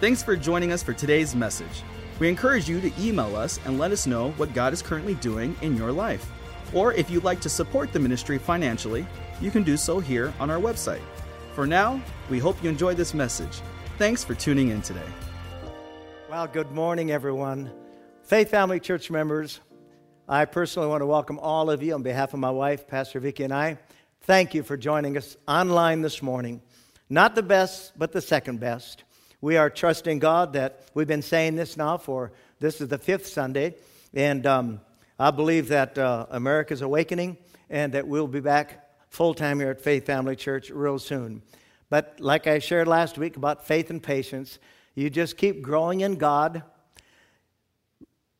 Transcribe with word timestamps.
Thanks 0.00 0.22
for 0.22 0.34
joining 0.34 0.72
us 0.72 0.82
for 0.82 0.94
today's 0.94 1.34
message. 1.34 1.82
We 2.20 2.30
encourage 2.30 2.66
you 2.66 2.80
to 2.80 2.90
email 2.98 3.36
us 3.36 3.60
and 3.66 3.78
let 3.78 3.90
us 3.90 4.06
know 4.06 4.30
what 4.38 4.54
God 4.54 4.72
is 4.72 4.80
currently 4.80 5.12
doing 5.16 5.54
in 5.60 5.76
your 5.76 5.92
life. 5.92 6.26
Or 6.72 6.94
if 6.94 7.10
you'd 7.10 7.22
like 7.22 7.42
to 7.42 7.50
support 7.50 7.92
the 7.92 7.98
ministry 7.98 8.38
financially, 8.38 9.06
you 9.42 9.50
can 9.50 9.62
do 9.62 9.76
so 9.76 10.00
here 10.00 10.32
on 10.40 10.48
our 10.48 10.58
website. 10.58 11.02
For 11.52 11.66
now, 11.66 12.00
we 12.30 12.38
hope 12.38 12.62
you 12.64 12.70
enjoy 12.70 12.94
this 12.94 13.12
message. 13.12 13.60
Thanks 13.98 14.24
for 14.24 14.34
tuning 14.34 14.70
in 14.70 14.80
today. 14.80 15.04
Well, 16.30 16.46
good 16.46 16.72
morning, 16.72 17.10
everyone. 17.10 17.70
Faith 18.22 18.48
Family 18.48 18.80
Church 18.80 19.10
members, 19.10 19.60
I 20.26 20.46
personally 20.46 20.88
want 20.88 21.02
to 21.02 21.06
welcome 21.06 21.38
all 21.38 21.68
of 21.68 21.82
you 21.82 21.92
on 21.92 22.02
behalf 22.02 22.32
of 22.32 22.40
my 22.40 22.50
wife, 22.50 22.88
Pastor 22.88 23.20
Vicki, 23.20 23.44
and 23.44 23.52
I. 23.52 23.76
Thank 24.22 24.54
you 24.54 24.62
for 24.62 24.78
joining 24.78 25.18
us 25.18 25.36
online 25.46 26.00
this 26.00 26.22
morning. 26.22 26.62
Not 27.10 27.34
the 27.34 27.42
best, 27.42 27.92
but 27.98 28.12
the 28.12 28.22
second 28.22 28.60
best. 28.60 29.04
We 29.42 29.56
are 29.56 29.70
trusting 29.70 30.18
God 30.18 30.52
that 30.52 30.82
we've 30.92 31.06
been 31.06 31.22
saying 31.22 31.56
this 31.56 31.78
now 31.78 31.96
for 31.96 32.30
this 32.58 32.82
is 32.82 32.88
the 32.88 32.98
fifth 32.98 33.26
Sunday, 33.26 33.74
and 34.12 34.44
um, 34.44 34.82
I 35.18 35.30
believe 35.30 35.68
that 35.68 35.96
uh, 35.96 36.26
America's 36.30 36.82
awakening 36.82 37.38
and 37.70 37.94
that 37.94 38.06
we'll 38.06 38.26
be 38.26 38.40
back 38.40 38.90
full 39.08 39.32
time 39.32 39.58
here 39.58 39.70
at 39.70 39.80
Faith 39.80 40.04
Family 40.04 40.36
Church 40.36 40.68
real 40.68 40.98
soon. 40.98 41.40
But 41.88 42.16
like 42.20 42.46
I 42.46 42.58
shared 42.58 42.86
last 42.86 43.16
week 43.16 43.38
about 43.38 43.66
faith 43.66 43.88
and 43.88 44.02
patience, 44.02 44.58
you 44.94 45.08
just 45.08 45.38
keep 45.38 45.62
growing 45.62 46.02
in 46.02 46.16
God. 46.16 46.62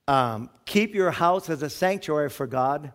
Um, 0.07 0.51
keep 0.67 0.95
your 0.95 1.13
house 1.13 1.49
as 1.49 1.63
a 1.63 1.71
sanctuary 1.71 2.29
for 2.29 2.47
God. 2.47 2.93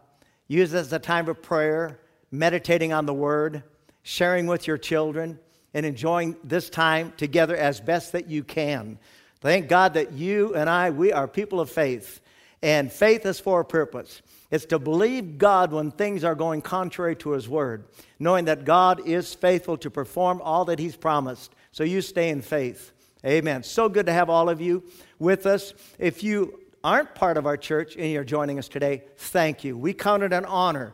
Use 0.47 0.75
it 0.75 0.77
as 0.77 0.93
a 0.93 0.99
time 0.99 1.27
of 1.27 1.41
prayer, 1.41 1.99
meditating 2.29 2.93
on 2.93 3.07
the 3.07 3.15
Word, 3.15 3.63
sharing 4.03 4.45
with 4.45 4.67
your 4.67 4.77
children 4.77 5.39
and 5.75 5.85
enjoying 5.85 6.37
this 6.41 6.69
time 6.69 7.13
together 7.17 7.55
as 7.55 7.81
best 7.81 8.13
that 8.13 8.29
you 8.29 8.43
can. 8.43 8.97
Thank 9.41 9.67
God 9.67 9.93
that 9.95 10.13
you 10.13 10.55
and 10.55 10.69
I, 10.69 10.89
we 10.89 11.11
are 11.11 11.27
people 11.27 11.59
of 11.59 11.69
faith. 11.69 12.21
And 12.63 12.91
faith 12.91 13.25
is 13.25 13.41
for 13.41 13.59
a 13.59 13.65
purpose. 13.65 14.21
It's 14.49 14.65
to 14.67 14.79
believe 14.79 15.37
God 15.37 15.73
when 15.73 15.91
things 15.91 16.23
are 16.23 16.33
going 16.33 16.61
contrary 16.61 17.15
to 17.17 17.31
His 17.31 17.49
word, 17.49 17.83
knowing 18.19 18.45
that 18.45 18.63
God 18.63 19.05
is 19.05 19.35
faithful 19.35 19.77
to 19.79 19.91
perform 19.91 20.41
all 20.41 20.63
that 20.65 20.79
He's 20.79 20.95
promised. 20.95 21.53
So 21.73 21.83
you 21.83 22.01
stay 22.01 22.29
in 22.29 22.41
faith. 22.41 22.93
Amen. 23.25 23.61
So 23.61 23.89
good 23.89 24.05
to 24.05 24.13
have 24.13 24.29
all 24.29 24.49
of 24.49 24.61
you 24.61 24.81
with 25.19 25.45
us. 25.45 25.73
If 25.99 26.23
you 26.23 26.61
aren't 26.85 27.13
part 27.15 27.35
of 27.35 27.45
our 27.45 27.57
church 27.57 27.97
and 27.97 28.09
you're 28.09 28.23
joining 28.23 28.59
us 28.59 28.69
today, 28.69 29.03
thank 29.17 29.65
you. 29.65 29.77
We 29.77 29.93
count 29.93 30.23
it 30.23 30.31
an 30.31 30.45
honor 30.45 30.93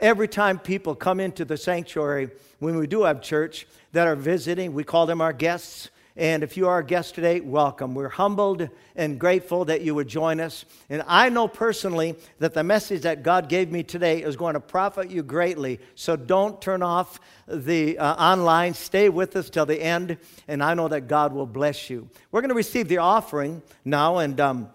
every 0.00 0.28
time 0.28 0.58
people 0.58 0.94
come 0.94 1.20
into 1.20 1.44
the 1.44 1.56
sanctuary 1.56 2.30
when 2.58 2.76
we 2.76 2.86
do 2.86 3.02
have 3.02 3.20
church 3.20 3.66
that 3.92 4.06
are 4.06 4.16
visiting. 4.16 4.72
We 4.72 4.84
call 4.84 5.06
them 5.06 5.20
our 5.20 5.32
guests. 5.32 5.90
And 6.16 6.42
if 6.42 6.56
you 6.56 6.66
are 6.68 6.80
a 6.80 6.84
guest 6.84 7.14
today, 7.14 7.40
welcome. 7.40 7.94
We're 7.94 8.08
humbled 8.08 8.68
and 8.96 9.18
grateful 9.18 9.64
that 9.66 9.80
you 9.82 9.94
would 9.94 10.08
join 10.08 10.40
us. 10.40 10.64
And 10.90 11.02
I 11.06 11.28
know 11.28 11.48
personally 11.48 12.16
that 12.40 12.52
the 12.52 12.64
message 12.64 13.02
that 13.02 13.22
God 13.22 13.48
gave 13.48 13.70
me 13.70 13.82
today 13.82 14.22
is 14.22 14.36
going 14.36 14.54
to 14.54 14.60
profit 14.60 15.10
you 15.10 15.22
greatly. 15.22 15.78
So 15.94 16.16
don't 16.16 16.60
turn 16.60 16.82
off 16.82 17.20
the 17.46 17.96
uh, 17.96 18.14
online. 18.16 18.74
Stay 18.74 19.08
with 19.08 19.36
us 19.36 19.48
till 19.50 19.66
the 19.66 19.80
end, 19.80 20.18
and 20.48 20.62
I 20.62 20.74
know 20.74 20.88
that 20.88 21.08
God 21.08 21.32
will 21.32 21.46
bless 21.46 21.88
you. 21.88 22.08
We're 22.32 22.40
going 22.42 22.50
to 22.50 22.54
receive 22.54 22.88
the 22.88 22.98
offering 22.98 23.62
now, 23.84 24.18
and 24.18 24.38
um, 24.40 24.68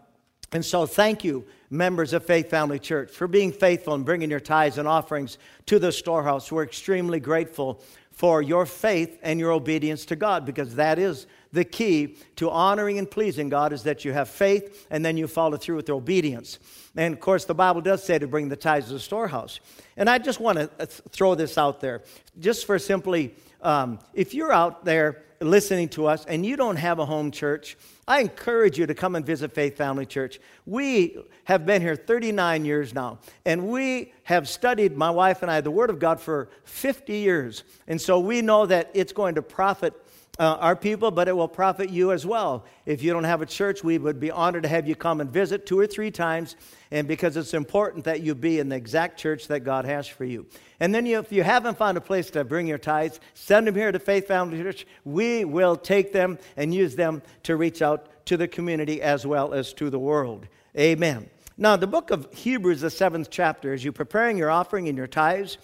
and 0.52 0.64
so 0.64 0.86
thank 0.86 1.24
you 1.24 1.46
members 1.70 2.14
of 2.14 2.26
Faith 2.26 2.50
Family 2.50 2.80
Church 2.80 3.12
for 3.12 3.28
being 3.28 3.52
faithful 3.52 3.94
and 3.94 4.06
bringing 4.06 4.30
your 4.30 4.40
tithes 4.40 4.78
and 4.78 4.88
offerings 4.88 5.38
to 5.66 5.80
the 5.80 5.92
storehouse. 5.92 6.52
We're 6.52 6.64
extremely 6.64 7.20
grateful 7.20 7.84
for 8.16 8.42
your 8.42 8.66
faith 8.66 9.20
and 9.22 9.40
your 9.40 9.52
obedience 9.52 10.06
to 10.06 10.16
God 10.16 10.46
because 10.46 10.76
that 10.76 10.98
is 10.98 11.28
the 11.52 11.66
key 11.66 12.16
to 12.38 12.50
honoring 12.50 12.98
and 12.98 13.12
pleasing 13.12 13.50
God 13.50 13.74
is 13.74 13.84
that 13.84 14.06
you 14.06 14.14
have 14.14 14.30
faith 14.30 14.88
and 14.90 15.04
then 15.04 15.18
you 15.18 15.28
follow 15.28 15.58
through 15.58 15.76
with 15.76 15.90
obedience. 15.90 16.60
And 16.96 17.14
of 17.14 17.20
course, 17.20 17.44
the 17.44 17.54
Bible 17.54 17.82
does 17.82 18.04
say 18.04 18.18
to 18.18 18.26
bring 18.26 18.48
the 18.48 18.56
tithes 18.56 18.88
to 18.88 18.94
the 18.94 19.00
storehouse. 19.00 19.60
And 19.98 20.10
I 20.10 20.18
just 20.18 20.40
want 20.40 20.58
to 20.58 20.70
uh, 20.80 20.86
throw 20.86 21.36
this 21.36 21.58
out 21.58 21.82
there 21.82 22.04
just 22.40 22.66
for 22.66 22.80
simply, 22.80 23.36
um, 23.62 24.00
if 24.14 24.34
you're 24.34 24.54
out 24.54 24.86
there 24.86 25.24
listening 25.42 25.90
to 25.90 26.06
us 26.06 26.26
and 26.26 26.46
you 26.46 26.56
don't 26.56 26.78
have 26.78 27.00
a 27.00 27.06
home 27.06 27.32
church, 27.32 27.78
I 28.08 28.22
encourage 28.22 28.78
you 28.78 28.86
to 28.86 28.94
come 28.94 29.16
and 29.16 29.26
visit 29.26 29.52
Faith 29.52 29.78
Family 29.78 30.06
Church. 30.06 30.40
We 30.68 31.18
have 31.46 31.66
been 31.66 31.82
here 31.82 31.96
39 31.96 32.64
years 32.64 32.94
now, 32.94 33.18
and 33.46 33.68
we 33.68 34.14
have 34.24 34.48
studied, 34.48 34.96
my 34.96 35.10
wife 35.10 35.42
and 35.42 35.50
I, 35.50 35.62
the 35.62 35.72
Word 35.72 35.90
of 35.90 35.98
God 35.98 36.20
for 36.20 36.50
50 36.66 37.14
years. 37.18 37.64
And 37.88 38.00
so 38.00 38.20
we 38.20 38.44
know 38.44 38.68
that 38.68 38.92
it's 38.94 39.12
going 39.12 39.36
to 39.36 39.42
profit 39.42 39.94
uh, 40.38 40.58
our 40.60 40.76
people, 40.76 41.12
but 41.12 41.28
it 41.28 41.36
will 41.36 41.48
profit 41.48 41.90
you 41.90 42.12
as 42.12 42.26
well. 42.26 42.66
If 42.86 43.02
you 43.02 43.14
don't 43.14 43.24
have 43.24 43.42
a 43.42 43.46
church, 43.46 43.84
we 43.84 43.98
would 43.98 44.20
be 44.20 44.32
honored 44.32 44.64
to 44.64 44.70
have 44.70 44.88
you 44.88 44.96
come 44.96 45.22
and 45.22 45.30
visit 45.30 45.66
two 45.66 45.80
or 45.80 45.88
three 45.88 46.12
times, 46.12 46.56
and 46.92 47.08
because 47.08 47.38
it's 47.38 47.54
important 47.54 48.06
that 48.06 48.22
you 48.22 48.36
be 48.36 48.60
in 48.60 48.70
the 48.70 48.76
exact 48.76 49.20
church 49.20 49.48
that 49.48 49.62
God 49.62 49.86
has 49.86 50.08
for 50.08 50.26
you. 50.26 50.46
And 50.80 50.94
then 50.94 51.06
you, 51.06 51.20
if 51.20 51.32
you 51.32 51.44
haven't 51.44 51.78
found 51.78 51.98
a 51.98 52.02
place 52.02 52.30
to 52.32 52.44
bring 52.44 52.68
your 52.68 52.78
tithes, 52.78 53.20
send 53.34 53.68
them 53.68 53.76
here 53.76 53.92
to 53.92 54.00
Faith 54.00 54.28
Family 54.28 54.62
Church. 54.62 54.86
We 55.06 55.46
will 55.46 55.78
take 55.78 56.12
them 56.12 56.38
and 56.58 56.74
use 56.74 56.96
them 56.96 57.22
to 57.44 57.56
reach 57.56 57.82
out 57.82 58.26
to 58.26 58.38
the 58.38 58.48
community 58.48 59.02
as 59.02 59.26
well 59.26 59.54
as 59.54 59.74
to 59.74 59.90
the 59.90 60.00
world. 60.00 60.48
Amen. 60.78 61.30
Now, 61.58 61.78
the 61.78 61.88
book 61.88 62.12
of 62.12 62.28
Hebrews, 62.34 62.82
the 62.82 62.90
seventh 62.90 63.30
chapter, 63.30 63.74
as 63.74 63.84
you're 63.84 63.94
preparing 63.94 64.38
your 64.38 64.52
offering 64.52 64.90
and 64.90 64.98
your 64.98 65.08
tithes, 65.08 65.58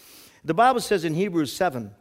the 0.46 0.54
Bible 0.54 0.80
says 0.80 1.04
in 1.04 1.14
Hebrews 1.14 1.52
7, 1.52 1.92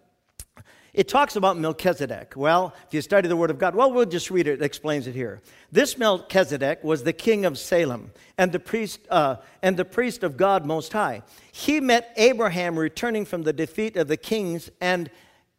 it 0.92 1.08
talks 1.08 1.36
about 1.36 1.56
Melchizedek. 1.56 2.34
Well, 2.36 2.74
if 2.86 2.94
you 2.94 3.00
study 3.00 3.28
the 3.28 3.36
Word 3.36 3.50
of 3.50 3.58
God, 3.58 3.74
well, 3.74 3.92
we'll 3.92 4.06
just 4.06 4.30
read 4.30 4.48
it. 4.48 4.54
It 4.54 4.62
explains 4.62 5.06
it 5.06 5.14
here. 5.14 5.40
This 5.70 5.96
Melchizedek 5.96 6.82
was 6.82 7.04
the 7.04 7.12
king 7.12 7.44
of 7.44 7.58
Salem 7.58 8.10
and 8.36 8.50
the 8.50 8.58
priest 8.58 9.00
uh, 9.08 9.36
and 9.62 9.76
the 9.76 9.84
priest 9.84 10.24
of 10.24 10.36
God 10.36 10.66
Most 10.66 10.92
High. 10.92 11.22
He 11.52 11.80
met 11.80 12.12
Abraham 12.16 12.78
returning 12.78 13.24
from 13.24 13.42
the 13.42 13.52
defeat 13.52 13.96
of 13.96 14.08
the 14.08 14.16
kings, 14.16 14.70
and 14.80 15.10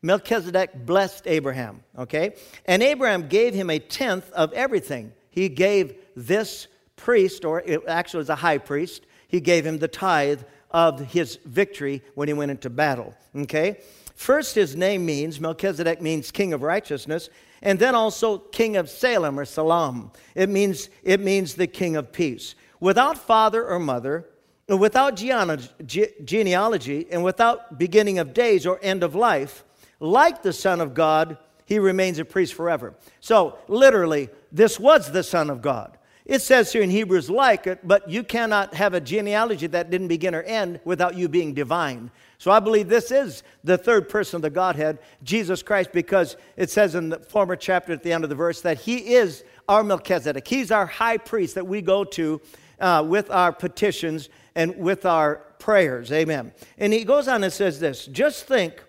Melchizedek 0.02 0.86
blessed 0.86 1.28
Abraham. 1.28 1.84
Okay, 1.98 2.36
and 2.66 2.84
Abraham 2.84 3.30
gave 3.30 3.54
him 3.54 3.70
a 3.70 3.80
tenth 3.80 4.30
of 4.32 4.52
everything. 4.54 5.14
He 5.30 5.48
gave 5.48 5.96
this 6.16 6.68
priest, 6.98 7.46
or 7.46 7.62
it 7.62 7.82
actually 7.88 8.20
was 8.20 8.30
a 8.30 8.36
high 8.36 8.58
priest, 8.58 9.06
he 9.28 9.40
gave 9.40 9.66
him 9.66 9.80
the 9.80 9.88
tithe 9.88 10.42
of 10.72 11.00
his 11.00 11.38
victory 11.46 12.02
when 12.16 12.28
he 12.28 12.34
went 12.34 12.52
into 12.52 12.70
battle. 12.70 13.14
Okay. 13.36 13.80
First, 14.22 14.54
his 14.54 14.76
name 14.76 15.04
means, 15.04 15.42
Melchizedek 15.42 16.00
means 16.00 16.30
king 16.30 16.54
of 16.54 16.62
righteousness, 16.62 17.32
and 17.64 17.80
then 17.80 17.96
also 17.96 18.38
king 18.38 18.78
of 18.78 18.88
Salem 18.88 19.40
or 19.40 19.46
Salam. 19.46 20.12
It 20.36 20.48
means, 20.48 20.92
it 21.02 21.20
means 21.20 21.56
the 21.56 21.66
king 21.66 21.96
of 21.96 22.12
peace. 22.12 22.54
Without 22.80 23.18
father 23.18 23.66
or 23.66 23.80
mother, 23.80 24.30
without 24.68 25.16
genealogy, 25.16 27.08
and 27.12 27.24
without 27.24 27.80
beginning 27.80 28.20
of 28.20 28.36
days 28.36 28.68
or 28.68 28.78
end 28.84 29.02
of 29.02 29.16
life, 29.16 29.64
like 30.00 30.44
the 30.44 30.54
Son 30.54 30.82
of 30.82 30.94
God, 30.94 31.40
he 31.66 31.80
remains 31.80 32.20
a 32.20 32.24
priest 32.24 32.54
forever. 32.54 32.94
So, 33.22 33.58
literally, 33.68 34.30
this 34.52 34.80
was 34.80 35.12
the 35.12 35.24
Son 35.24 35.50
of 35.50 35.64
God. 35.64 35.98
It 36.24 36.44
says 36.44 36.72
here 36.72 36.84
in 36.84 36.92
Hebrews, 36.92 37.32
like 37.32 37.66
it, 37.66 37.80
but 37.84 38.08
you 38.08 38.24
cannot 38.24 38.76
have 38.76 38.94
a 38.94 39.02
genealogy 39.02 39.66
that 39.66 39.90
didn't 39.90 40.10
begin 40.10 40.36
or 40.36 40.44
end 40.44 40.80
without 40.86 41.16
you 41.16 41.28
being 41.28 41.56
divine. 41.56 42.12
So 42.42 42.50
I 42.50 42.60
believe 42.60 42.90
this 42.90 43.12
is 43.12 43.44
the 43.64 43.78
third 43.78 44.10
person 44.10 44.38
of 44.38 44.42
the 44.42 44.50
Godhead, 44.50 44.98
Jesus 45.22 45.62
Christ, 45.62 45.92
because 45.92 46.38
it 46.58 46.72
says 46.72 46.96
in 46.96 47.10
the 47.10 47.20
former 47.20 47.56
chapter 47.56 47.94
at 47.94 48.02
the 48.02 48.12
end 48.12 48.24
of 48.24 48.32
the 48.32 48.36
verse 48.36 48.62
that 48.62 48.80
he 48.80 49.14
is 49.14 49.44
our 49.70 49.84
Melchizedek. 49.84 50.48
He's 50.48 50.72
our 50.72 50.88
high 50.88 51.18
priest 51.18 51.54
that 51.54 51.68
we 51.68 51.84
go 51.84 52.04
to 52.04 52.42
uh, 52.80 53.06
with 53.08 53.30
our 53.30 53.54
petitions 53.54 54.28
and 54.56 54.76
with 54.78 55.06
our 55.06 55.36
prayers. 55.60 56.12
Amen. 56.12 56.52
And 56.80 56.92
he 56.92 57.04
goes 57.04 57.28
on 57.28 57.44
and 57.44 57.54
says 57.54 57.80
this 57.80 58.08
just 58.08 58.48
think, 58.48 58.84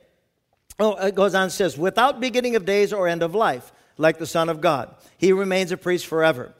oh, 0.78 0.94
it 0.94 1.14
goes 1.14 1.34
on 1.34 1.42
and 1.42 1.52
says, 1.52 1.76
without 1.76 2.20
beginning 2.20 2.56
of 2.56 2.64
days 2.64 2.90
or 2.90 3.06
end 3.06 3.22
of 3.22 3.34
life, 3.34 3.70
like 3.98 4.16
the 4.16 4.26
Son 4.26 4.48
of 4.48 4.62
God, 4.62 4.94
he 5.18 5.34
remains 5.34 5.72
a 5.72 5.76
priest 5.76 6.06
forever, 6.06 6.54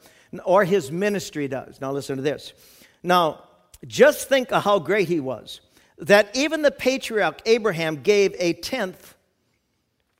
or 0.45 0.63
his 0.63 0.91
ministry 0.91 1.47
does. 1.47 1.81
Now 1.81 1.91
listen 1.91 2.17
to 2.17 2.21
this. 2.21 2.53
Now, 3.01 3.45
just 3.87 4.29
think 4.29 4.51
of 4.51 4.63
how 4.63 4.77
great 4.77 5.07
he 5.07 5.19
was 5.19 5.59
that 5.97 6.29
even 6.35 6.61
the 6.61 6.71
patriarch 6.71 7.41
Abraham 7.45 8.01
gave 8.01 8.35
a 8.39 8.53
tenth 8.53 9.15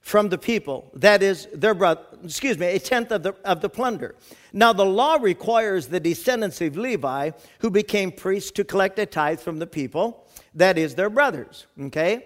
from 0.03 0.27
the 0.27 0.37
people, 0.37 0.91
that 0.95 1.23
is, 1.23 1.47
their 1.53 1.73
brother, 1.73 2.01
excuse 2.25 2.57
me, 2.57 2.67
a 2.67 2.79
tenth 2.79 3.09
of 3.09 3.23
the, 3.23 3.33
of 3.45 3.61
the 3.61 3.69
plunder. 3.69 4.15
Now, 4.51 4.73
the 4.73 4.85
law 4.85 5.17
requires 5.19 5.87
the 5.87 5.99
descendants 5.99 6.59
of 6.59 6.75
Levi, 6.75 7.31
who 7.59 7.69
became 7.69 8.11
priests, 8.11 8.51
to 8.51 8.65
collect 8.65 8.99
a 8.99 9.05
tithe 9.05 9.39
from 9.39 9.59
the 9.59 9.67
people, 9.67 10.27
that 10.55 10.77
is, 10.77 10.93
their 10.95 11.09
brothers, 11.09 11.67
okay? 11.79 12.25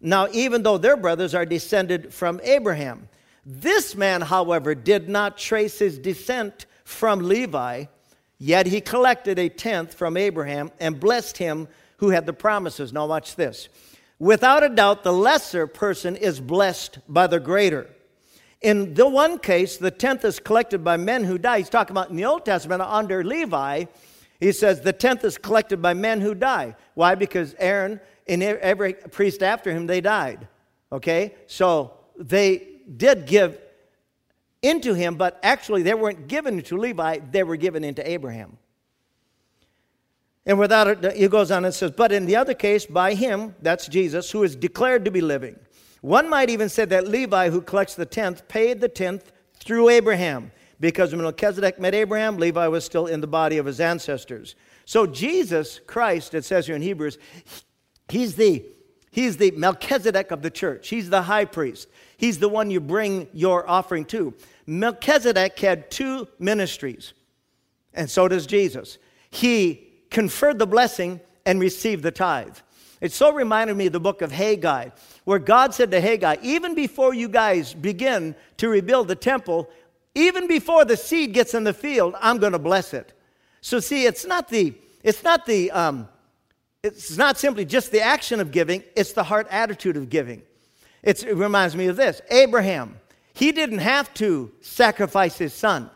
Now, 0.00 0.28
even 0.32 0.62
though 0.62 0.78
their 0.78 0.96
brothers 0.96 1.34
are 1.34 1.44
descended 1.44 2.14
from 2.14 2.40
Abraham, 2.44 3.10
this 3.44 3.94
man, 3.94 4.22
however, 4.22 4.74
did 4.74 5.10
not 5.10 5.36
trace 5.36 5.78
his 5.78 5.98
descent 5.98 6.64
from 6.84 7.20
Levi, 7.20 7.84
yet 8.38 8.66
he 8.66 8.80
collected 8.80 9.38
a 9.38 9.50
tenth 9.50 9.92
from 9.92 10.16
Abraham 10.16 10.70
and 10.80 10.98
blessed 10.98 11.36
him 11.36 11.68
who 11.98 12.10
had 12.10 12.26
the 12.26 12.32
promises. 12.32 12.92
Now, 12.92 13.06
watch 13.06 13.36
this. 13.36 13.68
Without 14.18 14.64
a 14.64 14.68
doubt, 14.68 15.04
the 15.04 15.12
lesser 15.12 15.66
person 15.66 16.16
is 16.16 16.40
blessed 16.40 16.98
by 17.08 17.26
the 17.26 17.38
greater. 17.38 17.88
In 18.60 18.94
the 18.94 19.08
one 19.08 19.38
case, 19.38 19.76
the 19.76 19.90
tenth 19.92 20.24
is 20.24 20.40
collected 20.40 20.82
by 20.82 20.96
men 20.96 21.22
who 21.22 21.38
die. 21.38 21.58
He's 21.58 21.68
talking 21.68 21.92
about 21.92 22.10
in 22.10 22.16
the 22.16 22.24
Old 22.24 22.44
Testament 22.44 22.82
under 22.82 23.22
Levi. 23.22 23.84
He 24.40 24.52
says 24.52 24.80
the 24.80 24.92
tenth 24.92 25.24
is 25.24 25.38
collected 25.38 25.80
by 25.80 25.94
men 25.94 26.20
who 26.20 26.34
die. 26.34 26.74
Why? 26.94 27.14
Because 27.14 27.54
Aaron 27.58 28.00
and 28.26 28.42
every 28.42 28.94
priest 28.94 29.42
after 29.42 29.72
him, 29.72 29.86
they 29.86 30.00
died. 30.00 30.48
Okay? 30.90 31.34
So 31.46 31.94
they 32.16 32.66
did 32.96 33.26
give 33.26 33.60
into 34.62 34.94
him, 34.94 35.14
but 35.14 35.38
actually 35.42 35.82
they 35.82 35.94
weren't 35.94 36.26
given 36.26 36.62
to 36.62 36.76
Levi, 36.76 37.20
they 37.30 37.44
were 37.44 37.56
given 37.56 37.84
into 37.84 38.08
Abraham. 38.08 38.58
And 40.48 40.58
without 40.58 41.04
it, 41.04 41.14
he 41.14 41.28
goes 41.28 41.50
on 41.50 41.66
and 41.66 41.74
says, 41.74 41.90
But 41.90 42.10
in 42.10 42.24
the 42.24 42.34
other 42.34 42.54
case, 42.54 42.86
by 42.86 43.12
him, 43.12 43.54
that's 43.60 43.86
Jesus, 43.86 44.30
who 44.30 44.42
is 44.42 44.56
declared 44.56 45.04
to 45.04 45.10
be 45.10 45.20
living. 45.20 45.56
One 46.00 46.28
might 46.30 46.48
even 46.48 46.70
say 46.70 46.86
that 46.86 47.06
Levi, 47.06 47.50
who 47.50 47.60
collects 47.60 47.94
the 47.94 48.06
tenth, 48.06 48.48
paid 48.48 48.80
the 48.80 48.88
tenth 48.88 49.30
through 49.58 49.90
Abraham. 49.90 50.50
Because 50.80 51.12
when 51.12 51.20
Melchizedek 51.20 51.78
met 51.78 51.94
Abraham, 51.94 52.38
Levi 52.38 52.66
was 52.68 52.82
still 52.84 53.06
in 53.06 53.20
the 53.20 53.26
body 53.26 53.58
of 53.58 53.66
his 53.66 53.78
ancestors. 53.78 54.54
So 54.86 55.06
Jesus 55.06 55.80
Christ, 55.86 56.32
it 56.32 56.46
says 56.46 56.66
here 56.66 56.76
in 56.76 56.82
Hebrews, 56.82 57.18
he's 58.08 58.34
the, 58.36 58.64
he's 59.10 59.36
the 59.36 59.50
Melchizedek 59.50 60.30
of 60.30 60.40
the 60.40 60.50
church. 60.50 60.88
He's 60.88 61.10
the 61.10 61.22
high 61.22 61.44
priest. 61.44 61.88
He's 62.16 62.38
the 62.38 62.48
one 62.48 62.70
you 62.70 62.80
bring 62.80 63.28
your 63.34 63.68
offering 63.68 64.06
to. 64.06 64.32
Melchizedek 64.66 65.58
had 65.58 65.90
two 65.90 66.26
ministries, 66.38 67.12
and 67.92 68.08
so 68.08 68.28
does 68.28 68.46
Jesus. 68.46 68.96
He 69.30 69.87
conferred 70.10 70.58
the 70.58 70.66
blessing 70.66 71.20
and 71.44 71.60
received 71.60 72.02
the 72.02 72.10
tithe. 72.10 72.56
It 73.00 73.12
so 73.12 73.32
reminded 73.32 73.76
me 73.76 73.86
of 73.86 73.92
the 73.92 74.00
book 74.00 74.22
of 74.22 74.32
Haggai, 74.32 74.90
where 75.24 75.38
God 75.38 75.72
said 75.72 75.90
to 75.92 76.00
Haggai, 76.00 76.36
even 76.42 76.74
before 76.74 77.14
you 77.14 77.28
guys 77.28 77.72
begin 77.72 78.34
to 78.56 78.68
rebuild 78.68 79.08
the 79.08 79.14
temple, 79.14 79.70
even 80.14 80.48
before 80.48 80.84
the 80.84 80.96
seed 80.96 81.32
gets 81.32 81.54
in 81.54 81.64
the 81.64 81.72
field, 81.72 82.14
I'm 82.20 82.38
going 82.38 82.52
to 82.52 82.58
bless 82.58 82.92
it. 82.92 83.12
So 83.60 83.78
see, 83.78 84.06
it's 84.06 84.26
not 84.26 84.48
the, 84.48 84.74
it's 85.04 85.22
not 85.22 85.46
the, 85.46 85.70
um, 85.70 86.08
it's 86.82 87.16
not 87.16 87.38
simply 87.38 87.64
just 87.64 87.92
the 87.92 88.00
action 88.00 88.40
of 88.40 88.50
giving, 88.50 88.82
it's 88.96 89.12
the 89.12 89.24
heart 89.24 89.46
attitude 89.50 89.96
of 89.96 90.10
giving. 90.10 90.42
It's, 91.02 91.22
it 91.22 91.36
reminds 91.36 91.76
me 91.76 91.86
of 91.86 91.96
this 91.96 92.20
Abraham, 92.30 92.98
he 93.32 93.52
didn't 93.52 93.78
have 93.78 94.12
to 94.14 94.50
sacrifice 94.60 95.38
his 95.38 95.54
son. 95.54 95.90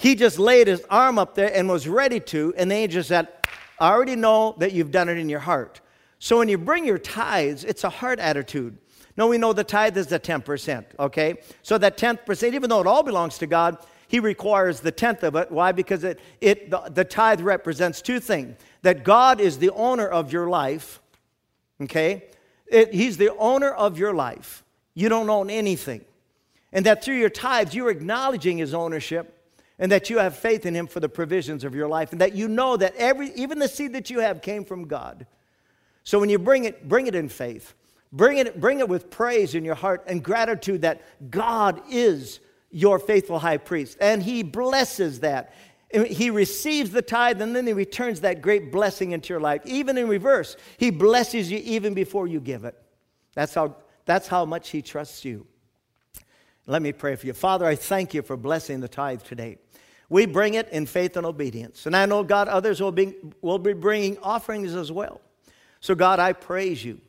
He 0.00 0.14
just 0.14 0.38
laid 0.38 0.66
his 0.66 0.82
arm 0.88 1.18
up 1.18 1.34
there 1.34 1.54
and 1.54 1.68
was 1.68 1.86
ready 1.86 2.20
to, 2.20 2.54
and 2.56 2.70
the 2.70 2.74
angel 2.74 3.02
said, 3.02 3.28
I 3.78 3.90
already 3.90 4.16
know 4.16 4.54
that 4.56 4.72
you've 4.72 4.90
done 4.90 5.10
it 5.10 5.18
in 5.18 5.28
your 5.28 5.40
heart. 5.40 5.82
So 6.18 6.38
when 6.38 6.48
you 6.48 6.56
bring 6.56 6.86
your 6.86 6.96
tithes, 6.96 7.64
it's 7.64 7.84
a 7.84 7.90
heart 7.90 8.18
attitude. 8.18 8.78
No, 9.18 9.26
we 9.26 9.36
know 9.36 9.52
the 9.52 9.62
tithe 9.62 9.98
is 9.98 10.06
the 10.06 10.18
10%, 10.18 10.86
okay? 10.98 11.34
So 11.62 11.76
that 11.76 11.98
10%, 11.98 12.54
even 12.54 12.70
though 12.70 12.80
it 12.80 12.86
all 12.86 13.02
belongs 13.02 13.36
to 13.38 13.46
God, 13.46 13.76
He 14.08 14.20
requires 14.20 14.80
the 14.80 14.90
tenth 14.90 15.22
of 15.22 15.36
it. 15.36 15.52
Why? 15.52 15.70
Because 15.70 16.02
it, 16.02 16.18
it, 16.40 16.70
the, 16.70 16.80
the 16.88 17.04
tithe 17.04 17.42
represents 17.42 18.00
two 18.00 18.20
things 18.20 18.56
that 18.80 19.04
God 19.04 19.38
is 19.38 19.58
the 19.58 19.68
owner 19.72 20.08
of 20.08 20.32
your 20.32 20.48
life, 20.48 20.98
okay? 21.82 22.24
It, 22.66 22.94
he's 22.94 23.18
the 23.18 23.36
owner 23.36 23.68
of 23.70 23.98
your 23.98 24.14
life. 24.14 24.64
You 24.94 25.10
don't 25.10 25.28
own 25.28 25.50
anything. 25.50 26.06
And 26.72 26.86
that 26.86 27.04
through 27.04 27.16
your 27.16 27.28
tithes, 27.28 27.74
you're 27.74 27.90
acknowledging 27.90 28.56
His 28.56 28.72
ownership 28.72 29.36
and 29.80 29.90
that 29.90 30.10
you 30.10 30.18
have 30.18 30.36
faith 30.36 30.66
in 30.66 30.74
him 30.74 30.86
for 30.86 31.00
the 31.00 31.08
provisions 31.08 31.64
of 31.64 31.74
your 31.74 31.88
life 31.88 32.12
and 32.12 32.20
that 32.20 32.34
you 32.34 32.46
know 32.46 32.76
that 32.76 32.94
every 32.96 33.32
even 33.34 33.58
the 33.58 33.66
seed 33.66 33.94
that 33.94 34.10
you 34.10 34.20
have 34.20 34.42
came 34.42 34.64
from 34.64 34.86
god. 34.86 35.26
So 36.04 36.20
when 36.20 36.28
you 36.28 36.38
bring 36.38 36.64
it 36.66 36.86
bring 36.86 37.08
it 37.08 37.16
in 37.16 37.28
faith. 37.28 37.74
Bring 38.12 38.38
it 38.38 38.60
bring 38.60 38.80
it 38.80 38.88
with 38.88 39.10
praise 39.10 39.54
in 39.54 39.64
your 39.64 39.74
heart 39.74 40.04
and 40.06 40.22
gratitude 40.22 40.82
that 40.82 41.30
god 41.30 41.80
is 41.90 42.40
your 42.70 42.98
faithful 42.98 43.38
high 43.38 43.56
priest 43.56 43.96
and 44.00 44.22
he 44.22 44.42
blesses 44.42 45.20
that. 45.20 45.54
He 45.92 46.30
receives 46.30 46.90
the 46.90 47.02
tithe 47.02 47.40
and 47.40 47.56
then 47.56 47.66
he 47.66 47.72
returns 47.72 48.20
that 48.20 48.42
great 48.42 48.70
blessing 48.70 49.10
into 49.10 49.32
your 49.32 49.40
life. 49.40 49.62
Even 49.64 49.96
in 49.96 50.08
reverse 50.08 50.56
he 50.76 50.90
blesses 50.90 51.50
you 51.50 51.58
even 51.64 51.94
before 51.94 52.26
you 52.26 52.38
give 52.38 52.64
it. 52.66 52.76
That's 53.34 53.54
how 53.54 53.76
that's 54.04 54.28
how 54.28 54.44
much 54.44 54.68
he 54.68 54.82
trusts 54.82 55.24
you. 55.24 55.46
Let 56.66 56.82
me 56.82 56.92
pray 56.92 57.16
for 57.16 57.26
you. 57.26 57.32
Father 57.32 57.64
i 57.64 57.74
thank 57.74 58.12
you 58.12 58.20
for 58.20 58.36
blessing 58.36 58.80
the 58.80 58.88
tithe 58.88 59.22
today 59.22 59.56
we 60.10 60.26
bring 60.26 60.54
it 60.54 60.68
in 60.68 60.84
faith 60.84 61.16
and 61.16 61.24
obedience. 61.24 61.86
And 61.86 61.96
I 61.96 62.04
know, 62.04 62.22
God, 62.22 62.48
others 62.48 62.80
will 62.82 62.92
be, 62.92 63.14
will 63.40 63.58
be 63.58 63.72
bringing 63.72 64.18
offerings 64.18 64.74
as 64.74 64.92
well. 64.92 65.20
So, 65.80 65.94
God, 65.94 66.18
I 66.18 66.34
praise 66.34 66.84
you 66.84 67.00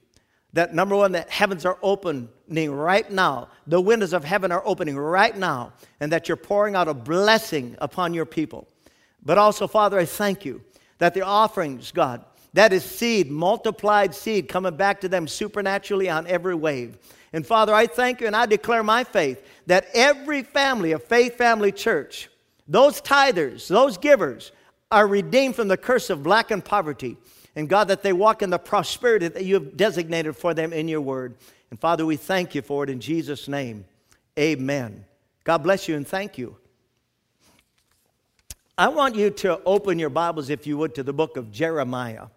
that 0.53 0.74
number 0.74 0.95
one, 0.95 1.13
that 1.13 1.30
heavens 1.30 1.65
are 1.65 1.77
opening 1.81 2.71
right 2.71 3.09
now. 3.09 3.50
The 3.68 3.80
windows 3.81 4.13
of 4.13 4.24
heaven 4.24 4.51
are 4.51 4.62
opening 4.65 4.98
right 4.98 5.36
now, 5.36 5.74
and 6.00 6.12
that 6.12 6.27
you're 6.27 6.38
pouring 6.38 6.75
out 6.75 6.88
a 6.88 6.94
blessing 6.94 7.75
upon 7.80 8.13
your 8.13 8.25
people. 8.25 8.68
But 9.24 9.38
also, 9.38 9.68
Father, 9.68 9.97
I 9.97 10.06
thank 10.06 10.45
you 10.45 10.62
that 10.97 11.13
the 11.13 11.21
offerings, 11.21 11.92
God, 11.92 12.24
that 12.54 12.74
is 12.74 12.83
seed, 12.83 13.31
multiplied 13.31 14.13
seed 14.13 14.50
coming 14.50 14.75
back 14.75 15.01
to 15.01 15.09
them 15.09 15.27
supernaturally 15.27 16.09
on 16.09 16.27
every 16.27 16.56
wave. 16.56 16.97
And 17.33 17.47
Father, 17.47 17.74
I 17.74 17.88
thank 17.88 18.19
you 18.19 18.27
and 18.27 18.36
I 18.36 18.45
declare 18.45 18.83
my 18.83 19.06
faith 19.06 19.42
that 19.68 19.88
every 19.94 20.44
family, 20.44 20.92
a 20.92 21.00
faith 21.00 21.38
family 21.38 21.71
church, 21.71 22.30
those 22.71 23.01
tithers, 23.01 23.68
those 23.68 23.97
givers, 23.97 24.53
are 24.89 25.06
redeemed 25.06 25.57
from 25.57 25.68
the 25.68 25.75
curse 25.75 26.09
of 26.09 26.25
lack 26.25 26.51
and 26.51 26.63
poverty. 26.63 27.18
And 27.53 27.68
God, 27.68 27.89
that 27.89 28.01
they 28.01 28.13
walk 28.13 28.41
in 28.41 28.50
the 28.50 28.57
prosperity 28.57 29.27
that 29.27 29.44
you 29.44 29.56
have 29.56 29.75
designated 29.75 30.38
for 30.38 30.53
them 30.53 30.71
in 30.71 30.88
your 30.88 31.01
word. 31.01 31.35
And 31.69 31.77
Father, 31.77 32.06
we 32.06 32.15
thank 32.15 32.56
you 32.56 32.62
for 32.62 32.85
it 32.85 32.89
in 32.89 33.01
Jesus' 33.01 33.50
name. 33.50 33.83
Amen. 34.39 35.03
God 35.44 35.57
bless 35.59 35.89
you 35.89 35.97
and 35.97 36.07
thank 36.07 36.38
you. 36.38 36.56
I 38.77 38.88
want 38.88 39.15
you 39.15 39.31
to 39.31 39.62
open 39.65 40.00
your 40.00 40.09
Bibles, 40.09 40.50
if 40.50 40.65
you 40.65 40.77
would, 40.77 40.95
to 40.95 41.03
the 41.03 41.12
book 41.12 41.35
of 41.35 41.51
Jeremiah. 41.51 42.27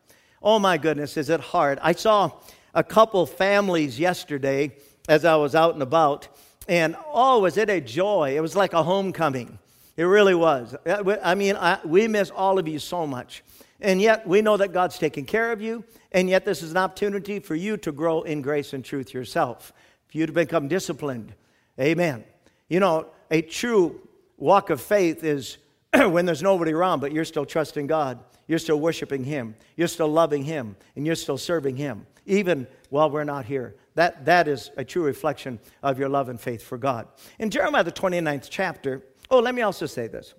Oh 0.42 0.58
my 0.58 0.78
goodness, 0.78 1.16
is 1.16 1.31
it 1.31 1.40
hard? 1.40 1.78
I 1.81 1.92
saw 1.92 2.32
a 2.75 2.82
couple 2.82 3.25
families 3.25 4.00
yesterday 4.00 4.72
as 5.08 5.25
I 5.25 5.36
was 5.36 5.54
out 5.54 5.75
and 5.75 5.82
about, 5.82 6.26
and 6.66 6.96
oh, 7.12 7.38
was 7.38 7.56
it 7.56 7.70
a 7.70 7.81
joy? 7.81 8.36
It 8.36 8.40
was 8.40 8.56
like 8.56 8.72
a 8.72 8.82
homecoming. 8.82 9.60
It 9.96 10.05
really 10.05 10.35
was. 10.35 10.75
I 10.87 11.35
mean, 11.35 11.56
I, 11.56 11.79
we 11.85 12.08
miss 12.08 12.31
all 12.31 12.58
of 12.58 12.67
you 12.67 12.79
so 12.79 13.06
much. 13.06 13.44
And 13.81 14.00
yet, 14.00 14.26
we 14.26 14.41
know 14.41 14.56
that 14.56 14.73
God's 14.73 14.99
taking 14.99 15.25
care 15.25 15.52
of 15.52 15.61
you. 15.61 15.85
And 16.12 16.29
yet, 16.29 16.44
this 16.44 16.62
is 16.62 16.70
an 16.70 16.76
opportunity 16.76 17.38
for 17.38 17.55
you 17.55 17.76
to 17.79 17.93
grow 17.93 18.23
in 18.23 18.41
grace 18.43 18.73
and 18.73 18.85
truth 18.85 19.12
yourself, 19.12 19.73
for 20.06 20.19
you 20.19 20.26
to 20.26 20.32
become 20.32 20.69
disciplined. 20.69 21.35
Amen. 21.79 22.25
You 22.69 22.81
know, 22.81 23.06
a 23.31 23.43
true 23.43 24.00
walk 24.36 24.70
of 24.70 24.81
faith 24.81 25.22
is 25.22 25.58
when 25.94 26.24
there's 26.27 26.43
nobody 26.43 26.72
around, 26.72 27.01
but 27.01 27.13
you're 27.13 27.24
still 27.24 27.44
trusting 27.44 27.86
God. 27.86 28.19
You're 28.46 28.58
still 28.58 28.81
worshiping 28.81 29.24
Him. 29.24 29.55
You're 29.77 29.89
still 29.89 30.08
loving 30.08 30.44
Him. 30.44 30.77
And 30.96 31.06
you're 31.06 31.15
still 31.15 31.39
serving 31.39 31.77
Him, 31.77 32.06
even 32.27 32.67
while 32.91 33.10
we're 33.10 33.24
not 33.24 33.44
here. 33.44 33.74
That, 33.94 34.24
that 34.24 34.48
is 34.48 34.70
a 34.77 34.84
true 34.84 35.05
reflection 35.05 35.60
of 35.82 35.98
your 35.98 36.08
love 36.08 36.29
and 36.29 36.41
faith 36.41 36.63
for 36.63 36.79
God. 36.79 37.06
In 37.39 37.51
Jeremiah, 37.51 37.84
the 37.84 37.93
29th 37.93 38.48
chapter, 38.51 39.03
Oh, 39.31 39.40
let 39.40 39.54
me 39.54 39.62
also 39.62 39.86
say 39.86 40.06
this. 40.06 40.34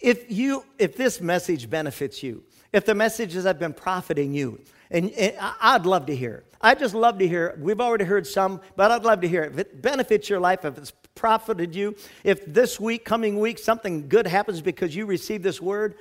If, 0.00 0.30
you, 0.30 0.64
if 0.78 0.96
this 0.96 1.20
message 1.20 1.70
benefits 1.70 2.22
you, 2.22 2.44
if 2.72 2.84
the 2.84 2.94
messages 2.94 3.44
have 3.44 3.58
been 3.58 3.72
profiting 3.72 4.34
you, 4.34 4.60
and, 4.90 5.10
and 5.12 5.34
I'd 5.60 5.86
love 5.86 6.06
to 6.06 6.16
hear. 6.16 6.44
I'd 6.60 6.78
just 6.78 6.94
love 6.94 7.18
to 7.18 7.28
hear. 7.28 7.56
We've 7.58 7.80
already 7.80 8.04
heard 8.04 8.26
some, 8.26 8.60
but 8.76 8.90
I'd 8.90 9.04
love 9.04 9.20
to 9.22 9.28
hear. 9.28 9.44
If 9.44 9.58
it 9.58 9.82
benefits 9.82 10.28
your 10.28 10.40
life, 10.40 10.64
if 10.64 10.76
it's 10.76 10.92
profited 11.14 11.74
you, 11.74 11.96
if 12.22 12.44
this 12.46 12.78
week, 12.78 13.04
coming 13.04 13.38
week, 13.38 13.58
something 13.58 14.08
good 14.08 14.26
happens 14.26 14.60
because 14.60 14.94
you 14.94 15.06
received 15.06 15.42
this 15.42 15.60
word, 15.60 15.96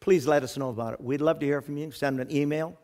please 0.00 0.26
let 0.26 0.42
us 0.42 0.56
know 0.56 0.70
about 0.70 0.94
it. 0.94 1.00
We'd 1.00 1.20
love 1.20 1.38
to 1.40 1.46
hear 1.46 1.60
from 1.60 1.76
you. 1.76 1.90
Send 1.90 2.20
an 2.20 2.34
email 2.34 2.78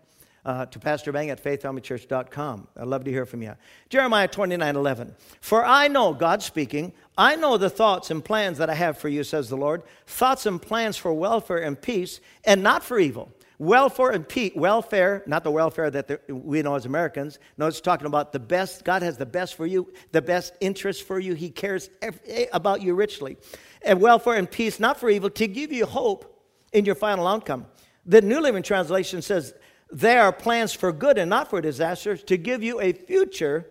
uh, 0.44 0.66
to 0.66 0.78
Pastor 0.78 1.12
Bang 1.12 1.30
at 1.30 1.42
faithfamilychurch.com. 1.42 2.68
I'd 2.76 2.86
love 2.86 3.04
to 3.04 3.10
hear 3.10 3.26
from 3.26 3.42
you. 3.42 3.54
Jeremiah 3.88 4.28
29 4.28 4.76
11. 4.76 5.14
For 5.40 5.64
I 5.64 5.88
know, 5.88 6.12
God 6.12 6.42
speaking, 6.42 6.92
I 7.16 7.36
know 7.36 7.56
the 7.56 7.70
thoughts 7.70 8.10
and 8.10 8.24
plans 8.24 8.58
that 8.58 8.70
I 8.70 8.74
have 8.74 8.98
for 8.98 9.08
you, 9.08 9.24
says 9.24 9.48
the 9.48 9.56
Lord. 9.56 9.82
Thoughts 10.06 10.46
and 10.46 10.60
plans 10.60 10.96
for 10.96 11.12
welfare 11.12 11.58
and 11.58 11.80
peace, 11.80 12.20
and 12.44 12.62
not 12.62 12.82
for 12.82 12.98
evil. 12.98 13.30
Welfare 13.58 14.08
and 14.08 14.26
peace, 14.26 14.52
welfare, 14.56 15.22
not 15.26 15.44
the 15.44 15.50
welfare 15.50 15.90
that 15.90 16.08
the, 16.08 16.34
we 16.34 16.62
know 16.62 16.76
as 16.76 16.86
Americans. 16.86 17.38
No, 17.58 17.66
it's 17.66 17.82
talking 17.82 18.06
about 18.06 18.32
the 18.32 18.38
best. 18.38 18.84
God 18.84 19.02
has 19.02 19.18
the 19.18 19.26
best 19.26 19.54
for 19.54 19.66
you, 19.66 19.92
the 20.12 20.22
best 20.22 20.54
interest 20.62 21.06
for 21.06 21.20
you. 21.20 21.34
He 21.34 21.50
cares 21.50 21.90
eh, 22.00 22.46
about 22.54 22.80
you 22.80 22.94
richly. 22.94 23.36
And 23.82 24.00
welfare 24.00 24.36
and 24.36 24.50
peace, 24.50 24.80
not 24.80 24.98
for 24.98 25.10
evil, 25.10 25.28
to 25.28 25.46
give 25.46 25.72
you 25.72 25.84
hope 25.84 26.42
in 26.72 26.86
your 26.86 26.94
final 26.94 27.26
outcome. 27.26 27.66
The 28.06 28.22
New 28.22 28.40
Living 28.40 28.62
Translation 28.62 29.20
says, 29.20 29.52
there 29.92 30.22
are 30.22 30.32
plans 30.32 30.72
for 30.72 30.92
good 30.92 31.18
and 31.18 31.28
not 31.30 31.50
for 31.50 31.60
disaster 31.60 32.16
to 32.16 32.36
give 32.36 32.62
you 32.62 32.80
a 32.80 32.92
future 32.92 33.66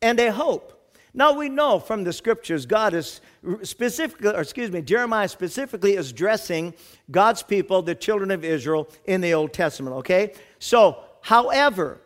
and 0.00 0.18
a 0.18 0.32
hope. 0.32 0.74
Now 1.14 1.32
we 1.32 1.48
know 1.48 1.78
from 1.78 2.04
the 2.04 2.12
scriptures, 2.12 2.66
God 2.66 2.94
is 2.94 3.20
specifically, 3.62 4.28
or 4.28 4.40
excuse 4.40 4.70
me, 4.70 4.82
Jeremiah 4.82 5.28
specifically 5.28 5.94
is 5.96 6.10
addressing 6.10 6.74
God's 7.10 7.42
people, 7.42 7.82
the 7.82 7.94
children 7.94 8.30
of 8.30 8.44
Israel, 8.44 8.88
in 9.04 9.20
the 9.20 9.34
Old 9.34 9.52
Testament, 9.52 9.96
okay? 9.96 10.34
So, 10.58 11.02
however, 11.22 12.00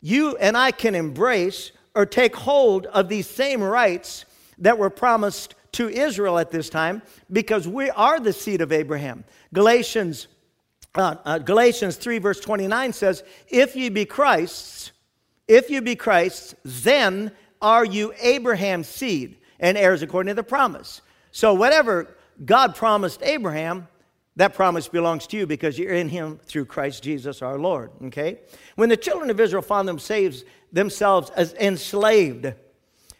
you 0.00 0.36
and 0.36 0.56
I 0.56 0.70
can 0.70 0.94
embrace 0.94 1.72
or 1.94 2.06
take 2.06 2.34
hold 2.36 2.86
of 2.86 3.08
these 3.08 3.28
same 3.28 3.62
rights 3.62 4.24
that 4.58 4.78
were 4.78 4.90
promised 4.90 5.54
to 5.72 5.88
Israel 5.88 6.38
at 6.38 6.50
this 6.50 6.70
time 6.70 7.02
because 7.30 7.66
we 7.66 7.90
are 7.90 8.20
the 8.20 8.32
seed 8.32 8.60
of 8.60 8.72
Abraham. 8.72 9.24
Galatians, 9.52 10.28
uh, 10.94 11.16
uh, 11.24 11.38
Galatians 11.38 11.96
3, 11.96 12.18
verse 12.18 12.40
29 12.40 12.92
says, 12.92 13.22
If 13.48 13.76
ye 13.76 13.88
be 13.88 14.04
Christ's, 14.04 14.92
if 15.46 15.70
you 15.70 15.82
be 15.82 15.96
Christ's, 15.96 16.54
then 16.64 17.32
are 17.60 17.84
you 17.84 18.12
Abraham's 18.20 18.88
seed 18.88 19.38
and 19.60 19.76
heirs 19.76 20.02
according 20.02 20.30
to 20.30 20.34
the 20.34 20.42
promise. 20.42 21.02
So, 21.30 21.54
whatever 21.54 22.16
God 22.44 22.74
promised 22.74 23.22
Abraham, 23.22 23.86
that 24.36 24.54
promise 24.54 24.88
belongs 24.88 25.26
to 25.28 25.36
you 25.36 25.46
because 25.46 25.78
you're 25.78 25.92
in 25.92 26.08
him 26.08 26.40
through 26.44 26.64
Christ 26.64 27.02
Jesus 27.02 27.42
our 27.42 27.58
Lord. 27.58 27.90
Okay? 28.06 28.38
When 28.76 28.88
the 28.88 28.96
children 28.96 29.30
of 29.30 29.38
Israel 29.38 29.62
found 29.62 29.86
themselves, 29.86 30.44
themselves 30.72 31.30
as 31.30 31.52
enslaved, 31.54 32.54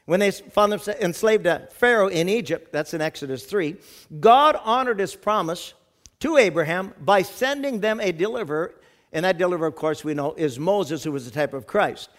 when 0.07 0.21
they 0.21 0.31
found 0.31 0.73
themselves 0.73 1.01
enslaved 1.01 1.45
to 1.45 1.69
Pharaoh 1.73 2.09
in 2.09 2.29
Egypt, 2.29 2.73
that's 2.73 2.95
in 2.95 3.01
Exodus 3.01 3.45
3, 3.45 3.77
God 4.19 4.57
honored 4.65 4.99
his 4.99 5.15
promise 5.15 5.75
to 6.21 6.37
Abraham 6.37 6.95
by 7.01 7.23
sending 7.23 7.81
them 7.81 8.01
a 8.01 8.13
deliverer. 8.13 8.75
And 9.13 9.25
that 9.25 9.39
deliverer, 9.39 9.69
of 9.69 9.77
course, 9.77 10.05
we 10.05 10.15
know 10.15 10.35
is 10.35 10.59
Moses, 10.59 11.03
who 11.03 11.13
was 11.13 11.25
the 11.25 11.31
type 11.31 11.53
of 11.53 11.67
Christ. 11.67 12.11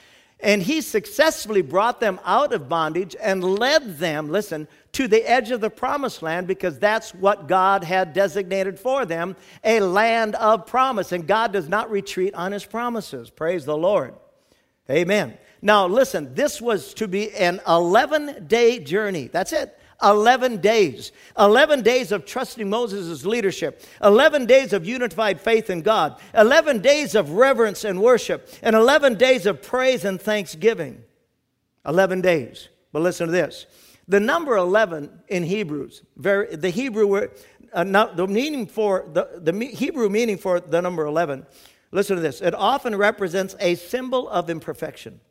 And 0.41 0.63
he 0.63 0.81
successfully 0.81 1.61
brought 1.61 1.99
them 1.99 2.19
out 2.25 2.51
of 2.51 2.67
bondage 2.67 3.15
and 3.21 3.43
led 3.43 3.99
them, 3.99 4.29
listen, 4.29 4.67
to 4.93 5.07
the 5.07 5.23
edge 5.29 5.51
of 5.51 5.61
the 5.61 5.69
promised 5.69 6.23
land 6.23 6.47
because 6.47 6.79
that's 6.79 7.13
what 7.13 7.47
God 7.47 7.83
had 7.83 8.13
designated 8.13 8.79
for 8.79 9.05
them 9.05 9.35
a 9.63 9.79
land 9.79 10.35
of 10.35 10.65
promise. 10.65 11.11
And 11.11 11.27
God 11.27 11.53
does 11.53 11.69
not 11.69 11.91
retreat 11.91 12.33
on 12.33 12.51
his 12.51 12.65
promises. 12.65 13.29
Praise 13.29 13.65
the 13.65 13.77
Lord. 13.77 14.15
Amen. 14.89 15.37
Now, 15.61 15.85
listen, 15.85 16.33
this 16.33 16.59
was 16.59 16.95
to 16.95 17.07
be 17.07 17.31
an 17.33 17.61
11 17.67 18.47
day 18.47 18.79
journey. 18.79 19.27
That's 19.27 19.53
it. 19.53 19.77
11 20.03 20.57
days. 20.57 21.11
11 21.37 21.81
days 21.81 22.11
of 22.11 22.25
trusting 22.25 22.69
Moses' 22.69 23.25
leadership. 23.25 23.83
11 24.03 24.45
days 24.45 24.73
of 24.73 24.85
unified 24.85 25.39
faith 25.39 25.69
in 25.69 25.81
God. 25.81 26.19
11 26.33 26.81
days 26.81 27.15
of 27.15 27.31
reverence 27.31 27.83
and 27.83 28.01
worship. 28.01 28.49
And 28.61 28.75
11 28.75 29.15
days 29.15 29.45
of 29.45 29.61
praise 29.61 30.05
and 30.05 30.21
thanksgiving. 30.21 31.03
11 31.85 32.21
days. 32.21 32.69
But 32.91 33.01
listen 33.01 33.27
to 33.27 33.31
this. 33.31 33.65
The 34.07 34.19
number 34.19 34.57
11 34.57 35.21
in 35.29 35.43
Hebrews, 35.43 36.03
very, 36.17 36.55
the 36.55 36.69
Hebrew 36.69 37.07
word, 37.07 37.31
uh, 37.71 37.83
the 38.13 38.27
meaning 38.27 38.67
for 38.67 39.07
the, 39.13 39.39
the 39.41 39.53
Hebrew 39.67 40.09
meaning 40.09 40.37
for 40.37 40.59
the 40.59 40.81
number 40.81 41.05
11, 41.05 41.45
listen 41.91 42.17
to 42.17 42.21
this. 42.21 42.41
It 42.41 42.53
often 42.53 42.95
represents 42.95 43.55
a 43.59 43.75
symbol 43.75 44.27
of 44.27 44.49
imperfection, 44.49 45.21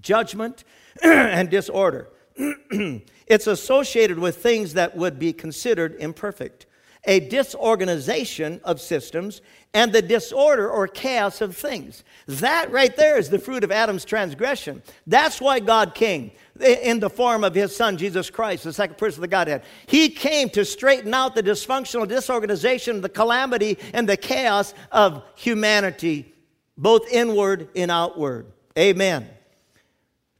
judgment, 0.00 0.64
and 1.02 1.48
disorder. 1.48 2.08
it's 3.26 3.46
associated 3.46 4.18
with 4.18 4.36
things 4.36 4.74
that 4.74 4.96
would 4.96 5.18
be 5.18 5.32
considered 5.32 5.96
imperfect, 5.98 6.66
a 7.04 7.20
disorganization 7.20 8.60
of 8.64 8.80
systems, 8.80 9.40
and 9.72 9.92
the 9.92 10.02
disorder 10.02 10.68
or 10.68 10.88
chaos 10.88 11.40
of 11.40 11.56
things. 11.56 12.04
That 12.26 12.70
right 12.72 12.94
there 12.96 13.18
is 13.18 13.30
the 13.30 13.38
fruit 13.38 13.64
of 13.64 13.70
Adam's 13.70 14.04
transgression. 14.04 14.82
That's 15.06 15.40
why 15.40 15.60
God 15.60 15.94
came 15.94 16.32
in 16.60 17.00
the 17.00 17.10
form 17.10 17.44
of 17.44 17.54
his 17.54 17.74
son, 17.74 17.96
Jesus 17.96 18.30
Christ, 18.30 18.64
the 18.64 18.72
second 18.72 18.98
person 18.98 19.18
of 19.18 19.22
the 19.22 19.28
Godhead. 19.28 19.62
He 19.86 20.08
came 20.08 20.50
to 20.50 20.64
straighten 20.64 21.14
out 21.14 21.34
the 21.34 21.42
dysfunctional 21.42 22.06
disorganization, 22.06 23.00
the 23.00 23.08
calamity, 23.08 23.78
and 23.94 24.08
the 24.08 24.16
chaos 24.16 24.74
of 24.90 25.22
humanity, 25.36 26.34
both 26.76 27.08
inward 27.10 27.68
and 27.76 27.90
outward. 27.90 28.46
Amen. 28.78 29.28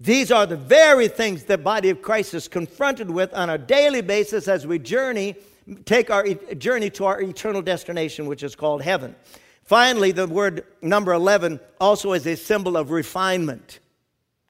These 0.00 0.32
are 0.32 0.46
the 0.46 0.56
very 0.56 1.08
things 1.08 1.44
the 1.44 1.58
body 1.58 1.90
of 1.90 2.00
Christ 2.00 2.32
is 2.32 2.48
confronted 2.48 3.10
with 3.10 3.34
on 3.34 3.50
a 3.50 3.58
daily 3.58 4.00
basis 4.00 4.48
as 4.48 4.66
we 4.66 4.78
journey, 4.78 5.36
take 5.84 6.10
our 6.10 6.26
journey 6.26 6.88
to 6.90 7.04
our 7.04 7.20
eternal 7.20 7.60
destination, 7.60 8.24
which 8.24 8.42
is 8.42 8.56
called 8.56 8.80
heaven. 8.80 9.14
Finally, 9.62 10.12
the 10.12 10.26
word 10.26 10.64
number 10.80 11.12
11 11.12 11.60
also 11.80 12.14
is 12.14 12.26
a 12.26 12.34
symbol 12.34 12.78
of 12.78 12.90
refinement. 12.90 13.78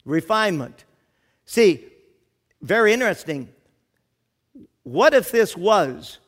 Refinement. 0.04 0.85
See, 1.47 1.85
very 2.62 2.92
interesting. 2.92 3.49
What 4.85 5.14
if 5.14 5.33
this 5.33 5.57
was 5.57 6.19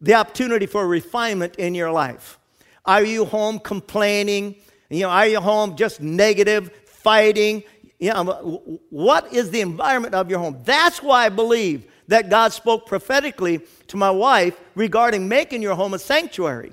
the 0.00 0.14
opportunity 0.14 0.66
for 0.66 0.86
refinement 0.86 1.56
in 1.56 1.74
your 1.74 1.90
life? 1.90 2.38
Are 2.84 3.02
you 3.02 3.24
home 3.24 3.58
complaining? 3.58 4.56
You 4.90 5.00
know, 5.00 5.10
are 5.10 5.26
you 5.26 5.40
home 5.40 5.74
just 5.74 6.00
negative, 6.00 6.70
fighting? 6.84 7.64
Know, 8.00 8.80
what 8.90 9.32
is 9.32 9.50
the 9.50 9.60
environment 9.60 10.14
of 10.14 10.30
your 10.30 10.38
home? 10.38 10.60
That's 10.64 11.02
why 11.02 11.26
I 11.26 11.28
believe 11.28 11.86
that 12.08 12.30
God 12.30 12.52
spoke 12.52 12.86
prophetically 12.86 13.60
to 13.88 13.96
my 13.96 14.10
wife 14.10 14.58
regarding 14.74 15.28
making 15.28 15.62
your 15.62 15.74
home 15.74 15.94
a 15.94 15.98
sanctuary. 15.98 16.72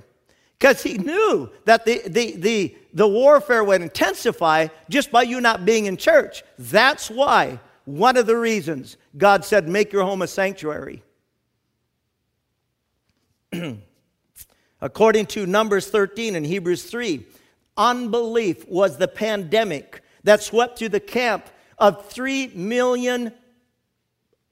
Because 0.60 0.84
he 0.84 0.98
knew 0.98 1.50
that 1.65 1.86
the, 1.86 2.01
the, 2.08 2.36
the, 2.38 2.77
the 2.94 3.08
warfare 3.08 3.63
would 3.63 3.82
intensify 3.82 4.68
just 4.89 5.12
by 5.12 5.24
you 5.24 5.42
not 5.42 5.65
being 5.65 5.88
in 5.88 5.98
church. 5.98 6.44
That's 6.58 7.10
why, 7.10 7.60
one 7.86 8.15
of 8.15 8.27
the 8.27 8.38
reasons, 8.38 8.98
God 9.18 9.44
said, 9.44 9.68
make 9.68 9.92
your 9.92 10.03
home 10.03 10.22
a 10.22 10.27
sanctuary. 10.27 11.03
According 14.82 15.25
to 15.27 15.46
Numbers 15.46 15.88
13 15.89 16.36
and 16.36 16.46
Hebrews 16.46 16.84
3, 16.84 17.25
unbelief 17.77 18.68
was 18.68 18.98
the 18.98 19.08
pandemic 19.08 20.02
that 20.24 20.42
swept 20.42 20.80
through 20.80 20.89
the 20.89 21.00
camp 21.00 21.48
of 21.77 22.06
three 22.08 22.48
million 22.48 23.34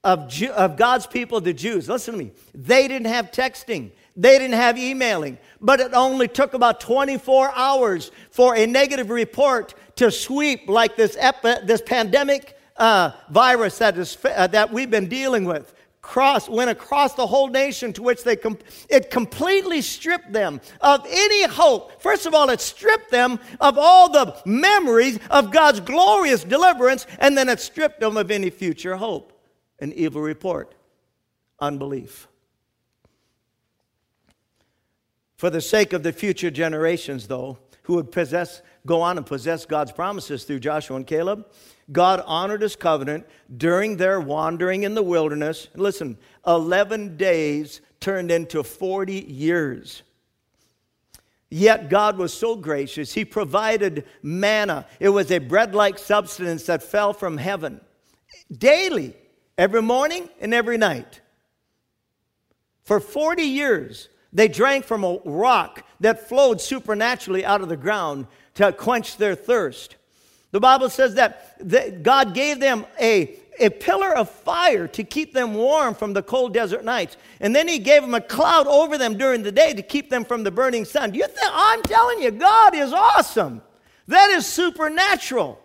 of, 0.04 0.28
Jew, 0.28 0.50
of 0.50 0.76
God's 0.76 1.06
people, 1.06 1.40
the 1.40 1.52
Jews. 1.52 1.88
Listen 1.88 2.14
to 2.14 2.18
me. 2.18 2.32
They 2.54 2.88
didn't 2.88 3.06
have 3.06 3.30
texting. 3.30 3.92
They 4.16 4.38
didn't 4.38 4.56
have 4.56 4.76
emailing, 4.76 5.38
but 5.60 5.80
it 5.80 5.94
only 5.94 6.28
took 6.28 6.52
about 6.52 6.80
24 6.80 7.52
hours 7.54 8.10
for 8.30 8.54
a 8.54 8.66
negative 8.66 9.08
report 9.08 9.74
to 9.96 10.10
sweep 10.10 10.68
like 10.68 10.96
this, 10.96 11.16
epi- 11.18 11.64
this 11.64 11.80
pandemic 11.80 12.56
uh, 12.76 13.12
virus 13.30 13.78
that, 13.78 13.96
is, 13.96 14.18
uh, 14.24 14.46
that 14.48 14.70
we've 14.70 14.90
been 14.90 15.08
dealing 15.08 15.44
with 15.44 15.74
cross, 16.02 16.48
went 16.48 16.68
across 16.68 17.14
the 17.14 17.26
whole 17.26 17.48
nation 17.48 17.92
to 17.92 18.02
which 18.02 18.24
they 18.24 18.36
com- 18.36 18.58
it 18.90 19.10
completely 19.10 19.80
stripped 19.80 20.32
them 20.32 20.60
of 20.80 21.06
any 21.08 21.44
hope. 21.44 22.02
First 22.02 22.26
of 22.26 22.34
all, 22.34 22.50
it 22.50 22.60
stripped 22.60 23.10
them 23.10 23.38
of 23.60 23.78
all 23.78 24.10
the 24.10 24.36
memories 24.44 25.18
of 25.30 25.52
God's 25.52 25.80
glorious 25.80 26.42
deliverance, 26.44 27.06
and 27.18 27.38
then 27.38 27.48
it 27.48 27.60
stripped 27.60 28.00
them 28.00 28.16
of 28.16 28.30
any 28.30 28.50
future 28.50 28.96
hope. 28.96 29.32
An 29.78 29.92
evil 29.92 30.20
report, 30.20 30.74
unbelief. 31.60 32.28
For 35.36 35.50
the 35.50 35.60
sake 35.60 35.92
of 35.92 36.02
the 36.02 36.12
future 36.12 36.50
generations, 36.50 37.26
though, 37.26 37.58
who 37.84 37.94
would 37.94 38.12
possess, 38.12 38.62
go 38.86 39.00
on 39.00 39.16
and 39.16 39.26
possess 39.26 39.66
God's 39.66 39.92
promises 39.92 40.44
through 40.44 40.60
Joshua 40.60 40.96
and 40.96 41.06
Caleb, 41.06 41.46
God 41.90 42.22
honored 42.26 42.62
his 42.62 42.76
covenant 42.76 43.26
during 43.54 43.96
their 43.96 44.20
wandering 44.20 44.84
in 44.84 44.94
the 44.94 45.02
wilderness. 45.02 45.68
Listen, 45.74 46.16
11 46.46 47.16
days 47.16 47.80
turned 48.00 48.30
into 48.30 48.62
40 48.62 49.14
years. 49.14 50.02
Yet 51.50 51.90
God 51.90 52.16
was 52.16 52.32
so 52.32 52.56
gracious, 52.56 53.12
He 53.12 53.26
provided 53.26 54.06
manna. 54.22 54.86
It 55.00 55.10
was 55.10 55.30
a 55.30 55.38
bread 55.38 55.74
like 55.74 55.98
substance 55.98 56.64
that 56.64 56.82
fell 56.82 57.12
from 57.12 57.36
heaven 57.36 57.80
daily, 58.50 59.14
every 59.56 59.82
morning 59.82 60.28
and 60.40 60.52
every 60.54 60.78
night. 60.78 61.20
For 62.84 63.00
40 63.00 63.42
years, 63.42 64.08
they 64.32 64.48
drank 64.48 64.84
from 64.84 65.04
a 65.04 65.18
rock 65.24 65.84
that 66.00 66.28
flowed 66.28 66.60
supernaturally 66.60 67.44
out 67.44 67.60
of 67.60 67.68
the 67.68 67.76
ground 67.76 68.26
to 68.54 68.72
quench 68.72 69.16
their 69.16 69.34
thirst. 69.34 69.96
The 70.52 70.60
Bible 70.60 70.90
says 70.90 71.14
that, 71.14 71.56
that 71.68 72.02
God 72.02 72.34
gave 72.34 72.60
them 72.60 72.86
a, 73.00 73.38
a 73.58 73.70
pillar 73.70 74.14
of 74.14 74.30
fire 74.30 74.86
to 74.88 75.02
keep 75.02 75.32
them 75.32 75.54
warm 75.54 75.94
from 75.94 76.12
the 76.12 76.22
cold 76.22 76.54
desert 76.54 76.84
nights. 76.84 77.16
And 77.40 77.56
then 77.56 77.66
he 77.66 77.78
gave 77.78 78.02
them 78.02 78.14
a 78.14 78.20
cloud 78.20 78.66
over 78.66 78.96
them 78.98 79.16
during 79.16 79.42
the 79.42 79.52
day 79.52 79.72
to 79.72 79.82
keep 79.82 80.10
them 80.10 80.24
from 80.24 80.44
the 80.44 80.50
burning 80.50 80.84
sun. 80.84 81.14
You 81.14 81.26
think 81.26 81.50
I'm 81.52 81.82
telling 81.82 82.22
you, 82.22 82.30
God 82.30 82.74
is 82.74 82.92
awesome. 82.92 83.62
That 84.08 84.30
is 84.30 84.46
supernatural. 84.46 85.58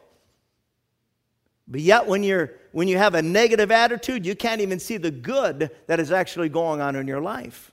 But 1.68 1.82
yet 1.82 2.08
when 2.08 2.24
you're 2.24 2.54
when 2.72 2.88
you 2.88 2.98
have 2.98 3.16
a 3.16 3.22
negative 3.22 3.72
attitude, 3.72 4.26
you 4.26 4.36
can't 4.36 4.62
even 4.62 4.80
see 4.80 4.98
the 4.98 5.10
good 5.10 5.72
that 5.88 6.00
is 6.00 6.12
actually 6.12 6.50
going 6.50 6.80
on 6.80 6.96
in 6.96 7.08
your 7.08 7.22
life. 7.22 7.72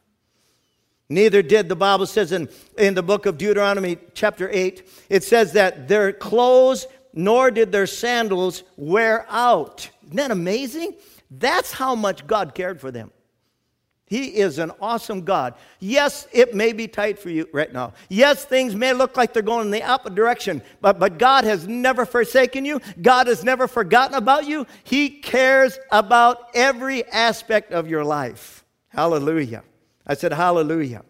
Neither 1.10 1.42
did 1.42 1.68
the 1.68 1.76
Bible 1.76 2.06
says 2.06 2.32
in, 2.32 2.48
in 2.78 2.94
the 2.94 3.02
book 3.02 3.26
of 3.26 3.36
Deuteronomy, 3.36 3.98
chapter 4.14 4.48
8, 4.50 4.88
it 5.10 5.22
says 5.22 5.52
that 5.52 5.88
their 5.88 6.12
clothes 6.12 6.86
nor 7.14 7.50
did 7.50 7.72
their 7.72 7.86
sandals 7.86 8.64
wear 8.76 9.24
out. 9.30 9.88
Isn't 10.04 10.16
that 10.16 10.30
amazing? 10.30 10.96
That's 11.30 11.72
how 11.72 11.94
much 11.94 12.26
God 12.26 12.54
cared 12.54 12.80
for 12.80 12.90
them. 12.90 13.10
He 14.06 14.36
is 14.36 14.58
an 14.58 14.70
awesome 14.80 15.22
God. 15.22 15.54
Yes, 15.80 16.28
it 16.30 16.54
may 16.54 16.72
be 16.72 16.86
tight 16.86 17.18
for 17.18 17.30
you 17.30 17.48
right 17.52 17.72
now. 17.72 17.94
Yes, 18.10 18.44
things 18.44 18.74
may 18.74 18.92
look 18.92 19.16
like 19.16 19.32
they're 19.32 19.42
going 19.42 19.66
in 19.66 19.70
the 19.70 19.82
opposite 19.82 20.14
direction, 20.14 20.60
but, 20.82 20.98
but 20.98 21.18
God 21.18 21.44
has 21.44 21.66
never 21.66 22.04
forsaken 22.04 22.66
you. 22.66 22.80
God 23.00 23.28
has 23.28 23.42
never 23.42 23.66
forgotten 23.66 24.14
about 24.14 24.46
you. 24.46 24.66
He 24.84 25.08
cares 25.08 25.78
about 25.90 26.50
every 26.54 27.04
aspect 27.06 27.72
of 27.72 27.88
your 27.88 28.04
life. 28.04 28.64
Hallelujah. 28.88 29.64
I 30.06 30.14
said, 30.14 30.32
Hallelujah. 30.32 31.02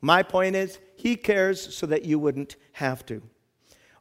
My 0.00 0.22
point 0.22 0.56
is, 0.56 0.78
He 0.96 1.16
cares 1.16 1.74
so 1.74 1.86
that 1.86 2.04
you 2.06 2.18
wouldn't 2.18 2.56
have 2.72 3.04
to. 3.06 3.22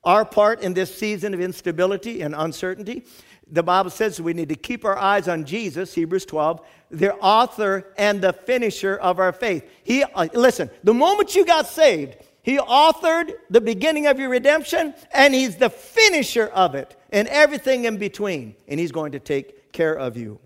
Our 0.03 0.25
part 0.25 0.61
in 0.61 0.73
this 0.73 0.95
season 0.95 1.33
of 1.33 1.41
instability 1.41 2.21
and 2.21 2.33
uncertainty 2.35 3.05
the 3.51 3.61
Bible 3.61 3.89
says 3.89 4.21
we 4.21 4.33
need 4.33 4.49
to 4.49 4.55
keep 4.55 4.85
our 4.85 4.97
eyes 4.97 5.27
on 5.27 5.43
Jesus, 5.43 5.93
Hebrews 5.93 6.25
12, 6.25 6.65
the 6.89 7.13
author 7.15 7.93
and 7.97 8.21
the 8.21 8.31
finisher 8.31 8.95
of 8.95 9.19
our 9.19 9.33
faith. 9.33 9.69
He, 9.83 10.03
uh, 10.03 10.29
listen, 10.33 10.69
the 10.83 10.93
moment 10.93 11.35
you 11.35 11.45
got 11.45 11.67
saved, 11.67 12.15
he 12.43 12.57
authored 12.57 13.33
the 13.49 13.61
beginning 13.61 14.07
of 14.07 14.19
your 14.19 14.29
redemption, 14.29 14.95
and 15.13 15.33
he's 15.33 15.57
the 15.57 15.69
finisher 15.69 16.47
of 16.47 16.75
it, 16.75 16.95
and 17.11 17.27
everything 17.27 17.85
in 17.85 17.97
between. 17.97 18.55
And 18.67 18.79
he's 18.79 18.91
going 18.93 19.11
to 19.11 19.19
take 19.19 19.73
care 19.73 19.93
of 19.93 20.15
you. 20.15 20.39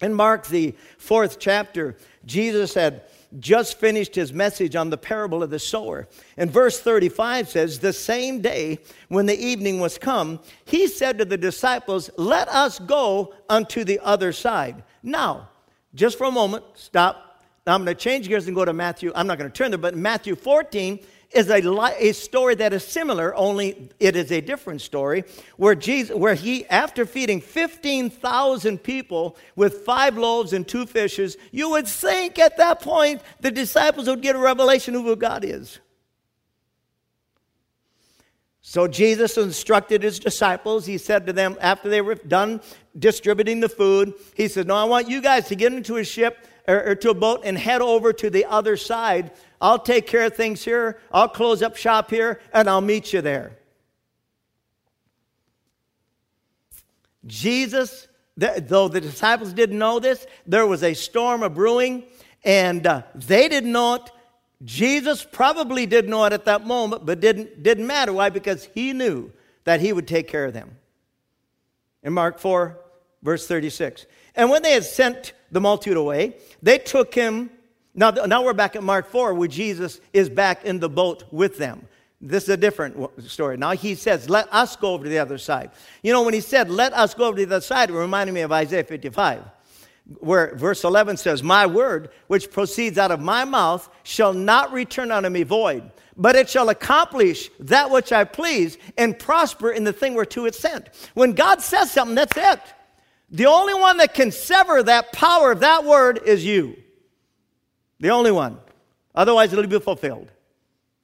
In 0.00 0.14
Mark, 0.14 0.46
the 0.46 0.74
fourth 0.98 1.38
chapter, 1.40 1.96
Jesus 2.24 2.74
had 2.74 3.02
just 3.38 3.78
finished 3.78 4.14
his 4.14 4.32
message 4.32 4.76
on 4.76 4.90
the 4.90 4.96
parable 4.96 5.42
of 5.42 5.50
the 5.50 5.58
sower. 5.58 6.08
And 6.36 6.50
verse 6.50 6.80
35 6.80 7.48
says, 7.48 7.78
The 7.78 7.92
same 7.92 8.40
day 8.40 8.78
when 9.08 9.26
the 9.26 9.38
evening 9.38 9.80
was 9.80 9.98
come, 9.98 10.40
he 10.64 10.86
said 10.86 11.18
to 11.18 11.24
the 11.24 11.36
disciples, 11.36 12.10
Let 12.16 12.48
us 12.48 12.78
go 12.78 13.34
unto 13.48 13.84
the 13.84 14.00
other 14.00 14.32
side. 14.32 14.82
Now, 15.02 15.48
just 15.94 16.18
for 16.18 16.24
a 16.24 16.32
moment, 16.32 16.64
stop. 16.74 17.22
I'm 17.66 17.84
going 17.84 17.96
to 17.96 18.00
change 18.00 18.28
gears 18.28 18.46
and 18.46 18.54
go 18.54 18.64
to 18.64 18.72
Matthew. 18.72 19.10
I'm 19.14 19.26
not 19.26 19.38
going 19.38 19.50
to 19.50 19.56
turn 19.56 19.72
there, 19.72 19.78
but 19.78 19.96
Matthew 19.96 20.36
14, 20.36 21.00
is 21.30 21.50
a, 21.50 21.60
a 21.98 22.12
story 22.12 22.54
that 22.56 22.72
is 22.72 22.84
similar, 22.84 23.34
only 23.34 23.90
it 23.98 24.16
is 24.16 24.30
a 24.30 24.40
different 24.40 24.80
story, 24.80 25.24
where, 25.56 25.74
Jesus, 25.74 26.16
where 26.16 26.34
he, 26.34 26.66
after 26.66 27.04
feeding 27.04 27.40
15,000 27.40 28.78
people 28.78 29.36
with 29.54 29.78
five 29.78 30.16
loaves 30.16 30.52
and 30.52 30.66
two 30.66 30.86
fishes, 30.86 31.36
you 31.50 31.70
would 31.70 31.86
think 31.86 32.38
at 32.38 32.56
that 32.56 32.80
point 32.80 33.22
the 33.40 33.50
disciples 33.50 34.08
would 34.08 34.22
get 34.22 34.36
a 34.36 34.38
revelation 34.38 34.94
of 34.94 35.02
who 35.02 35.16
God 35.16 35.44
is. 35.44 35.78
So 38.68 38.88
Jesus 38.88 39.36
instructed 39.36 40.02
his 40.02 40.18
disciples. 40.18 40.86
He 40.86 40.98
said 40.98 41.26
to 41.26 41.32
them, 41.32 41.56
after 41.60 41.88
they 41.88 42.00
were 42.00 42.16
done 42.16 42.60
distributing 42.98 43.60
the 43.60 43.68
food, 43.68 44.14
he 44.34 44.48
said, 44.48 44.66
No, 44.66 44.74
I 44.74 44.82
want 44.82 45.08
you 45.08 45.20
guys 45.20 45.46
to 45.48 45.54
get 45.54 45.72
into 45.72 45.98
a 45.98 46.04
ship 46.04 46.48
or, 46.66 46.90
or 46.90 46.94
to 46.96 47.10
a 47.10 47.14
boat 47.14 47.42
and 47.44 47.56
head 47.56 47.80
over 47.80 48.12
to 48.12 48.30
the 48.30 48.44
other 48.44 48.76
side 48.76 49.30
I'll 49.60 49.78
take 49.78 50.06
care 50.06 50.26
of 50.26 50.34
things 50.34 50.64
here. 50.64 50.98
I'll 51.10 51.28
close 51.28 51.62
up 51.62 51.76
shop 51.76 52.10
here, 52.10 52.40
and 52.52 52.68
I'll 52.68 52.80
meet 52.80 53.12
you 53.12 53.20
there. 53.20 53.56
Jesus, 57.26 58.06
though 58.36 58.88
the 58.88 59.00
disciples 59.00 59.52
didn't 59.52 59.78
know 59.78 59.98
this, 59.98 60.26
there 60.46 60.66
was 60.66 60.82
a 60.82 60.94
storm 60.94 61.42
of 61.42 61.54
brewing, 61.54 62.04
and 62.44 62.86
uh, 62.86 63.02
they 63.14 63.48
didn't 63.48 63.72
know 63.72 63.94
it. 63.94 64.10
Jesus 64.64 65.26
probably 65.30 65.86
didn't 65.86 66.10
know 66.10 66.24
it 66.24 66.32
at 66.32 66.44
that 66.44 66.66
moment, 66.66 67.04
but 67.04 67.20
didn't, 67.20 67.62
didn't 67.62 67.86
matter. 67.86 68.12
Why? 68.12 68.30
Because 68.30 68.68
he 68.74 68.92
knew 68.92 69.32
that 69.64 69.80
he 69.80 69.92
would 69.92 70.06
take 70.06 70.28
care 70.28 70.44
of 70.44 70.54
them. 70.54 70.76
In 72.02 72.12
Mark 72.12 72.38
4, 72.38 72.78
verse 73.22 73.46
36. 73.46 74.06
And 74.34 74.50
when 74.50 74.62
they 74.62 74.72
had 74.72 74.84
sent 74.84 75.32
the 75.56 75.60
multitude 75.60 75.96
away, 75.96 76.36
they 76.62 76.76
took 76.76 77.14
him 77.14 77.48
now, 77.98 78.10
now 78.10 78.44
we're 78.44 78.52
back 78.52 78.76
at 78.76 78.82
Mark 78.82 79.08
4 79.08 79.32
where 79.32 79.48
Jesus 79.48 80.02
is 80.12 80.28
back 80.28 80.66
in 80.66 80.80
the 80.80 80.88
boat 80.88 81.24
with 81.32 81.56
them. 81.56 81.88
This 82.20 82.42
is 82.42 82.50
a 82.50 82.56
different 82.58 83.22
story. 83.22 83.56
Now 83.56 83.70
he 83.70 83.94
says, 83.94 84.28
Let 84.28 84.52
us 84.52 84.76
go 84.76 84.92
over 84.92 85.04
to 85.04 85.10
the 85.10 85.18
other 85.18 85.38
side. 85.38 85.70
You 86.02 86.12
know, 86.12 86.22
when 86.22 86.34
he 86.34 86.42
said, 86.42 86.68
Let 86.70 86.92
us 86.92 87.14
go 87.14 87.24
over 87.24 87.38
to 87.38 87.46
the 87.46 87.56
other 87.56 87.62
side, 87.62 87.88
it 87.88 87.94
reminded 87.94 88.34
me 88.34 88.42
of 88.42 88.52
Isaiah 88.52 88.84
55, 88.84 89.44
where 90.18 90.54
verse 90.56 90.84
11 90.84 91.16
says, 91.16 91.42
My 91.42 91.66
word, 91.66 92.10
which 92.26 92.50
proceeds 92.50 92.98
out 92.98 93.10
of 93.10 93.20
my 93.20 93.46
mouth, 93.46 93.88
shall 94.02 94.34
not 94.34 94.72
return 94.72 95.10
unto 95.10 95.30
me 95.30 95.42
void, 95.42 95.90
but 96.18 96.36
it 96.36 96.50
shall 96.50 96.68
accomplish 96.68 97.50
that 97.60 97.90
which 97.90 98.12
I 98.12 98.24
please 98.24 98.76
and 98.98 99.18
prosper 99.18 99.70
in 99.70 99.84
the 99.84 99.92
thing 99.92 100.14
whereto 100.14 100.44
it's 100.44 100.58
sent. 100.58 100.90
When 101.14 101.32
God 101.32 101.62
says 101.62 101.92
something, 101.92 102.14
that's 102.14 102.36
it. 102.36 102.60
The 103.30 103.46
only 103.46 103.74
one 103.74 103.96
that 103.98 104.14
can 104.14 104.30
sever 104.30 104.82
that 104.82 105.12
power 105.12 105.52
of 105.52 105.60
that 105.60 105.84
word 105.84 106.20
is 106.24 106.44
you. 106.44 106.76
The 107.98 108.10
only 108.10 108.30
one. 108.30 108.58
Otherwise, 109.14 109.52
it'll 109.52 109.66
be 109.66 109.80
fulfilled. 109.80 110.30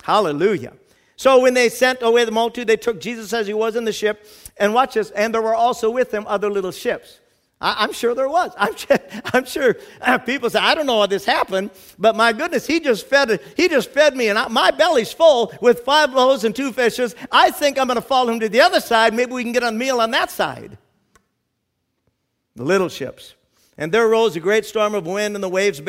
Hallelujah. 0.03 0.75
So 1.17 1.41
when 1.41 1.55
they 1.55 1.69
sent 1.69 2.03
away 2.03 2.25
the 2.25 2.33
multitude, 2.33 2.69
they 2.69 2.77
took 2.77 3.01
Jesus 3.01 3.33
as 3.33 3.47
he 3.47 3.55
was 3.55 3.77
in 3.77 3.85
the 3.85 3.93
ship. 3.93 4.27
And 4.57 4.75
watch 4.75 4.95
this. 4.95 5.11
And 5.11 5.33
there 5.33 5.43
were 5.43 5.55
also 5.55 5.91
with 5.91 6.13
him 6.13 6.25
other 6.27 6.51
little 6.51 6.73
ships. 6.73 7.21
I, 7.63 7.85
am 7.85 7.93
sure 7.93 8.15
there 8.15 8.29
was. 8.29 8.53
I'm, 8.57 8.75
I'm 9.33 9.45
sure 9.45 9.77
people 10.27 10.51
say, 10.51 10.59
I 10.59 10.75
don't 10.75 10.87
know 10.87 10.99
how 11.01 11.07
this 11.07 11.25
happened, 11.25 11.71
but 11.97 12.17
my 12.17 12.33
goodness, 12.33 12.67
he 12.67 12.81
just 12.81 13.07
fed, 13.07 13.41
he 13.57 13.69
just 13.69 13.91
fed 13.91 14.17
me, 14.17 14.29
and 14.29 14.39
I, 14.39 14.49
my 14.49 14.73
belly's 14.73 15.13
full 15.13 15.53
with 15.61 15.81
five 15.81 16.13
loaves 16.13 16.43
and 16.43 16.57
two 16.57 16.73
fishes. 16.73 17.15
I 17.31 17.53
think 17.53 17.79
I'm 17.79 17.87
going 17.87 17.95
to 17.95 18.03
follow 18.03 18.33
him 18.33 18.41
to 18.41 18.49
the 18.49 18.61
other 18.61 18.81
side. 18.81 19.15
Maybe 19.15 19.33
we 19.33 19.45
can 19.45 19.53
get 19.53 19.63
a 19.63 19.71
meal 19.71 20.01
on 20.01 20.11
that 20.11 20.31
side. 20.33 20.77
The 22.57 22.65
little 22.65 22.88
ships. 22.88 23.35
And 23.79 23.91
there 23.91 24.07
arose 24.07 24.37
a 24.37 24.41
great 24.41 24.67
storm 24.67 24.95
of 24.95 25.07
wind, 25.07 25.35
and 25.35 25.43
the 25.43 25.49
waves 25.49 25.81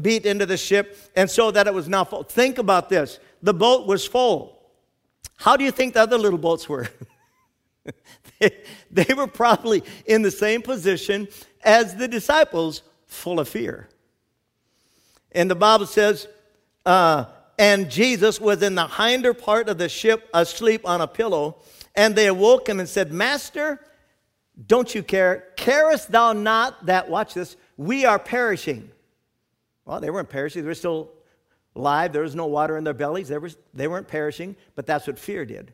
beat 0.00 0.26
into 0.26 0.44
the 0.44 0.56
ship, 0.56 0.98
and 1.14 1.30
so 1.30 1.50
that 1.50 1.66
it 1.66 1.74
was 1.74 1.88
now 1.88 2.04
full. 2.04 2.24
Think 2.24 2.58
about 2.58 2.88
this 2.88 3.18
the 3.42 3.54
boat 3.54 3.86
was 3.86 4.06
full. 4.06 4.58
How 5.36 5.56
do 5.56 5.64
you 5.64 5.70
think 5.70 5.94
the 5.94 6.00
other 6.00 6.18
little 6.18 6.38
boats 6.38 6.68
were? 6.68 6.88
they, 8.38 8.50
they 8.90 9.14
were 9.14 9.26
probably 9.26 9.82
in 10.06 10.22
the 10.22 10.30
same 10.30 10.62
position 10.62 11.28
as 11.64 11.96
the 11.96 12.08
disciples, 12.08 12.82
full 13.06 13.40
of 13.40 13.48
fear. 13.48 13.88
And 15.32 15.50
the 15.50 15.54
Bible 15.54 15.86
says, 15.86 16.28
uh, 16.84 17.26
and 17.58 17.90
Jesus 17.90 18.40
was 18.40 18.62
in 18.62 18.74
the 18.74 18.86
hinder 18.86 19.34
part 19.34 19.68
of 19.68 19.78
the 19.78 19.88
ship 19.88 20.28
asleep 20.34 20.82
on 20.84 21.00
a 21.00 21.06
pillow. 21.06 21.56
And 21.94 22.16
they 22.16 22.26
awoke 22.26 22.68
him 22.68 22.80
and 22.80 22.88
said, 22.88 23.12
Master, 23.12 23.80
don't 24.66 24.94
you 24.94 25.02
care? 25.02 25.48
Carest 25.56 26.10
thou 26.10 26.32
not 26.32 26.86
that, 26.86 27.08
watch 27.08 27.34
this, 27.34 27.56
we 27.76 28.04
are 28.04 28.18
perishing? 28.18 28.90
Well, 29.84 30.00
they 30.00 30.10
weren't 30.10 30.28
perishing. 30.28 30.62
They 30.62 30.68
were 30.68 30.74
still 30.74 31.10
alive. 31.74 32.12
There 32.12 32.22
was 32.22 32.34
no 32.34 32.46
water 32.46 32.76
in 32.76 32.84
their 32.84 32.94
bellies. 32.94 33.28
They, 33.28 33.38
were, 33.38 33.50
they 33.74 33.88
weren't 33.88 34.08
perishing, 34.08 34.56
but 34.74 34.86
that's 34.86 35.06
what 35.06 35.18
fear 35.18 35.44
did. 35.44 35.72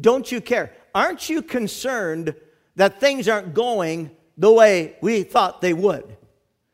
Don't 0.00 0.30
you 0.30 0.40
care? 0.40 0.72
Aren't 0.94 1.28
you 1.28 1.42
concerned 1.42 2.34
that 2.76 3.00
things 3.00 3.28
aren't 3.28 3.54
going 3.54 4.10
the 4.36 4.52
way 4.52 4.96
we 5.00 5.22
thought 5.22 5.60
they 5.60 5.74
would? 5.74 6.16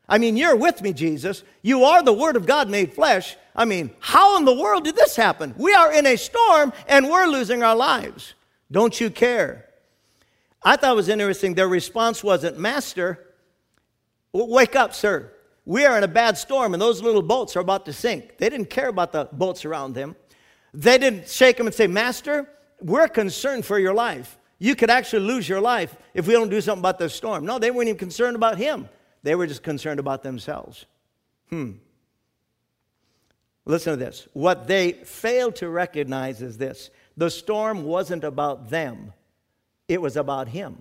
I 0.09 0.19
mean, 0.19 0.37
you're 0.37 0.57
with 0.57 0.83
me, 0.83 0.93
Jesus. 0.93 1.43
You 1.63 1.85
are 1.85 2.03
the 2.03 2.13
Word 2.13 2.37
of 2.37 2.47
God 2.47 2.69
made 2.69 2.93
flesh. 2.93 3.37
I 3.57 3.65
mean, 3.65 3.91
how 4.01 4.37
in 4.37 4.45
the 4.45 4.55
world 4.55 4.85
did 4.85 4.97
this 4.97 5.17
happen? 5.17 5.55
We 5.57 5.75
are 5.75 5.93
in 5.93 6.07
a 6.07 6.17
storm 6.17 6.73
and 6.87 7.09
we're 7.09 7.27
losing 7.27 7.63
our 7.63 7.75
lives. 7.75 8.35
Don't 8.71 9.01
you 9.01 9.09
care? 9.11 9.67
I 10.65 10.77
thought 10.77 10.93
it 10.93 10.97
was 10.97 11.09
interesting. 11.09 11.55
Their 11.55 11.69
response 11.69 12.25
wasn't, 12.25 12.59
Master, 12.59 13.21
wake 14.33 14.75
up, 14.75 14.95
sir. 14.95 15.31
We 15.67 15.85
are 15.85 15.97
in 15.97 16.05
a 16.05 16.09
bad 16.09 16.37
storm, 16.39 16.75
and 16.75 16.81
those 16.81 17.03
little 17.03 17.23
boats 17.23 17.57
are 17.57 17.61
about 17.61 17.87
to 17.87 17.93
sink. 17.93 18.39
They 18.39 18.49
didn't 18.49 18.71
care 18.71 18.89
about 18.89 19.13
the 19.13 19.29
boats 19.33 19.65
around 19.65 19.95
them. 19.95 20.17
They 20.73 20.99
didn't 20.99 21.29
shake 21.29 21.57
them 21.57 21.67
and 21.67 21.75
say, 21.75 21.87
Master, 21.87 22.49
we're 22.81 23.09
concerned 23.09 23.65
for 23.65 23.79
your 23.79 23.95
life. 23.95 24.39
You 24.59 24.75
could 24.75 24.91
actually 24.91 25.27
lose 25.27 25.49
your 25.49 25.61
life 25.61 25.95
if 26.15 26.27
we 26.27 26.33
don't 26.33 26.49
do 26.49 26.61
something 26.61 26.81
about 26.81 26.99
this 26.99 27.15
storm. 27.15 27.45
No, 27.45 27.59
they 27.59 27.71
weren't 27.71 27.89
even 27.89 27.99
concerned 27.99 28.37
about 28.37 28.59
him. 28.59 28.89
They 29.23 29.35
were 29.35 29.47
just 29.47 29.63
concerned 29.63 30.01
about 30.01 30.23
themselves. 30.23 30.87
Hmm. 31.51 31.73
Listen 33.65 33.95
to 33.95 33.97
this. 33.97 34.29
What 34.33 34.67
they 34.67 34.93
failed 34.93 35.57
to 35.57 35.69
recognize 35.69 36.43
is 36.43 36.59
this 36.59 36.91
the 37.17 37.31
storm 37.31 37.85
wasn't 37.85 38.25
about 38.25 38.69
them, 38.71 39.13
it 39.89 40.01
was 40.01 40.17
about 40.17 40.49
him. 40.49 40.79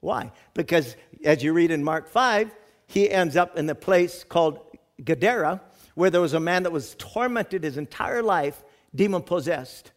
Why? 0.00 0.32
Because 0.54 0.96
as 1.24 1.42
you 1.42 1.52
read 1.52 1.70
in 1.70 1.82
Mark 1.82 2.08
5, 2.08 2.54
he 2.86 3.10
ends 3.10 3.36
up 3.36 3.56
in 3.56 3.66
the 3.66 3.74
place 3.74 4.24
called 4.24 4.60
Gadara, 5.02 5.60
where 5.94 6.10
there 6.10 6.20
was 6.20 6.34
a 6.34 6.40
man 6.40 6.62
that 6.62 6.72
was 6.72 6.94
tormented 6.98 7.64
his 7.64 7.76
entire 7.76 8.22
life, 8.22 8.62
demon 8.94 9.22
possessed. 9.22 9.92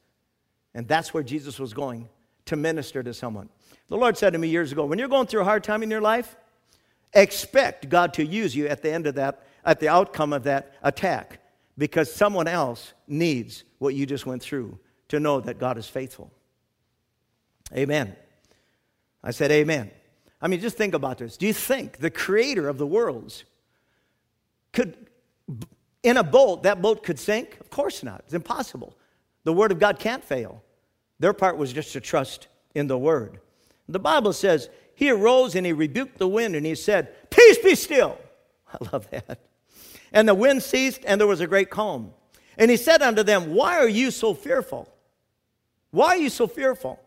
And 0.73 0.87
that's 0.87 1.13
where 1.13 1.23
Jesus 1.23 1.59
was 1.59 1.73
going 1.73 2.09
to 2.45 2.55
minister 2.55 3.03
to 3.03 3.13
someone. 3.13 3.49
The 3.87 3.97
Lord 3.97 4.17
said 4.17 4.33
to 4.33 4.39
me 4.39 4.47
years 4.47 4.71
ago 4.71 4.85
when 4.85 4.99
you're 4.99 5.07
going 5.07 5.27
through 5.27 5.41
a 5.41 5.45
hard 5.45 5.63
time 5.63 5.83
in 5.83 5.91
your 5.91 6.01
life, 6.01 6.35
expect 7.13 7.89
God 7.89 8.13
to 8.15 8.25
use 8.25 8.55
you 8.55 8.67
at 8.67 8.81
the 8.81 8.91
end 8.91 9.05
of 9.05 9.15
that, 9.15 9.45
at 9.65 9.79
the 9.79 9.89
outcome 9.89 10.33
of 10.33 10.43
that 10.43 10.73
attack, 10.81 11.39
because 11.77 12.11
someone 12.11 12.47
else 12.47 12.93
needs 13.07 13.63
what 13.79 13.93
you 13.95 14.05
just 14.05 14.25
went 14.25 14.41
through 14.41 14.79
to 15.09 15.19
know 15.19 15.39
that 15.41 15.59
God 15.59 15.77
is 15.77 15.87
faithful. 15.87 16.31
Amen. 17.75 18.15
I 19.23 19.31
said, 19.31 19.51
Amen. 19.51 19.91
I 20.41 20.47
mean, 20.47 20.59
just 20.59 20.77
think 20.77 20.93
about 20.93 21.19
this. 21.19 21.37
Do 21.37 21.45
you 21.45 21.53
think 21.53 21.97
the 21.97 22.09
creator 22.09 22.67
of 22.67 22.77
the 22.77 22.87
worlds 22.87 23.43
could, 24.73 24.97
in 26.01 26.17
a 26.17 26.23
boat, 26.23 26.63
that 26.63 26.81
boat 26.81 27.03
could 27.03 27.19
sink? 27.19 27.59
Of 27.59 27.69
course 27.69 28.01
not. 28.01 28.21
It's 28.25 28.33
impossible. 28.33 28.97
The 29.43 29.53
Word 29.53 29.71
of 29.71 29.79
God 29.79 29.99
can't 29.99 30.23
fail. 30.23 30.63
Their 31.19 31.33
part 31.33 31.57
was 31.57 31.71
just 31.71 31.93
to 31.93 32.01
trust 32.01 32.47
in 32.73 32.87
the 32.87 32.97
Word. 32.97 33.39
The 33.87 33.99
Bible 33.99 34.33
says, 34.33 34.69
He 34.95 35.11
arose 35.11 35.55
and 35.55 35.65
he 35.65 35.73
rebuked 35.73 36.17
the 36.17 36.27
wind 36.27 36.55
and 36.55 36.65
he 36.65 36.75
said, 36.75 37.29
Peace 37.29 37.59
be 37.59 37.75
still. 37.75 38.17
I 38.73 38.77
love 38.91 39.09
that. 39.11 39.39
And 40.11 40.27
the 40.27 40.35
wind 40.35 40.63
ceased 40.63 41.01
and 41.05 41.19
there 41.19 41.27
was 41.27 41.41
a 41.41 41.47
great 41.47 41.69
calm. 41.69 42.13
And 42.57 42.71
he 42.71 42.77
said 42.77 43.01
unto 43.01 43.23
them, 43.23 43.53
Why 43.53 43.77
are 43.77 43.87
you 43.87 44.11
so 44.11 44.33
fearful? 44.33 44.91
Why 45.91 46.15
are 46.15 46.17
you 46.17 46.29
so 46.29 46.47
fearful? 46.47 46.99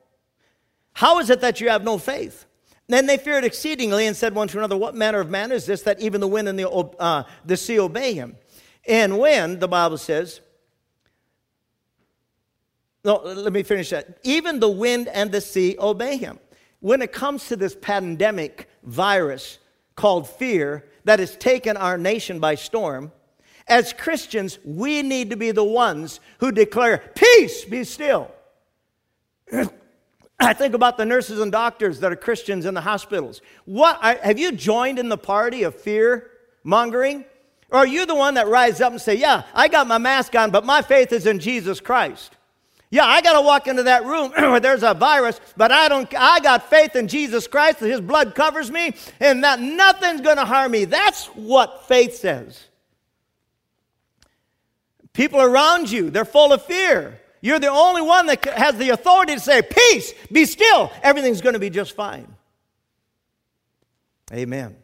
How 0.94 1.18
is 1.18 1.30
it 1.30 1.40
that 1.40 1.60
you 1.60 1.68
have 1.68 1.84
no 1.84 1.98
faith? 1.98 2.46
Then 2.88 3.06
they 3.06 3.16
feared 3.16 3.44
exceedingly 3.44 4.06
and 4.06 4.16
said 4.16 4.34
one 4.34 4.48
to 4.48 4.58
another, 4.58 4.76
What 4.76 4.94
manner 4.94 5.20
of 5.20 5.30
man 5.30 5.52
is 5.52 5.66
this 5.66 5.82
that 5.82 6.00
even 6.00 6.20
the 6.20 6.28
wind 6.28 6.48
and 6.48 6.58
the, 6.58 6.68
uh, 6.68 7.24
the 7.44 7.56
sea 7.56 7.78
obey 7.78 8.14
him? 8.14 8.36
And 8.86 9.18
when, 9.18 9.58
the 9.58 9.68
Bible 9.68 9.98
says, 9.98 10.40
no, 13.04 13.16
let 13.22 13.52
me 13.52 13.62
finish 13.62 13.90
that. 13.90 14.18
Even 14.22 14.60
the 14.60 14.70
wind 14.70 15.08
and 15.08 15.30
the 15.30 15.40
sea 15.40 15.76
obey 15.78 16.16
him. 16.16 16.38
When 16.80 17.02
it 17.02 17.12
comes 17.12 17.48
to 17.48 17.56
this 17.56 17.76
pandemic 17.80 18.68
virus 18.82 19.58
called 19.94 20.28
fear 20.28 20.86
that 21.04 21.18
has 21.18 21.36
taken 21.36 21.76
our 21.76 21.98
nation 21.98 22.40
by 22.40 22.54
storm, 22.54 23.12
as 23.68 23.92
Christians, 23.92 24.58
we 24.64 25.02
need 25.02 25.30
to 25.30 25.36
be 25.36 25.50
the 25.50 25.64
ones 25.64 26.20
who 26.38 26.50
declare, 26.50 26.98
Peace, 27.14 27.64
be 27.64 27.84
still. 27.84 28.30
I 30.38 30.52
think 30.52 30.74
about 30.74 30.96
the 30.96 31.04
nurses 31.04 31.40
and 31.40 31.52
doctors 31.52 32.00
that 32.00 32.12
are 32.12 32.16
Christians 32.16 32.66
in 32.66 32.74
the 32.74 32.80
hospitals. 32.80 33.40
What 33.64 34.00
have 34.02 34.38
you 34.38 34.52
joined 34.52 34.98
in 34.98 35.08
the 35.08 35.16
party 35.16 35.62
of 35.62 35.74
fear 35.74 36.30
mongering? 36.64 37.24
Or 37.70 37.78
are 37.78 37.86
you 37.86 38.06
the 38.06 38.14
one 38.14 38.34
that 38.34 38.48
rises 38.48 38.80
up 38.80 38.92
and 38.92 39.00
say, 39.00 39.14
"Yeah, 39.14 39.44
I 39.54 39.68
got 39.68 39.86
my 39.86 39.98
mask 39.98 40.34
on, 40.34 40.50
but 40.50 40.64
my 40.64 40.82
faith 40.82 41.12
is 41.12 41.26
in 41.26 41.38
Jesus 41.38 41.80
Christ." 41.80 42.36
Yeah, 42.90 43.06
I 43.06 43.22
got 43.22 43.32
to 43.32 43.40
walk 43.40 43.66
into 43.66 43.84
that 43.84 44.04
room 44.04 44.30
where 44.36 44.60
there's 44.60 44.84
a 44.84 44.94
virus, 44.94 45.40
but 45.56 45.72
I 45.72 45.88
don't 45.88 46.12
I 46.16 46.40
got 46.40 46.70
faith 46.70 46.94
in 46.94 47.08
Jesus 47.08 47.46
Christ 47.46 47.80
that 47.80 47.88
his 47.88 48.00
blood 48.00 48.34
covers 48.34 48.70
me 48.70 48.94
and 49.20 49.42
that 49.42 49.60
nothing's 49.60 50.20
going 50.20 50.36
to 50.36 50.44
harm 50.44 50.72
me. 50.72 50.84
That's 50.84 51.26
what 51.26 51.88
faith 51.88 52.16
says. 52.16 52.64
People 55.12 55.40
around 55.40 55.90
you, 55.90 56.10
they're 56.10 56.24
full 56.24 56.52
of 56.52 56.62
fear. 56.62 57.20
You're 57.44 57.58
the 57.58 57.70
only 57.70 58.00
one 58.00 58.24
that 58.28 58.42
has 58.56 58.74
the 58.76 58.88
authority 58.88 59.34
to 59.34 59.40
say, 59.40 59.60
Peace, 59.60 60.14
be 60.32 60.46
still. 60.46 60.90
Everything's 61.02 61.42
going 61.42 61.52
to 61.52 61.58
be 61.58 61.68
just 61.68 61.94
fine. 61.94 62.26
Amen. 64.32 64.74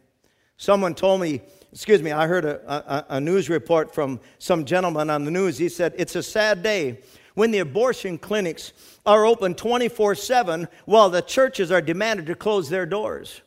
Someone 0.59 0.95
told 0.95 1.23
me, 1.23 1.41
excuse 1.73 2.03
me, 2.03 2.13
I 2.13 2.27
heard 2.27 2.45
a, 2.45 2.61
a, 2.71 3.17
a 3.17 3.21
news 3.21 3.49
report 3.49 3.95
from 3.95 4.21
some 4.39 4.67
gentleman 4.67 5.09
on 5.09 5.25
the 5.25 5.31
news. 5.31 5.57
He 5.57 5.71
said, 5.71 5.95
It's 5.97 6.15
a 6.17 6.23
sad 6.23 6.63
day 6.63 7.01
when 7.33 7.51
the 7.51 7.61
abortion 7.61 8.19
clinics 8.19 8.75
are 9.07 9.25
open 9.25 9.55
24 9.55 10.15
7 10.15 10.69
while 10.85 11.09
the 11.09 11.23
churches 11.23 11.73
are 11.73 11.81
demanded 11.81 12.27
to 12.27 12.35
close 12.35 12.69
their 12.69 12.85
doors. 12.85 13.41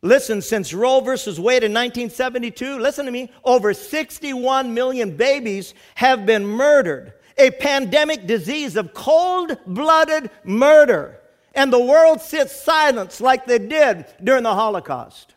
Listen, 0.00 0.40
since 0.40 0.72
Roe 0.72 1.00
versus 1.00 1.38
Wade 1.38 1.64
in 1.64 1.74
1972, 1.74 2.78
listen 2.78 3.04
to 3.04 3.12
me, 3.12 3.30
over 3.44 3.74
61 3.74 4.72
million 4.72 5.18
babies 5.18 5.74
have 5.96 6.24
been 6.24 6.46
murdered. 6.46 7.12
A 7.38 7.50
pandemic 7.50 8.26
disease 8.26 8.76
of 8.76 8.94
cold 8.94 9.58
blooded 9.66 10.30
murder. 10.44 11.20
And 11.54 11.72
the 11.72 11.80
world 11.80 12.20
sits 12.20 12.62
silent 12.62 13.20
like 13.20 13.46
they 13.46 13.58
did 13.58 14.06
during 14.22 14.42
the 14.42 14.54
Holocaust. 14.54 15.34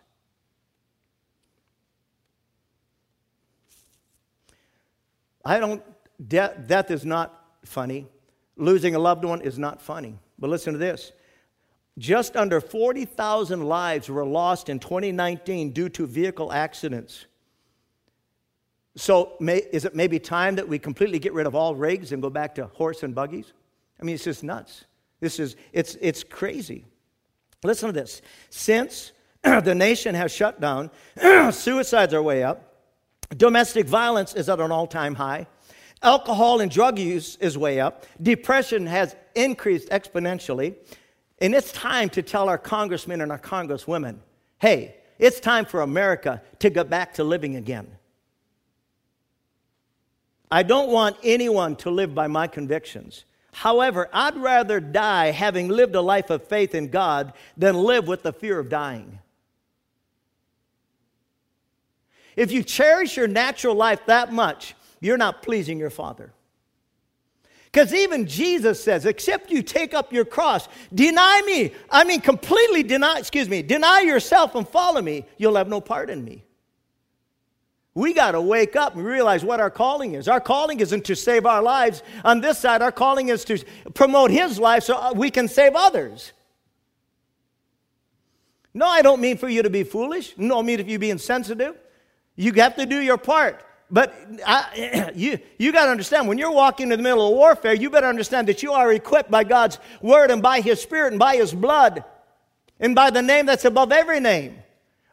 I 5.45 5.59
don't, 5.59 5.81
death, 6.27 6.67
death 6.67 6.91
is 6.91 7.05
not 7.05 7.33
funny. 7.65 8.07
Losing 8.55 8.95
a 8.95 8.99
loved 8.99 9.23
one 9.23 9.41
is 9.41 9.57
not 9.57 9.81
funny. 9.81 10.19
But 10.37 10.49
listen 10.49 10.73
to 10.73 10.79
this 10.79 11.11
just 11.99 12.37
under 12.37 12.61
40,000 12.61 13.65
lives 13.65 14.09
were 14.09 14.25
lost 14.25 14.69
in 14.69 14.79
2019 14.79 15.71
due 15.71 15.89
to 15.89 16.07
vehicle 16.07 16.51
accidents. 16.51 17.25
So, 18.95 19.33
may, 19.39 19.57
is 19.71 19.85
it 19.85 19.95
maybe 19.95 20.19
time 20.19 20.55
that 20.55 20.67
we 20.67 20.79
completely 20.79 21.19
get 21.19 21.33
rid 21.33 21.45
of 21.45 21.55
all 21.55 21.75
rigs 21.75 22.11
and 22.11 22.21
go 22.21 22.29
back 22.29 22.55
to 22.55 22.65
horse 22.65 23.03
and 23.03 23.13
buggies? 23.13 23.53
I 23.99 24.03
mean, 24.03 24.15
it's 24.15 24.23
just 24.23 24.43
nuts. 24.43 24.85
This 25.19 25.39
is, 25.39 25.55
it's, 25.73 25.95
it's 26.01 26.23
crazy. 26.23 26.85
Listen 27.63 27.87
to 27.87 27.93
this. 27.93 28.21
Since 28.49 29.11
the 29.43 29.75
nation 29.75 30.15
has 30.15 30.31
shut 30.33 30.59
down, 30.59 30.91
suicides 31.51 32.13
are 32.13 32.23
way 32.23 32.43
up, 32.43 32.75
domestic 33.35 33.85
violence 33.87 34.33
is 34.33 34.49
at 34.49 34.59
an 34.59 34.71
all 34.71 34.87
time 34.87 35.15
high, 35.15 35.47
alcohol 36.01 36.61
and 36.61 36.71
drug 36.71 36.97
use 36.97 37.35
is 37.37 37.57
way 37.57 37.79
up, 37.79 38.05
depression 38.21 38.85
has 38.87 39.15
increased 39.35 39.89
exponentially, 39.89 40.75
and 41.39 41.53
it's 41.53 41.71
time 41.71 42.09
to 42.09 42.21
tell 42.21 42.49
our 42.49 42.57
congressmen 42.57 43.21
and 43.21 43.31
our 43.31 43.39
congresswomen 43.39 44.19
hey, 44.59 44.93
it's 45.17 45.39
time 45.39 45.63
for 45.63 45.81
America 45.81 46.41
to 46.59 46.69
get 46.69 46.89
back 46.89 47.13
to 47.13 47.23
living 47.23 47.55
again. 47.55 47.87
I 50.51 50.63
don't 50.63 50.89
want 50.89 51.17
anyone 51.23 51.75
to 51.77 51.91
live 51.91 52.15
by 52.15 52.27
my 52.27 52.47
convictions. 52.47 53.25
However, 53.51 54.09
I'd 54.13 54.37
rather 54.37 54.79
die 54.79 55.31
having 55.31 55.67
lived 55.67 55.95
a 55.95 56.01
life 56.01 56.29
of 56.29 56.47
faith 56.47 56.73
in 56.73 56.89
God 56.89 57.33
than 57.57 57.75
live 57.75 58.07
with 58.07 58.23
the 58.23 58.33
fear 58.33 58.59
of 58.59 58.69
dying. 58.69 59.19
If 62.35 62.51
you 62.51 62.63
cherish 62.63 63.17
your 63.17 63.27
natural 63.27 63.75
life 63.75 64.05
that 64.05 64.31
much, 64.31 64.75
you're 65.01 65.17
not 65.17 65.43
pleasing 65.43 65.77
your 65.77 65.89
Father. 65.89 66.31
Because 67.71 67.93
even 67.93 68.25
Jesus 68.25 68.83
says, 68.83 69.05
except 69.05 69.51
you 69.51 69.61
take 69.61 69.93
up 69.93 70.11
your 70.11 70.25
cross, 70.25 70.67
deny 70.93 71.41
me. 71.45 71.71
I 71.91 72.03
mean, 72.03 72.21
completely 72.21 72.81
deny, 72.81 73.19
excuse 73.19 73.47
me, 73.47 73.61
deny 73.61 74.01
yourself 74.01 74.55
and 74.55 74.67
follow 74.67 75.01
me, 75.01 75.25
you'll 75.37 75.55
have 75.55 75.67
no 75.67 75.79
part 75.79 76.09
in 76.09 76.23
me. 76.23 76.43
We 77.95 78.13
got 78.13 78.31
to 78.31 78.41
wake 78.41 78.75
up 78.75 78.95
and 78.95 79.03
realize 79.03 79.43
what 79.43 79.59
our 79.59 79.71
calling 79.71 80.13
is. 80.13 80.27
Our 80.27 80.39
calling 80.39 80.79
isn't 80.79 81.05
to 81.05 81.15
save 81.15 81.45
our 81.45 81.61
lives. 81.61 82.03
On 82.23 82.39
this 82.39 82.59
side, 82.59 82.81
our 82.81 82.91
calling 82.91 83.29
is 83.29 83.43
to 83.45 83.63
promote 83.93 84.31
His 84.31 84.59
life 84.59 84.83
so 84.83 85.13
we 85.13 85.31
can 85.31 85.47
save 85.47 85.73
others. 85.75 86.31
No, 88.73 88.85
I 88.85 89.01
don't 89.01 89.19
mean 89.19 89.37
for 89.37 89.49
you 89.49 89.63
to 89.63 89.69
be 89.69 89.83
foolish. 89.83 90.35
No, 90.37 90.59
I 90.59 90.61
mean 90.61 90.79
if 90.79 90.87
you 90.87 90.99
be 90.99 91.09
insensitive. 91.09 91.75
You 92.35 92.53
have 92.53 92.75
to 92.75 92.85
do 92.85 92.99
your 92.99 93.17
part. 93.17 93.65
But 93.91 94.15
I, 94.45 95.11
you, 95.15 95.39
you 95.57 95.71
got 95.71 95.85
to 95.85 95.91
understand, 95.91 96.27
when 96.27 96.37
you're 96.37 96.51
walking 96.51 96.91
in 96.91 96.97
the 96.97 97.03
middle 97.03 97.27
of 97.27 97.33
warfare, 97.33 97.73
you 97.73 97.89
better 97.89 98.07
understand 98.07 98.47
that 98.47 98.61
you 98.61 98.71
are 98.71 98.93
equipped 98.93 99.31
by 99.31 99.43
God's 99.43 99.79
word 100.01 100.31
and 100.31 100.41
by 100.41 100.61
His 100.61 100.81
Spirit 100.81 101.13
and 101.13 101.19
by 101.19 101.35
His 101.35 101.53
blood 101.53 102.03
and 102.79 102.95
by 102.95 103.09
the 103.09 103.21
name 103.21 103.45
that's 103.45 103.65
above 103.65 103.91
every 103.91 104.19
name. 104.19 104.63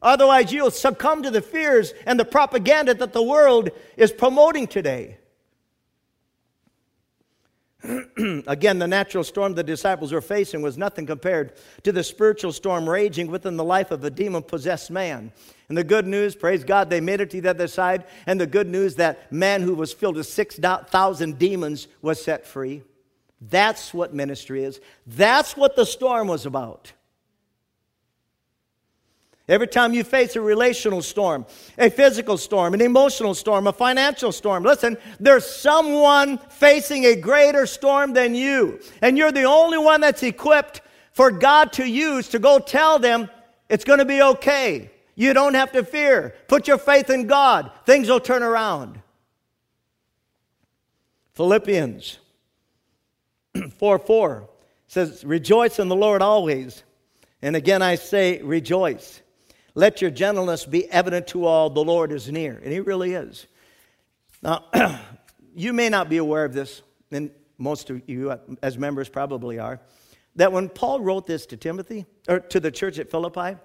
Otherwise, 0.02 0.52
you'll 0.52 0.70
succumb 0.70 1.22
to 1.22 1.30
the 1.30 1.40
fears 1.40 1.94
and 2.04 2.20
the 2.20 2.24
propaganda 2.24 2.94
that 2.94 3.12
the 3.12 3.22
world 3.22 3.70
is 3.96 4.12
promoting 4.12 4.66
today. 4.66 5.18
Again, 8.46 8.78
the 8.78 8.88
natural 8.88 9.24
storm 9.24 9.54
the 9.54 9.62
disciples 9.62 10.12
were 10.12 10.20
facing 10.20 10.62
was 10.62 10.76
nothing 10.76 11.06
compared 11.06 11.52
to 11.82 11.92
the 11.92 12.02
spiritual 12.02 12.52
storm 12.52 12.88
raging 12.88 13.30
within 13.30 13.56
the 13.56 13.64
life 13.64 13.90
of 13.90 14.02
a 14.04 14.10
demon 14.10 14.42
possessed 14.42 14.90
man. 14.90 15.32
And 15.68 15.76
the 15.76 15.84
good 15.84 16.06
news, 16.06 16.34
praise 16.34 16.64
God, 16.64 16.90
they 16.90 17.00
made 17.00 17.20
it 17.20 17.30
to 17.30 17.40
the 17.40 17.50
other 17.50 17.68
side. 17.68 18.04
And 18.26 18.40
the 18.40 18.46
good 18.46 18.68
news 18.68 18.96
that 18.96 19.30
man 19.32 19.62
who 19.62 19.74
was 19.74 19.92
filled 19.92 20.16
with 20.16 20.26
6,000 20.26 21.38
demons 21.38 21.88
was 22.02 22.22
set 22.22 22.46
free. 22.46 22.82
That's 23.40 23.92
what 23.92 24.14
ministry 24.14 24.64
is. 24.64 24.80
That's 25.06 25.56
what 25.56 25.76
the 25.76 25.84
storm 25.84 26.28
was 26.28 26.46
about. 26.46 26.92
Every 29.48 29.68
time 29.68 29.94
you 29.94 30.02
face 30.02 30.34
a 30.34 30.40
relational 30.40 31.02
storm, 31.02 31.46
a 31.78 31.88
physical 31.88 32.36
storm, 32.36 32.74
an 32.74 32.80
emotional 32.80 33.32
storm, 33.32 33.68
a 33.68 33.72
financial 33.72 34.32
storm, 34.32 34.64
listen, 34.64 34.96
there's 35.20 35.46
someone 35.46 36.38
facing 36.38 37.04
a 37.04 37.14
greater 37.14 37.64
storm 37.64 38.12
than 38.12 38.34
you. 38.34 38.80
And 39.02 39.16
you're 39.16 39.30
the 39.30 39.44
only 39.44 39.78
one 39.78 40.00
that's 40.00 40.24
equipped 40.24 40.80
for 41.12 41.30
God 41.30 41.72
to 41.74 41.88
use 41.88 42.28
to 42.30 42.40
go 42.40 42.58
tell 42.58 42.98
them 42.98 43.30
it's 43.68 43.84
going 43.84 44.00
to 44.00 44.04
be 44.04 44.20
okay. 44.20 44.90
You 45.14 45.32
don't 45.32 45.54
have 45.54 45.70
to 45.72 45.84
fear. 45.84 46.34
Put 46.48 46.66
your 46.66 46.78
faith 46.78 47.08
in 47.08 47.28
God, 47.28 47.70
things 47.84 48.08
will 48.08 48.20
turn 48.20 48.42
around. 48.42 49.00
Philippians 51.34 52.18
4 53.78 53.98
4 53.98 54.48
says, 54.88 55.24
Rejoice 55.24 55.78
in 55.78 55.88
the 55.88 55.96
Lord 55.96 56.20
always. 56.20 56.82
And 57.42 57.54
again 57.54 57.80
I 57.80 57.94
say, 57.94 58.42
Rejoice. 58.42 59.22
Let 59.76 60.00
your 60.00 60.10
gentleness 60.10 60.64
be 60.64 60.90
evident 60.90 61.26
to 61.28 61.44
all, 61.44 61.68
the 61.68 61.84
Lord 61.84 62.10
is 62.10 62.32
near. 62.32 62.58
And 62.64 62.72
He 62.72 62.80
really 62.80 63.12
is. 63.12 63.46
Now, 64.42 64.64
you 65.54 65.74
may 65.74 65.90
not 65.90 66.08
be 66.08 66.16
aware 66.16 66.46
of 66.46 66.54
this, 66.54 66.80
and 67.10 67.30
most 67.58 67.90
of 67.90 68.00
you 68.08 68.38
as 68.62 68.78
members 68.78 69.10
probably 69.10 69.58
are, 69.58 69.78
that 70.34 70.50
when 70.50 70.70
Paul 70.70 71.00
wrote 71.00 71.26
this 71.26 71.44
to 71.46 71.58
Timothy, 71.58 72.06
or 72.26 72.40
to 72.40 72.58
the 72.58 72.70
church 72.70 72.98
at 72.98 73.10
Philippi, 73.10 73.58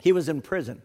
he 0.00 0.12
was 0.12 0.28
in 0.28 0.42
prison. 0.42 0.80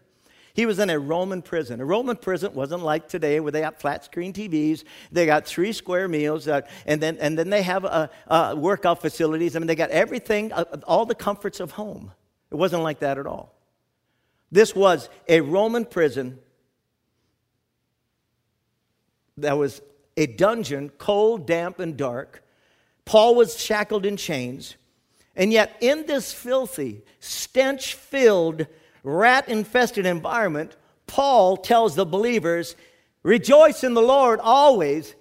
He 0.54 0.66
was 0.66 0.80
in 0.80 0.90
a 0.90 0.98
Roman 0.98 1.40
prison. 1.40 1.80
A 1.80 1.84
Roman 1.84 2.16
prison 2.16 2.52
wasn't 2.52 2.82
like 2.82 3.08
today 3.08 3.38
where 3.38 3.52
they 3.52 3.60
got 3.60 3.80
flat 3.80 4.04
screen 4.04 4.32
TVs. 4.32 4.82
They 5.12 5.24
got 5.24 5.46
three 5.46 5.72
square 5.72 6.08
meals, 6.08 6.48
uh, 6.48 6.62
and, 6.84 7.00
then, 7.00 7.16
and 7.20 7.38
then 7.38 7.48
they 7.48 7.62
have 7.62 7.84
uh, 7.84 8.08
uh, 8.26 8.56
workout 8.58 9.00
facilities. 9.00 9.54
I 9.54 9.60
mean, 9.60 9.68
they 9.68 9.76
got 9.76 9.90
everything, 9.90 10.52
uh, 10.52 10.64
all 10.84 11.06
the 11.06 11.14
comforts 11.14 11.60
of 11.60 11.70
home. 11.70 12.10
It 12.50 12.56
wasn't 12.56 12.82
like 12.82 12.98
that 13.00 13.18
at 13.18 13.26
all. 13.26 13.57
This 14.50 14.74
was 14.74 15.08
a 15.28 15.40
Roman 15.40 15.84
prison 15.84 16.38
that 19.36 19.56
was 19.56 19.80
a 20.16 20.26
dungeon, 20.26 20.90
cold, 20.98 21.46
damp, 21.46 21.78
and 21.78 21.96
dark. 21.96 22.42
Paul 23.04 23.34
was 23.34 23.60
shackled 23.60 24.04
in 24.04 24.16
chains. 24.16 24.76
And 25.36 25.52
yet, 25.52 25.76
in 25.80 26.06
this 26.06 26.32
filthy, 26.32 27.02
stench 27.20 27.94
filled, 27.94 28.66
rat 29.04 29.48
infested 29.48 30.06
environment, 30.06 30.76
Paul 31.06 31.56
tells 31.56 31.94
the 31.94 32.04
believers, 32.04 32.74
Rejoice 33.22 33.84
in 33.84 33.94
the 33.94 34.02
Lord 34.02 34.40
always. 34.42 35.14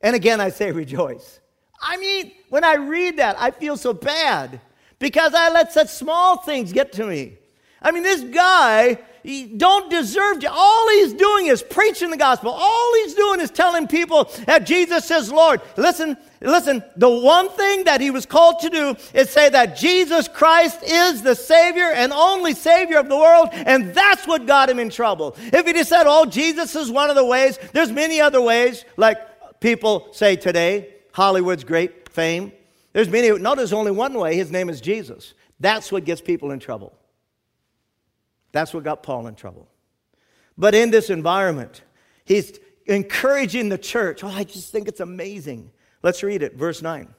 And 0.00 0.14
again, 0.14 0.40
I 0.40 0.50
say 0.50 0.72
rejoice. 0.72 1.40
I 1.80 1.96
mean, 1.96 2.32
when 2.48 2.64
I 2.64 2.74
read 2.74 3.16
that, 3.18 3.36
I 3.40 3.50
feel 3.50 3.76
so 3.76 3.92
bad 3.92 4.60
because 4.98 5.34
I 5.34 5.50
let 5.50 5.72
such 5.72 5.88
small 5.88 6.38
things 6.38 6.72
get 6.72 6.92
to 6.94 7.06
me. 7.06 7.38
I 7.82 7.90
mean, 7.90 8.02
this 8.02 8.22
guy 8.22 8.98
he 9.26 9.44
don't 9.44 9.90
deserve 9.90 10.38
to. 10.40 10.52
All 10.52 10.88
he's 10.90 11.12
doing 11.12 11.46
is 11.48 11.60
preaching 11.60 12.10
the 12.10 12.16
gospel. 12.16 12.52
All 12.52 12.94
he's 13.02 13.14
doing 13.14 13.40
is 13.40 13.50
telling 13.50 13.88
people 13.88 14.30
that 14.46 14.64
Jesus 14.64 15.10
is 15.10 15.32
Lord. 15.32 15.60
Listen, 15.76 16.16
listen, 16.40 16.84
the 16.96 17.10
one 17.10 17.48
thing 17.50 17.84
that 17.84 18.00
he 18.00 18.12
was 18.12 18.24
called 18.24 18.60
to 18.60 18.70
do 18.70 18.94
is 19.12 19.28
say 19.28 19.48
that 19.48 19.76
Jesus 19.76 20.28
Christ 20.28 20.80
is 20.84 21.22
the 21.22 21.34
Savior 21.34 21.90
and 21.90 22.12
only 22.12 22.54
Savior 22.54 22.98
of 22.98 23.08
the 23.08 23.16
world, 23.16 23.48
and 23.52 23.92
that's 23.92 24.28
what 24.28 24.46
got 24.46 24.70
him 24.70 24.78
in 24.78 24.90
trouble. 24.90 25.34
If 25.38 25.66
he 25.66 25.72
just 25.72 25.90
said, 25.90 26.04
oh, 26.06 26.26
Jesus 26.26 26.76
is 26.76 26.88
one 26.88 27.10
of 27.10 27.16
the 27.16 27.26
ways, 27.26 27.58
there's 27.72 27.90
many 27.90 28.20
other 28.20 28.40
ways, 28.40 28.84
like 28.96 29.58
people 29.58 30.06
say 30.12 30.36
today, 30.36 30.94
Hollywood's 31.10 31.64
great 31.64 32.10
fame. 32.10 32.52
There's 32.92 33.08
many, 33.08 33.36
no, 33.36 33.56
there's 33.56 33.72
only 33.72 33.90
one 33.90 34.14
way. 34.14 34.36
His 34.36 34.52
name 34.52 34.68
is 34.68 34.80
Jesus. 34.80 35.34
That's 35.58 35.90
what 35.90 36.04
gets 36.04 36.20
people 36.20 36.52
in 36.52 36.60
trouble. 36.60 36.96
That's 38.56 38.72
what 38.72 38.84
got 38.84 39.02
Paul 39.02 39.26
in 39.26 39.34
trouble. 39.34 39.68
But 40.56 40.74
in 40.74 40.90
this 40.90 41.10
environment, 41.10 41.82
he's 42.24 42.58
encouraging 42.86 43.68
the 43.68 43.76
church. 43.76 44.24
Oh, 44.24 44.28
I 44.28 44.44
just 44.44 44.72
think 44.72 44.88
it's 44.88 45.00
amazing. 45.00 45.70
Let's 46.02 46.22
read 46.22 46.42
it, 46.42 46.54
verse 46.54 46.80
9, 46.80 47.14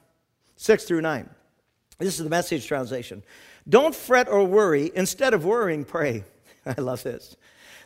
6 0.56 0.84
through 0.84 1.02
9. 1.02 1.30
This 2.00 2.18
is 2.18 2.24
the 2.24 2.28
message 2.28 2.66
translation. 2.66 3.22
Don't 3.68 3.94
fret 3.94 4.28
or 4.28 4.44
worry. 4.48 4.90
Instead 4.96 5.32
of 5.32 5.44
worrying, 5.44 5.84
pray. 5.84 6.24
I 6.66 6.80
love 6.80 7.04
this. 7.04 7.36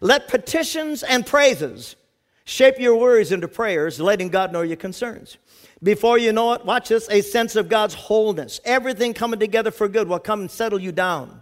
Let 0.00 0.28
petitions 0.28 1.02
and 1.02 1.26
praises 1.26 1.96
shape 2.44 2.78
your 2.78 2.96
worries 2.96 3.32
into 3.32 3.48
prayers, 3.48 4.00
letting 4.00 4.30
God 4.30 4.50
know 4.54 4.62
your 4.62 4.78
concerns. 4.78 5.36
Before 5.82 6.16
you 6.16 6.32
know 6.32 6.54
it, 6.54 6.64
watch 6.64 6.88
this 6.88 7.06
a 7.10 7.20
sense 7.20 7.54
of 7.54 7.68
God's 7.68 7.92
wholeness, 7.92 8.62
everything 8.64 9.12
coming 9.12 9.40
together 9.40 9.70
for 9.70 9.88
good 9.88 10.08
will 10.08 10.20
come 10.20 10.40
and 10.40 10.50
settle 10.50 10.80
you 10.80 10.90
down. 10.90 11.41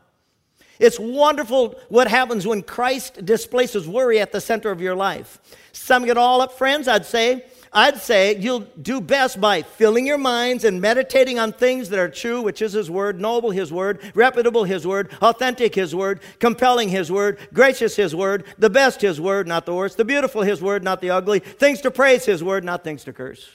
It's 0.80 0.98
wonderful 0.98 1.78
what 1.90 2.08
happens 2.08 2.46
when 2.46 2.62
Christ 2.62 3.24
displaces 3.24 3.86
worry 3.86 4.18
at 4.18 4.32
the 4.32 4.40
center 4.40 4.70
of 4.70 4.80
your 4.80 4.96
life. 4.96 5.38
Summing 5.72 6.08
it 6.08 6.16
all 6.16 6.40
up, 6.40 6.56
friends, 6.56 6.88
I'd 6.88 7.04
say, 7.04 7.44
I'd 7.70 7.98
say 7.98 8.36
you'll 8.36 8.66
do 8.80 9.02
best 9.02 9.40
by 9.40 9.60
filling 9.60 10.06
your 10.06 10.16
minds 10.16 10.64
and 10.64 10.80
meditating 10.80 11.38
on 11.38 11.52
things 11.52 11.90
that 11.90 11.98
are 11.98 12.08
true, 12.08 12.40
which 12.40 12.62
is 12.62 12.72
His 12.72 12.90
Word, 12.90 13.20
noble 13.20 13.50
His 13.50 13.70
Word, 13.70 14.00
reputable 14.14 14.64
His 14.64 14.86
Word, 14.86 15.12
authentic 15.20 15.74
His 15.74 15.94
Word, 15.94 16.20
compelling 16.38 16.88
His 16.88 17.12
Word, 17.12 17.38
gracious 17.52 17.94
His 17.94 18.16
Word, 18.16 18.44
the 18.58 18.70
best 18.70 19.02
His 19.02 19.20
Word, 19.20 19.46
not 19.46 19.66
the 19.66 19.74
worst, 19.74 19.98
the 19.98 20.04
beautiful 20.04 20.40
His 20.40 20.62
Word, 20.62 20.82
not 20.82 21.02
the 21.02 21.10
ugly, 21.10 21.40
things 21.40 21.82
to 21.82 21.90
praise 21.90 22.24
His 22.24 22.42
Word, 22.42 22.64
not 22.64 22.82
things 22.82 23.04
to 23.04 23.12
curse. 23.12 23.46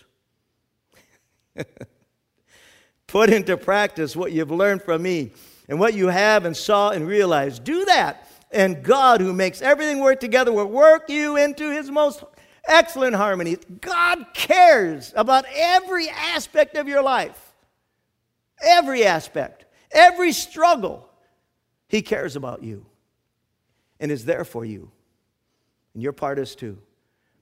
Put 3.08 3.32
into 3.32 3.58
practice 3.58 4.16
what 4.16 4.32
you've 4.32 4.52
learned 4.52 4.84
from 4.84 5.02
me 5.02 5.32
and 5.68 5.80
what 5.80 5.94
you 5.94 6.08
have 6.08 6.46
and 6.46 6.56
saw 6.56 6.90
and 6.90 7.08
realized. 7.08 7.64
Do 7.64 7.86
that. 7.86 8.30
And 8.52 8.84
God, 8.84 9.22
who 9.22 9.34
makes 9.34 9.62
everything 9.62 10.00
work 10.00 10.20
together, 10.20 10.52
will 10.52 10.66
work 10.68 11.10
you 11.10 11.36
into 11.38 11.72
his 11.72 11.90
most 11.92 12.24
excellent 12.68 13.16
harmony. 13.16 13.58
God 13.82 14.26
cares 14.34 15.14
about 15.16 15.46
every 15.54 16.10
aspect 16.10 16.78
of 16.78 16.88
your 16.88 17.04
life. 17.04 17.54
Every 18.62 19.06
aspect. 19.06 19.66
Every 19.92 20.32
struggle. 20.32 21.10
He 21.88 22.02
cares 22.02 22.36
about 22.36 22.64
you 22.64 22.86
and 24.00 24.12
is 24.12 24.26
there 24.26 24.46
for 24.46 24.66
you. 24.66 24.92
And 25.94 26.04
your 26.04 26.14
part 26.14 26.40
is 26.40 26.56
to 26.58 26.78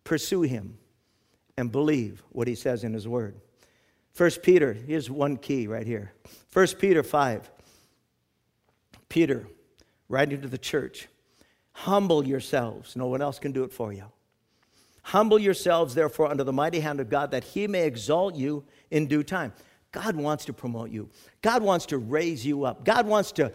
pursue 0.04 0.42
him 0.42 0.78
and 1.58 1.72
believe 1.72 2.24
what 2.30 2.48
he 2.48 2.56
says 2.56 2.84
in 2.84 2.94
his 2.94 3.08
word. 3.08 3.36
First 4.14 4.44
Peter, 4.44 4.74
here's 4.74 5.10
one 5.10 5.38
key 5.38 5.68
right 5.68 5.88
here. 5.88 6.14
First 6.50 6.78
Peter 6.78 7.02
5, 7.02 7.50
Peter, 9.13 9.45
writing 10.10 10.41
to 10.41 10.47
the 10.47 10.58
church, 10.58 11.08
humble 11.71 12.26
yourselves. 12.26 12.95
No 12.95 13.06
one 13.06 13.21
else 13.21 13.38
can 13.38 13.52
do 13.52 13.63
it 13.63 13.71
for 13.71 13.93
you. 13.93 14.06
Humble 15.04 15.38
yourselves, 15.38 15.93
therefore, 15.93 16.32
under 16.32 16.43
the 16.43 16.52
mighty 16.52 16.80
hand 16.80 16.99
of 16.99 17.12
God, 17.12 17.30
that 17.30 17.43
he 17.43 17.67
may 17.67 17.86
exalt 17.86 18.34
you 18.34 18.63
in 18.89 19.06
due 19.06 19.21
time. 19.21 19.54
God 19.91 20.15
wants 20.15 20.45
to 20.45 20.54
promote 20.54 20.89
you. 20.89 21.12
God 21.43 21.62
wants 21.62 21.86
to 21.88 21.99
raise 21.99 22.43
you 22.43 22.65
up. 22.65 22.84
God 22.84 23.06
wants 23.06 23.32
to 23.34 23.54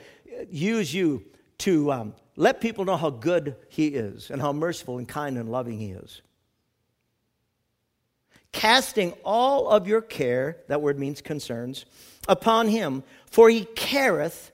use 0.48 0.94
you 0.94 1.24
to 1.58 1.90
um, 1.90 2.14
let 2.36 2.60
people 2.60 2.84
know 2.84 2.96
how 2.96 3.10
good 3.10 3.56
he 3.68 3.88
is 3.88 4.30
and 4.30 4.40
how 4.40 4.52
merciful 4.52 4.98
and 4.98 5.08
kind 5.08 5.36
and 5.36 5.50
loving 5.50 5.80
he 5.80 5.90
is. 5.90 6.22
Casting 8.52 9.10
all 9.24 9.68
of 9.68 9.88
your 9.88 10.02
care, 10.02 10.58
that 10.68 10.80
word 10.80 11.00
means 11.00 11.20
concerns, 11.20 11.84
upon 12.28 12.68
him, 12.68 13.02
for 13.26 13.50
he 13.50 13.64
careth 13.64 14.52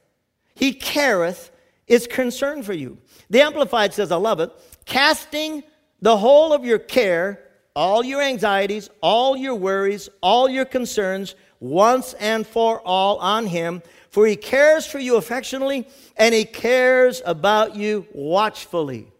he 0.54 0.72
careth, 0.72 1.50
is 1.86 2.06
concerned 2.06 2.64
for 2.64 2.72
you. 2.72 2.98
The 3.30 3.42
Amplified 3.42 3.92
says, 3.92 4.10
I 4.10 4.16
love 4.16 4.40
it, 4.40 4.50
casting 4.86 5.62
the 6.00 6.16
whole 6.16 6.52
of 6.52 6.64
your 6.64 6.78
care, 6.78 7.40
all 7.74 8.04
your 8.04 8.22
anxieties, 8.22 8.88
all 9.02 9.36
your 9.36 9.54
worries, 9.54 10.08
all 10.22 10.48
your 10.48 10.64
concerns, 10.64 11.34
once 11.60 12.14
and 12.14 12.46
for 12.46 12.80
all 12.82 13.18
on 13.18 13.46
Him, 13.46 13.82
for 14.10 14.26
He 14.26 14.36
cares 14.36 14.86
for 14.86 14.98
you 14.98 15.16
affectionately 15.16 15.88
and 16.16 16.34
He 16.34 16.44
cares 16.44 17.22
about 17.24 17.74
you 17.74 18.06
watchfully. 18.12 19.10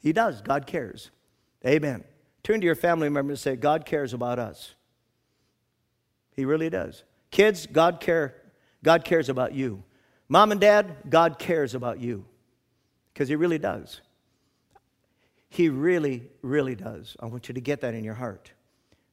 He 0.00 0.12
does. 0.12 0.40
God 0.42 0.66
cares. 0.66 1.10
Amen. 1.66 2.04
Turn 2.42 2.60
to 2.60 2.66
your 2.66 2.76
family 2.76 3.08
member 3.08 3.32
and 3.32 3.38
say, 3.38 3.56
God 3.56 3.84
cares 3.84 4.12
about 4.12 4.38
us. 4.38 4.74
He 6.36 6.44
really 6.44 6.70
does. 6.70 7.02
Kids, 7.30 7.66
God 7.66 8.00
care. 8.00 8.34
God 8.84 9.04
cares 9.04 9.28
about 9.28 9.54
you. 9.54 9.82
Mom 10.28 10.52
and 10.52 10.60
dad, 10.60 10.96
God 11.08 11.38
cares 11.38 11.74
about 11.74 12.00
you 12.00 12.24
because 13.12 13.28
He 13.28 13.36
really 13.36 13.58
does. 13.58 14.00
He 15.48 15.68
really, 15.68 16.28
really 16.42 16.74
does. 16.74 17.16
I 17.20 17.26
want 17.26 17.48
you 17.48 17.54
to 17.54 17.60
get 17.60 17.80
that 17.80 17.94
in 17.94 18.04
your 18.04 18.14
heart. 18.14 18.52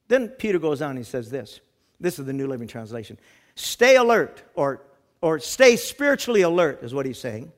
Then 0.08 0.28
Peter 0.30 0.60
goes 0.60 0.82
on, 0.82 0.92
and 0.92 1.00
he 1.00 1.06
says 1.06 1.30
this. 1.30 1.62
This 2.00 2.20
is 2.20 2.26
the 2.26 2.34
New 2.34 2.48
Living 2.48 2.68
Translation. 2.68 3.18
Stay 3.56 3.96
alert, 3.96 4.44
or, 4.54 4.82
or 5.22 5.40
stay 5.40 5.78
spiritually 5.78 6.42
alert, 6.42 6.84
is 6.84 6.94
what 6.94 7.06
he's 7.06 7.18
saying. 7.18 7.52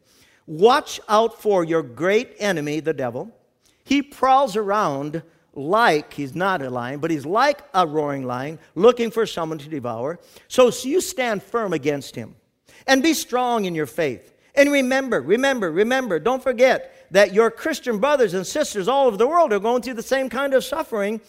Watch 0.45 1.01
out 1.09 1.41
for 1.41 1.63
your 1.63 1.81
great 1.81 2.35
enemy, 2.37 2.79
the 2.79 2.93
devil. 2.93 3.35
He 3.83 4.01
prowls 4.01 4.55
around 4.55 5.23
like, 5.53 6.13
he's 6.13 6.35
not 6.35 6.61
a 6.61 6.69
lion, 6.69 6.99
but 6.99 7.09
he's 7.09 7.25
like 7.25 7.61
a 7.73 7.85
roaring 7.87 8.25
lion, 8.25 8.59
looking 8.75 9.09
for 9.09 9.25
someone 9.25 9.57
to 9.57 9.67
devour. 9.67 10.19
So, 10.47 10.69
so 10.69 10.87
you 10.87 11.01
stand 11.01 11.41
firm 11.41 11.73
against 11.73 12.15
him 12.15 12.35
and 12.87 13.03
be 13.03 13.13
strong 13.13 13.65
in 13.65 13.75
your 13.75 13.85
faith. 13.85 14.33
And 14.55 14.71
remember, 14.71 15.21
remember, 15.21 15.71
remember, 15.71 16.19
don't 16.19 16.41
forget 16.41 17.07
that 17.11 17.33
your 17.33 17.51
Christian 17.51 17.99
brothers 17.99 18.33
and 18.33 18.45
sisters 18.45 18.87
all 18.87 19.07
over 19.07 19.17
the 19.17 19.27
world 19.27 19.53
are 19.53 19.59
going 19.59 19.81
through 19.81 19.93
the 19.93 20.03
same 20.03 20.29
kind 20.29 20.53
of 20.53 20.63
suffering 20.63 21.21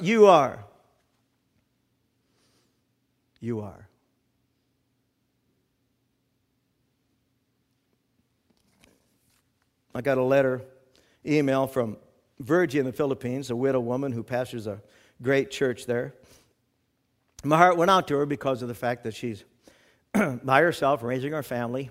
you 0.00 0.26
are. 0.26 0.64
You 3.40 3.60
are. 3.60 3.88
I 9.94 10.02
got 10.02 10.18
a 10.18 10.22
letter, 10.22 10.62
email 11.26 11.66
from 11.66 11.96
Virgie 12.38 12.78
in 12.78 12.86
the 12.86 12.92
Philippines, 12.92 13.50
a 13.50 13.56
widow 13.56 13.80
woman 13.80 14.12
who 14.12 14.22
pastors 14.22 14.66
a 14.66 14.80
great 15.20 15.50
church 15.50 15.86
there. 15.86 16.14
My 17.42 17.56
heart 17.56 17.76
went 17.76 17.90
out 17.90 18.06
to 18.08 18.16
her 18.18 18.26
because 18.26 18.62
of 18.62 18.68
the 18.68 18.74
fact 18.74 19.04
that 19.04 19.14
she's 19.14 19.44
by 20.44 20.60
herself, 20.60 21.02
raising 21.02 21.32
her 21.32 21.42
family, 21.42 21.90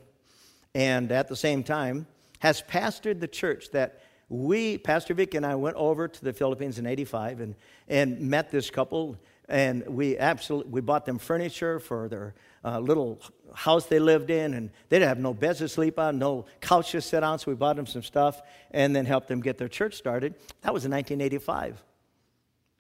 and 0.75 1.12
at 1.12 1.27
the 1.27 1.36
same 1.36 1.63
time 1.63 2.08
has 2.39 2.62
pastored 2.62 3.19
the 3.19 3.27
church 3.27 3.71
that 3.71 4.01
we, 4.29 4.77
Pastor 4.77 5.13
Vic 5.13 5.34
and 5.34 5.45
I, 5.45 5.55
went 5.55 5.75
over 5.75 6.08
to 6.08 6.23
the 6.23 6.32
Philippines 6.32 6.79
in 6.79 6.86
85 6.86 7.41
and, 7.41 7.55
and 7.88 8.19
met 8.21 8.51
this 8.51 8.69
couple 8.69 9.17
and 9.49 9.86
we 9.88 10.17
absolutely 10.17 10.71
we 10.71 10.79
bought 10.79 11.05
them 11.05 11.17
furniture 11.17 11.79
for 11.79 12.08
their 12.08 12.36
uh, 12.63 12.79
little 12.79 13.19
house 13.53 13.86
they 13.88 13.99
lived 13.99 14.29
in, 14.29 14.53
and 14.53 14.69
they 14.89 14.99
didn't 14.99 15.10
have 15.10 15.19
no 15.19 15.34
beds 15.34 15.60
to 15.60 15.67
sleep 15.67 15.97
on, 15.97 16.19
no 16.19 16.45
couch 16.62 16.91
to 16.91 17.01
sit 17.01 17.23
on, 17.23 17.39
so 17.39 17.51
we 17.51 17.55
bought 17.55 17.75
them 17.75 17.88
some 17.88 18.03
stuff 18.03 18.41
and 18.71 18.95
then 18.95 19.05
helped 19.05 19.27
them 19.27 19.41
get 19.41 19.58
their 19.58 19.67
church 19.67 19.95
started. 19.95 20.36
That 20.62 20.73
was 20.73 20.86
in 20.86 20.91
1985. 20.91 21.84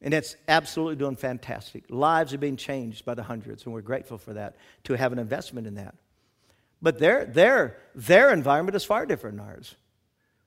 And 0.01 0.13
it's 0.13 0.35
absolutely 0.47 0.95
doing 0.95 1.15
fantastic. 1.15 1.83
Lives 1.89 2.33
are 2.33 2.37
being 2.37 2.55
changed 2.55 3.03
by 3.03 3.15
the 3.15 3.23
hundreds, 3.23 3.65
and 3.65 3.73
we're 3.73 3.81
grateful 3.81 4.17
for 4.17 4.33
that, 4.33 4.55
to 4.85 4.93
have 4.93 5.11
an 5.11 5.19
investment 5.19 5.67
in 5.67 5.75
that. 5.75 5.95
But 6.81 6.99
their, 6.99 7.25
their, 7.25 7.77
their 7.93 8.31
environment 8.31 8.75
is 8.75 8.85
far 8.85 9.05
different 9.05 9.37
than 9.37 9.45
ours. 9.45 9.75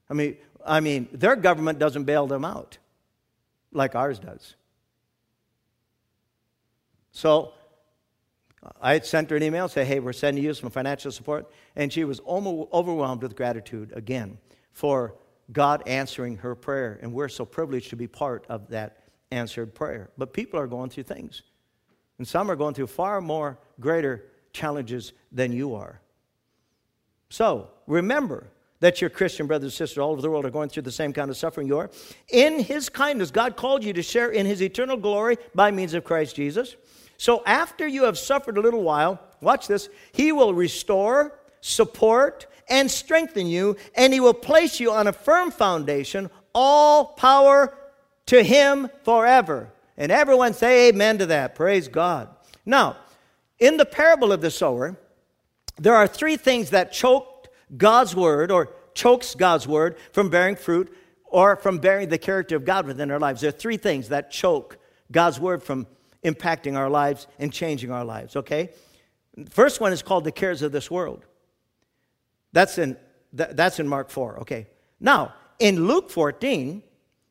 I 0.09 0.15
mean, 0.15 0.37
I 0.65 0.81
mean, 0.81 1.09
their 1.13 1.37
government 1.37 1.79
doesn't 1.79 2.05
bail 2.05 2.27
them 2.27 2.45
out 2.45 2.79
like 3.73 3.95
ours 3.95 4.19
does. 4.19 4.55
So 7.11 7.53
I 8.81 9.01
sent 9.01 9.31
her 9.31 9.37
an 9.37 9.43
email, 9.43 9.69
say, 9.69 9.85
hey, 9.85 10.01
we're 10.01 10.13
sending 10.13 10.45
you 10.45 10.55
some 10.55 10.71
financial 10.71 11.11
support. 11.13 11.51
And 11.77 11.93
she 11.93 12.05
was 12.05 12.21
overwhelmed 12.27 13.23
with 13.23 13.37
gratitude 13.37 13.93
again 13.95 14.39
for 14.73 15.17
God 15.51 15.83
answering 15.87 16.39
her 16.39 16.55
prayer. 16.55 16.99
And 17.03 17.13
we're 17.13 17.29
so 17.29 17.45
privileged 17.45 17.91
to 17.91 17.97
be 17.97 18.07
part 18.07 18.47
of 18.49 18.69
that 18.69 19.02
answered 19.33 19.75
prayer. 19.75 20.11
But 20.17 20.33
people 20.33 20.61
are 20.61 20.67
going 20.67 20.91
through 20.91 21.05
things. 21.05 21.43
And 22.19 22.29
some 22.29 22.51
are 22.51 22.57
going 22.57 22.75
through 22.75 22.87
far 22.87 23.21
more 23.21 23.59
greater 23.81 24.25
challenges 24.53 25.13
than 25.33 25.53
you 25.53 25.75
are. 25.75 26.01
So 27.31 27.71
remember 27.87 28.47
that 28.81 29.01
your 29.01 29.11
Christian 29.11 29.47
brothers 29.47 29.73
and 29.73 29.73
sisters 29.73 29.99
all 29.99 30.11
over 30.11 30.21
the 30.21 30.31
world 30.31 30.45
are 30.45 30.51
going 30.51 30.69
through 30.69 30.83
the 30.83 30.93
same 30.93 31.13
kind 31.13 31.31
of 31.31 31.37
suffering 31.37 31.67
you 31.67 31.79
are. 31.79 31.91
In 32.29 32.61
His 32.61 32.89
kindness, 32.89 33.31
God 33.31 33.57
called 33.57 33.83
you 33.83 33.93
to 33.93 34.03
share 34.03 34.31
in 34.31 34.45
His 34.45 34.61
eternal 34.61 34.97
glory 34.97 35.39
by 35.55 35.71
means 35.71 35.95
of 35.95 36.05
Christ 36.05 36.37
Jesus. 36.37 36.77
So 37.17 37.43
after 37.47 37.87
you 37.87 38.05
have 38.05 38.19
suffered 38.19 38.59
a 38.59 38.61
little 38.61 38.83
while, 38.83 39.21
watch 39.41 39.69
this, 39.69 39.89
He 40.13 40.33
will 40.33 40.53
restore, 40.53 41.39
support, 41.61 42.47
and 42.69 42.91
strengthen 42.91 43.47
you, 43.47 43.77
and 43.95 44.13
He 44.13 44.21
will 44.21 44.35
place 44.35 44.81
you 44.81 44.91
on 44.91 45.07
a 45.07 45.13
firm 45.13 45.51
foundation. 45.51 46.29
All 46.55 47.05
power 47.05 47.73
to 48.33 48.43
him 48.43 48.89
forever. 49.05 49.71
And 49.99 50.11
everyone 50.11 50.55
say 50.55 50.89
amen 50.89 51.19
to 51.19 51.27
that. 51.27 51.55
Praise 51.55 51.87
God. 51.87 52.31
Now, 52.65 52.97
in 53.59 53.77
the 53.77 53.85
parable 53.85 54.33
of 54.33 54.41
the 54.41 54.51
sower, 54.51 54.97
there 55.77 55.95
are 55.95 56.07
three 56.07 56.39
things 56.39 56.71
that 56.71 56.95
choked 56.95 57.51
God's 57.77 58.17
word 58.17 58.51
or 58.51 58.71
chokes 58.95 59.35
God's 59.35 59.69
word 59.69 59.99
from 60.13 60.31
bearing 60.31 60.57
fruit 60.57 60.97
or 61.27 61.57
from 61.57 61.77
bearing 61.77 62.09
the 62.09 62.17
character 62.17 62.57
of 62.57 62.65
God 62.65 62.87
within 62.87 63.11
our 63.11 63.19
lives. 63.19 63.43
There 63.43 63.51
are 63.51 63.53
three 63.53 63.77
things 63.77 64.09
that 64.09 64.31
choke 64.31 64.79
God's 65.11 65.39
word 65.39 65.63
from 65.63 65.87
impacting 66.25 66.75
our 66.75 66.89
lives 66.89 67.27
and 67.39 67.53
changing 67.53 67.91
our 67.91 68.05
lives, 68.05 68.35
okay? 68.37 68.71
First 69.51 69.79
one 69.79 69.93
is 69.93 70.01
called 70.01 70.25
the 70.25 70.33
cares 70.33 70.63
of 70.63 70.73
this 70.73 70.91
world. 70.91 71.27
That's 72.55 72.79
in, 72.79 72.97
that's 73.35 73.79
in 73.79 73.87
Mark 73.87 74.09
4, 74.09 74.41
okay? 74.41 74.69
Now, 75.01 75.35
in 75.59 75.87
Luke 75.87 76.11
14, 76.11 76.83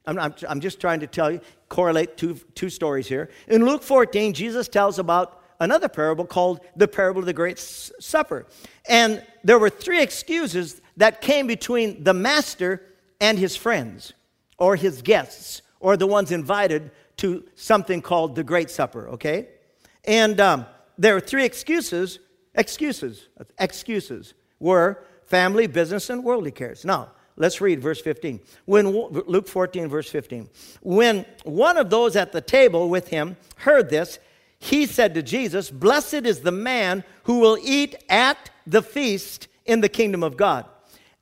I'm, 0.06 0.18
I'm, 0.18 0.34
I'm 0.48 0.60
just 0.60 0.80
trying 0.80 1.00
to 1.02 1.08
tell 1.08 1.32
you, 1.32 1.42
correlate 1.70 2.18
two, 2.18 2.36
two 2.56 2.70
stories 2.70 3.08
here. 3.08 3.30
In 3.48 3.66
Luke 3.66 3.84
14, 3.84 4.34
Jesus 4.34 4.68
tells 4.68 5.00
about 5.00 5.42
another 5.60 5.88
parable 5.88 6.26
called 6.26 6.60
the 6.76 6.88
parable 6.88 7.20
of 7.20 7.26
the 7.28 7.34
Great 7.34 7.60
Supper. 7.60 8.48
And 8.90 9.24
there 9.44 9.60
were 9.60 9.70
three 9.70 10.02
excuses 10.02 10.82
that 10.98 11.22
came 11.22 11.48
between 11.48 12.04
the 12.04 12.14
master 12.14 12.82
and 13.20 13.38
his 13.38 13.56
friends, 13.56 14.14
or 14.58 14.76
his 14.76 15.02
guests, 15.02 15.62
or 15.80 15.96
the 15.96 16.08
ones 16.08 16.32
invited 16.32 16.92
to 17.18 17.44
something 17.56 18.02
called 18.02 18.36
the 18.36 18.44
Great 18.44 18.72
Supper, 18.72 19.08
okay? 19.10 19.50
And 20.06 20.40
um, 20.40 20.66
there 20.98 21.16
are 21.16 21.20
three 21.20 21.46
excuses, 21.46 22.20
excuses, 22.56 23.28
excuses 23.60 24.34
were 24.60 25.04
family, 25.26 25.68
business, 25.68 26.10
and 26.10 26.24
worldly 26.24 26.52
cares. 26.52 26.84
Now, 26.84 27.12
Let's 27.38 27.62
read 27.62 27.82
verse 27.82 28.02
15. 28.02 28.40
When 28.66 28.88
Luke 28.88 29.48
14 29.48 29.88
verse 29.88 30.10
15. 30.10 30.50
When 30.82 31.26
one 31.44 31.78
of 31.78 31.90
those 31.90 32.16
at 32.16 32.32
the 32.32 32.42
table 32.42 32.90
with 32.90 33.08
him 33.08 33.38
heard 33.58 33.90
this, 33.90 34.20
he 34.60 34.86
said 34.86 35.16
to 35.16 35.24
Jesus, 35.24 35.72
"Blessed 35.72 36.26
is 36.26 36.42
the 36.42 36.52
man 36.52 37.04
who 37.24 37.40
will 37.40 37.58
eat 37.62 37.96
at 38.10 38.52
the 38.68 38.84
feast 38.84 39.48
in 39.66 39.82
the 39.82 39.90
kingdom 39.90 40.24
of 40.24 40.38
God." 40.38 40.66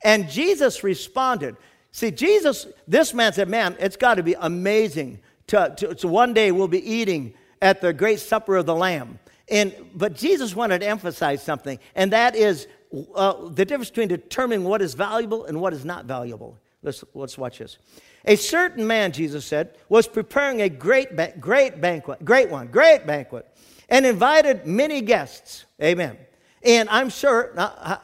And 0.02 0.28
Jesus 0.28 0.82
responded, 0.82 1.56
See, 1.92 2.10
Jesus, 2.10 2.66
this 2.86 3.12
man 3.12 3.32
said, 3.32 3.48
Man, 3.48 3.76
it's 3.80 3.96
got 3.96 4.14
to 4.14 4.22
be 4.22 4.34
amazing 4.38 5.20
to, 5.48 5.74
to, 5.78 5.94
to, 5.96 6.08
one 6.08 6.32
day 6.32 6.52
we'll 6.52 6.68
be 6.68 6.88
eating 6.88 7.34
at 7.60 7.80
the 7.80 7.92
great 7.92 8.20
supper 8.20 8.56
of 8.56 8.66
the 8.66 8.74
Lamb. 8.74 9.18
And, 9.48 9.74
but 9.94 10.14
Jesus 10.14 10.54
wanted 10.54 10.80
to 10.80 10.86
emphasize 10.86 11.42
something, 11.42 11.80
and 11.96 12.12
that 12.12 12.36
is 12.36 12.68
uh, 13.14 13.48
the 13.48 13.64
difference 13.64 13.90
between 13.90 14.08
determining 14.08 14.64
what 14.64 14.82
is 14.82 14.94
valuable 14.94 15.44
and 15.46 15.60
what 15.60 15.72
is 15.72 15.84
not 15.84 16.06
valuable. 16.06 16.58
Let's, 16.82 17.04
let's 17.14 17.38
watch 17.38 17.58
this. 17.58 17.78
A 18.24 18.36
certain 18.36 18.86
man, 18.86 19.12
Jesus 19.12 19.44
said, 19.44 19.76
was 19.88 20.06
preparing 20.06 20.62
a 20.62 20.68
great, 20.68 21.16
ba- 21.16 21.34
great 21.38 21.80
banquet, 21.80 22.24
great 22.24 22.50
one, 22.50 22.66
great 22.68 23.06
banquet, 23.06 23.46
and 23.88 24.04
invited 24.04 24.66
many 24.66 25.00
guests. 25.00 25.64
Amen. 25.82 26.16
And 26.62 26.88
I'm 26.88 27.08
sure, 27.08 27.52
uh, 27.56 27.98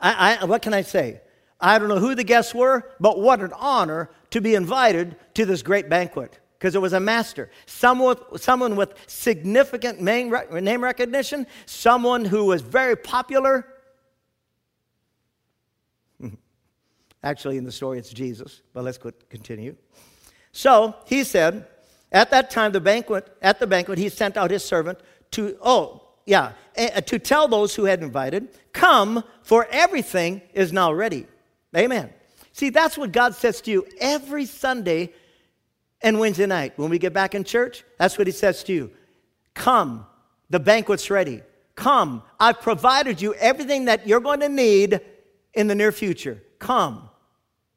I, 0.00 0.38
I, 0.40 0.44
what 0.44 0.62
can 0.62 0.74
I 0.74 0.82
say? 0.82 1.20
I 1.60 1.78
don't 1.78 1.88
know 1.88 2.00
who 2.00 2.14
the 2.14 2.24
guests 2.24 2.54
were, 2.54 2.90
but 2.98 3.20
what 3.20 3.40
an 3.40 3.52
honor 3.54 4.10
to 4.30 4.40
be 4.40 4.54
invited 4.54 5.16
to 5.34 5.46
this 5.46 5.62
great 5.62 5.88
banquet 5.88 6.38
because 6.62 6.76
it 6.76 6.80
was 6.80 6.92
a 6.92 7.00
master. 7.00 7.50
Someone, 7.66 8.16
someone 8.36 8.76
with 8.76 8.94
significant 9.08 10.00
name, 10.00 10.30
recognition, 10.30 11.44
someone 11.66 12.24
who 12.24 12.44
was 12.44 12.62
very 12.62 12.94
popular. 12.94 13.66
Actually, 17.24 17.56
in 17.56 17.64
the 17.64 17.72
story, 17.72 17.98
it's 17.98 18.10
Jesus, 18.10 18.62
but 18.72 18.84
let's 18.84 18.96
continue. 19.28 19.74
So 20.52 20.94
he 21.04 21.24
said, 21.24 21.66
at 22.12 22.30
that 22.30 22.52
time, 22.52 22.70
the 22.70 22.80
banquet, 22.80 23.36
at 23.42 23.58
the 23.58 23.66
banquet, 23.66 23.98
he 23.98 24.08
sent 24.08 24.36
out 24.36 24.52
his 24.52 24.64
servant 24.64 25.00
to, 25.32 25.58
oh, 25.62 26.00
yeah, 26.26 26.52
eh, 26.76 26.90
eh, 26.92 27.00
to 27.00 27.18
tell 27.18 27.48
those 27.48 27.74
who 27.74 27.86
had 27.86 28.04
invited, 28.04 28.50
come, 28.72 29.24
for 29.42 29.66
everything 29.72 30.42
is 30.54 30.72
now 30.72 30.92
ready. 30.92 31.26
Amen. 31.76 32.12
See, 32.52 32.70
that's 32.70 32.96
what 32.96 33.10
God 33.10 33.34
says 33.34 33.60
to 33.62 33.72
you 33.72 33.84
every 33.98 34.44
Sunday 34.44 35.12
and 36.02 36.18
Wednesday 36.18 36.46
night. 36.46 36.72
When 36.76 36.90
we 36.90 36.98
get 36.98 37.12
back 37.12 37.34
in 37.34 37.44
church, 37.44 37.84
that's 37.98 38.18
what 38.18 38.26
he 38.26 38.32
says 38.32 38.62
to 38.64 38.72
you 38.72 38.90
Come, 39.54 40.06
the 40.50 40.60
banquet's 40.60 41.10
ready. 41.10 41.42
Come, 41.74 42.22
I've 42.38 42.60
provided 42.60 43.20
you 43.22 43.34
everything 43.34 43.86
that 43.86 44.06
you're 44.06 44.20
going 44.20 44.40
to 44.40 44.48
need 44.48 45.00
in 45.54 45.66
the 45.68 45.74
near 45.74 45.92
future. 45.92 46.42
Come. 46.58 47.08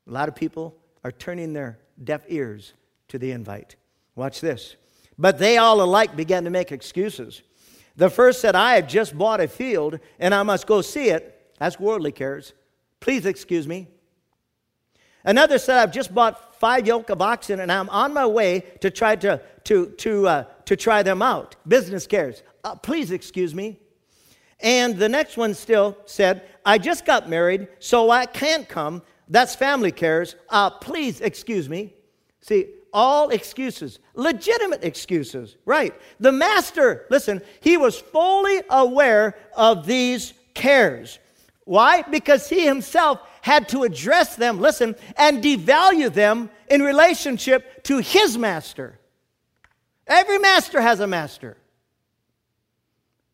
A 0.07 0.11
lot 0.11 0.27
of 0.27 0.35
people 0.35 0.75
are 1.03 1.11
turning 1.11 1.53
their 1.53 1.79
deaf 2.03 2.21
ears 2.27 2.73
to 3.07 3.17
the 3.17 3.31
invite. 3.31 3.75
Watch 4.15 4.41
this. 4.41 4.75
But 5.17 5.39
they 5.39 5.57
all 5.57 5.81
alike 5.81 6.15
began 6.15 6.43
to 6.43 6.49
make 6.49 6.71
excuses. 6.71 7.41
The 7.95 8.09
first 8.09 8.41
said, 8.41 8.55
I 8.55 8.75
have 8.75 8.87
just 8.87 9.17
bought 9.17 9.39
a 9.39 9.47
field 9.47 9.99
and 10.19 10.33
I 10.33 10.43
must 10.43 10.67
go 10.67 10.81
see 10.81 11.09
it. 11.09 11.53
That's 11.57 11.79
worldly 11.79 12.11
cares. 12.11 12.53
Please 12.99 13.25
excuse 13.25 13.67
me. 13.67 13.87
Another 15.23 15.57
said, 15.57 15.77
I've 15.77 15.93
just 15.93 16.13
bought 16.13 16.54
five 16.65 16.87
yoke 16.87 17.11
of 17.11 17.21
oxen 17.21 17.59
and 17.59 17.71
I'm 17.71 17.87
on 17.91 18.11
my 18.11 18.25
way 18.25 18.61
to 18.81 18.89
try 18.89 19.15
to, 19.17 19.39
to, 19.65 19.85
to, 19.97 20.27
uh, 20.27 20.43
to 20.65 20.75
try 20.75 21.03
them 21.03 21.21
out. 21.21 21.55
Business 21.67 22.07
cares. 22.07 22.41
Uh, 22.63 22.73
please 22.73 23.11
excuse 23.11 23.53
me. 23.53 23.79
And 24.59 24.97
the 24.97 25.07
next 25.07 25.37
one 25.37 25.53
still 25.53 25.95
said, 26.07 26.41
I 26.65 26.79
just 26.79 27.05
got 27.05 27.29
married, 27.29 27.67
so 27.77 28.09
I 28.09 28.25
can't 28.25 28.67
come. 28.67 29.03
That's 29.29 29.53
family 29.53 29.91
cares. 29.91 30.35
Uh, 30.49 30.71
please 30.71 31.21
excuse 31.21 31.69
me. 31.69 31.93
See, 32.41 32.69
all 32.91 33.29
excuses, 33.29 33.99
legitimate 34.15 34.83
excuses, 34.83 35.57
right? 35.65 35.93
The 36.19 36.31
master, 36.31 37.05
listen, 37.11 37.43
he 37.59 37.77
was 37.77 37.99
fully 37.99 38.63
aware 38.71 39.37
of 39.55 39.85
these 39.85 40.33
cares. 40.55 41.19
Why? 41.65 42.01
Because 42.01 42.49
he 42.49 42.65
himself 42.65 43.19
had 43.41 43.69
to 43.69 43.83
address 43.83 44.35
them, 44.35 44.59
listen, 44.59 44.95
and 45.15 45.43
devalue 45.43 46.11
them 46.11 46.49
in 46.69 46.81
relationship 46.81 47.83
to 47.83 47.99
his 47.99 48.37
master. 48.37 48.99
Every 50.07 50.39
master 50.39 50.81
has 50.81 50.99
a 50.99 51.07
master. 51.07 51.57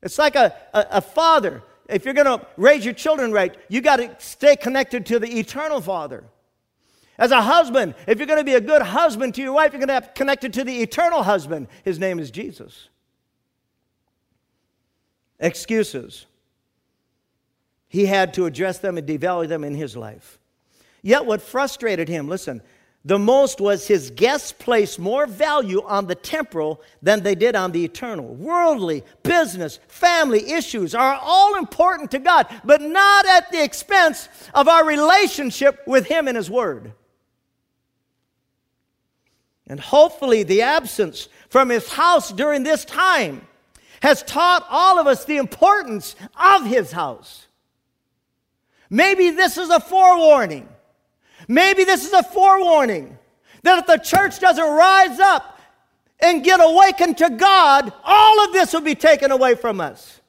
It's 0.02 0.18
like 0.18 0.36
a, 0.36 0.56
a, 0.74 0.86
a 0.92 1.02
father. 1.02 1.62
If 1.88 2.06
you're 2.06 2.14
going 2.14 2.40
to 2.40 2.46
raise 2.58 2.86
your 2.86 2.94
children 2.94 3.32
right, 3.32 3.56
you 3.68 3.82
got 3.82 3.98
to 3.98 4.16
stay 4.20 4.56
connected 4.56 5.06
to 5.08 5.20
the 5.20 5.40
eternal 5.40 5.82
father. 5.82 6.24
As 7.18 7.32
a 7.32 7.42
husband, 7.42 7.94
if 8.08 8.18
you're 8.18 8.28
going 8.28 8.40
to 8.40 8.46
be 8.46 8.56
a 8.56 8.62
good 8.62 8.82
husband 8.82 9.36
to 9.36 9.42
your 9.42 9.54
wife, 9.54 9.74
you're 9.74 9.80
going 9.80 9.90
to 9.90 9.94
have 9.94 10.14
connected 10.14 10.54
to 10.54 10.64
the 10.64 10.82
eternal 10.82 11.24
husband. 11.24 11.68
His 11.84 12.00
name 12.00 12.18
is 12.18 12.32
Jesus. 12.32 12.90
Excuses. 15.40 16.26
He 17.90 18.06
had 18.06 18.34
to 18.36 18.46
address 18.46 18.80
them 18.80 18.98
and 18.98 19.06
devalue 19.06 19.50
them 19.50 19.64
in 19.64 19.76
his 19.76 19.98
life. 19.98 20.40
Yet, 21.04 21.26
what 21.26 21.42
frustrated 21.42 22.08
him, 22.08 22.28
listen, 22.28 22.62
The 23.04 23.18
most 23.18 23.60
was 23.60 23.88
his 23.88 24.12
guests 24.12 24.52
placed 24.52 25.00
more 25.00 25.26
value 25.26 25.82
on 25.84 26.06
the 26.06 26.14
temporal 26.14 26.82
than 27.02 27.24
they 27.24 27.34
did 27.34 27.56
on 27.56 27.72
the 27.72 27.84
eternal. 27.84 28.28
Worldly, 28.36 29.04
business, 29.24 29.80
family 29.88 30.52
issues 30.52 30.94
are 30.94 31.16
all 31.20 31.56
important 31.56 32.12
to 32.12 32.20
God, 32.20 32.48
but 32.64 32.82
not 32.82 33.26
at 33.26 33.52
the 33.52 33.64
expense 33.64 34.30
of 34.54 34.68
our 34.68 34.86
relationship 34.86 35.82
with 35.88 36.06
him 36.06 36.28
and 36.28 36.38
his 36.38 36.50
word. 36.50 36.94
And 39.66 39.80
hopefully, 39.80 40.44
the 40.44 40.62
absence 40.62 41.28
from 41.50 41.70
his 41.70 41.92
house 41.92 42.32
during 42.32 42.64
this 42.64 42.86
time 42.86 43.48
has 44.04 44.22
taught 44.24 44.66
all 44.70 45.00
of 45.00 45.08
us 45.08 45.26
the 45.26 45.38
importance 45.38 46.16
of 46.40 46.66
his 46.66 46.92
house. 46.92 47.48
Maybe 48.92 49.32
this 49.32 49.58
is 49.58 49.70
a 49.70 49.80
forewarning. 49.80 50.68
Maybe 51.48 51.84
this 51.84 52.06
is 52.06 52.14
a 52.14 52.24
forewarning 52.24 53.18
that 53.64 53.80
if 53.80 53.86
the 53.86 53.98
church 53.98 54.40
doesn't 54.40 54.64
rise 54.64 55.20
up 55.20 55.60
and 56.20 56.44
get 56.44 56.60
awakened 56.62 57.18
to 57.18 57.30
God, 57.30 57.92
all 58.04 58.46
of 58.46 58.54
this 58.54 58.74
will 58.74 58.82
be 58.82 58.96
taken 58.96 59.32
away 59.32 59.56
from 59.56 59.82
us. 59.82 60.22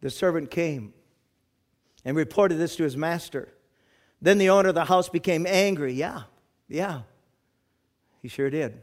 The 0.00 0.10
servant 0.10 0.50
came 0.50 0.94
and 2.04 2.16
reported 2.16 2.56
this 2.56 2.76
to 2.76 2.84
his 2.84 2.96
master. 2.96 3.48
Then 4.22 4.38
the 4.38 4.50
owner 4.50 4.70
of 4.70 4.74
the 4.74 4.84
house 4.84 5.08
became 5.08 5.46
angry. 5.46 5.92
Yeah, 5.92 6.22
yeah, 6.68 7.02
he 8.20 8.28
sure 8.28 8.50
did. 8.50 8.82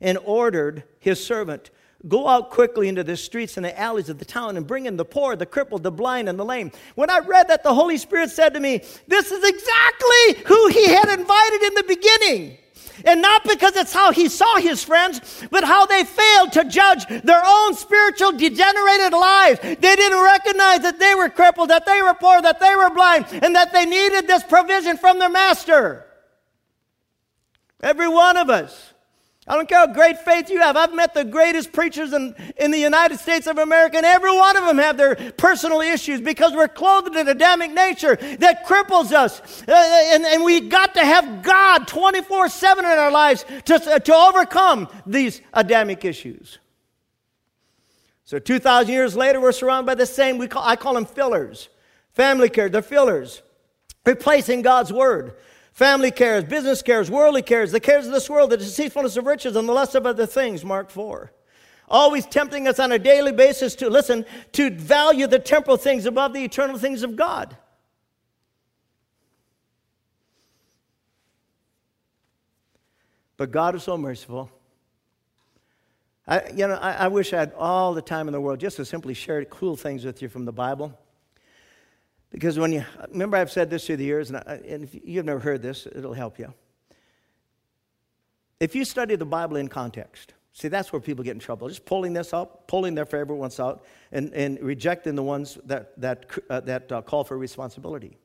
And 0.00 0.18
ordered 0.24 0.84
his 0.98 1.24
servant, 1.24 1.70
Go 2.08 2.28
out 2.28 2.50
quickly 2.50 2.88
into 2.88 3.02
the 3.02 3.16
streets 3.16 3.56
and 3.56 3.64
the 3.64 3.78
alleys 3.78 4.08
of 4.08 4.18
the 4.18 4.24
town 4.24 4.56
and 4.56 4.66
bring 4.66 4.86
in 4.86 4.96
the 4.96 5.04
poor, 5.04 5.34
the 5.34 5.46
crippled, 5.46 5.82
the 5.82 5.90
blind, 5.90 6.28
and 6.28 6.38
the 6.38 6.44
lame. 6.44 6.70
When 6.94 7.10
I 7.10 7.18
read 7.18 7.48
that, 7.48 7.62
the 7.62 7.74
Holy 7.74 7.96
Spirit 7.98 8.30
said 8.30 8.54
to 8.54 8.60
me, 8.60 8.82
This 9.08 9.32
is 9.32 9.42
exactly 9.42 10.44
who 10.46 10.68
he 10.68 10.86
had 10.88 11.08
invited 11.08 11.62
in 11.62 11.74
the 11.74 11.84
beginning. 11.88 12.58
And 13.04 13.20
not 13.20 13.44
because 13.44 13.76
it's 13.76 13.92
how 13.92 14.12
he 14.12 14.28
saw 14.28 14.56
his 14.56 14.82
friends, 14.82 15.44
but 15.50 15.64
how 15.64 15.84
they 15.86 16.04
failed 16.04 16.52
to 16.52 16.64
judge 16.64 17.06
their 17.06 17.42
own 17.44 17.74
spiritual 17.74 18.32
degenerated 18.32 19.12
lives. 19.12 19.60
They 19.60 19.96
didn't 19.96 20.22
recognize 20.22 20.80
that 20.80 20.98
they 20.98 21.14
were 21.14 21.28
crippled, 21.28 21.70
that 21.70 21.84
they 21.86 22.02
were 22.02 22.14
poor, 22.14 22.40
that 22.40 22.60
they 22.60 22.74
were 22.74 22.90
blind, 22.90 23.26
and 23.32 23.54
that 23.54 23.72
they 23.72 23.84
needed 23.84 24.26
this 24.26 24.44
provision 24.44 24.96
from 24.96 25.18
their 25.18 25.28
master. 25.28 26.06
Every 27.82 28.08
one 28.08 28.36
of 28.36 28.48
us. 28.48 28.94
I 29.48 29.54
don't 29.54 29.68
care 29.68 29.78
how 29.78 29.86
great 29.86 30.18
faith 30.18 30.50
you 30.50 30.60
have. 30.60 30.76
I've 30.76 30.92
met 30.92 31.14
the 31.14 31.24
greatest 31.24 31.72
preachers 31.72 32.12
in, 32.12 32.34
in 32.56 32.72
the 32.72 32.78
United 32.78 33.20
States 33.20 33.46
of 33.46 33.58
America, 33.58 33.96
and 33.96 34.04
every 34.04 34.34
one 34.34 34.56
of 34.56 34.64
them 34.64 34.78
have 34.78 34.96
their 34.96 35.14
personal 35.14 35.80
issues 35.80 36.20
because 36.20 36.52
we're 36.52 36.66
clothed 36.66 37.08
in 37.08 37.16
an 37.16 37.28
Adamic 37.28 37.70
nature 37.70 38.16
that 38.16 38.66
cripples 38.66 39.12
us. 39.12 39.62
Uh, 39.68 39.72
and, 40.12 40.24
and 40.24 40.42
we 40.42 40.60
got 40.60 40.94
to 40.94 41.04
have 41.04 41.44
God 41.44 41.86
24 41.86 42.48
7 42.48 42.84
in 42.84 42.90
our 42.90 43.12
lives 43.12 43.44
to, 43.66 43.78
to 43.78 44.14
overcome 44.14 44.88
these 45.06 45.40
Adamic 45.52 46.04
issues. 46.04 46.58
So 48.24 48.40
2,000 48.40 48.92
years 48.92 49.14
later, 49.14 49.40
we're 49.40 49.52
surrounded 49.52 49.86
by 49.86 49.94
the 49.94 50.06
same, 50.06 50.38
we 50.38 50.48
call, 50.48 50.64
I 50.64 50.74
call 50.74 50.94
them 50.94 51.06
fillers. 51.06 51.68
Family 52.14 52.48
care, 52.48 52.68
they're 52.68 52.82
fillers, 52.82 53.42
replacing 54.04 54.62
God's 54.62 54.92
word 54.92 55.36
family 55.76 56.10
cares, 56.10 56.42
business 56.42 56.80
cares, 56.80 57.10
worldly 57.10 57.42
cares, 57.42 57.70
the 57.70 57.78
cares 57.78 58.06
of 58.06 58.12
this 58.12 58.30
world, 58.30 58.48
the 58.48 58.56
deceitfulness 58.56 59.18
of 59.18 59.26
riches, 59.26 59.54
and 59.56 59.68
the 59.68 59.72
lust 59.74 59.94
of 59.94 60.06
other 60.06 60.24
things, 60.24 60.64
Mark 60.64 60.88
4. 60.88 61.30
Always 61.86 62.24
tempting 62.24 62.66
us 62.66 62.80
on 62.80 62.92
a 62.92 62.98
daily 62.98 63.30
basis 63.30 63.74
to 63.76 63.90
listen, 63.90 64.24
to 64.52 64.70
value 64.70 65.26
the 65.26 65.38
temporal 65.38 65.76
things 65.76 66.06
above 66.06 66.32
the 66.32 66.42
eternal 66.42 66.78
things 66.78 67.02
of 67.02 67.14
God. 67.14 67.58
But 73.36 73.50
God 73.50 73.74
is 73.74 73.82
so 73.82 73.98
merciful. 73.98 74.50
I, 76.26 76.48
you 76.54 76.66
know, 76.66 76.76
I, 76.76 76.92
I 76.92 77.08
wish 77.08 77.34
I 77.34 77.40
had 77.40 77.52
all 77.52 77.92
the 77.92 78.00
time 78.00 78.28
in 78.28 78.32
the 78.32 78.40
world 78.40 78.60
just 78.60 78.76
to 78.76 78.86
simply 78.86 79.12
share 79.12 79.44
cool 79.44 79.76
things 79.76 80.06
with 80.06 80.22
you 80.22 80.30
from 80.30 80.46
the 80.46 80.52
Bible. 80.52 80.98
Because 82.36 82.58
when 82.58 82.70
you, 82.70 82.84
remember 83.12 83.38
I've 83.38 83.50
said 83.50 83.70
this 83.70 83.86
through 83.86 83.96
the 83.96 84.04
years, 84.04 84.28
and, 84.28 84.36
I, 84.36 84.60
and 84.68 84.84
if 84.84 84.94
you've 85.02 85.24
never 85.24 85.40
heard 85.40 85.62
this, 85.62 85.86
it'll 85.86 86.12
help 86.12 86.38
you. 86.38 86.52
If 88.60 88.74
you 88.74 88.84
study 88.84 89.16
the 89.16 89.24
Bible 89.24 89.56
in 89.56 89.68
context, 89.68 90.34
see, 90.52 90.68
that's 90.68 90.92
where 90.92 91.00
people 91.00 91.24
get 91.24 91.30
in 91.30 91.38
trouble. 91.38 91.66
Just 91.66 91.86
pulling 91.86 92.12
this 92.12 92.34
out, 92.34 92.68
pulling 92.68 92.94
their 92.94 93.06
favorite 93.06 93.36
ones 93.36 93.58
out, 93.58 93.86
and, 94.12 94.34
and 94.34 94.60
rejecting 94.60 95.14
the 95.14 95.22
ones 95.22 95.56
that, 95.64 95.98
that, 95.98 96.26
uh, 96.50 96.60
that 96.60 96.92
uh, 96.92 97.00
call 97.00 97.24
for 97.24 97.38
responsibility. 97.38 98.18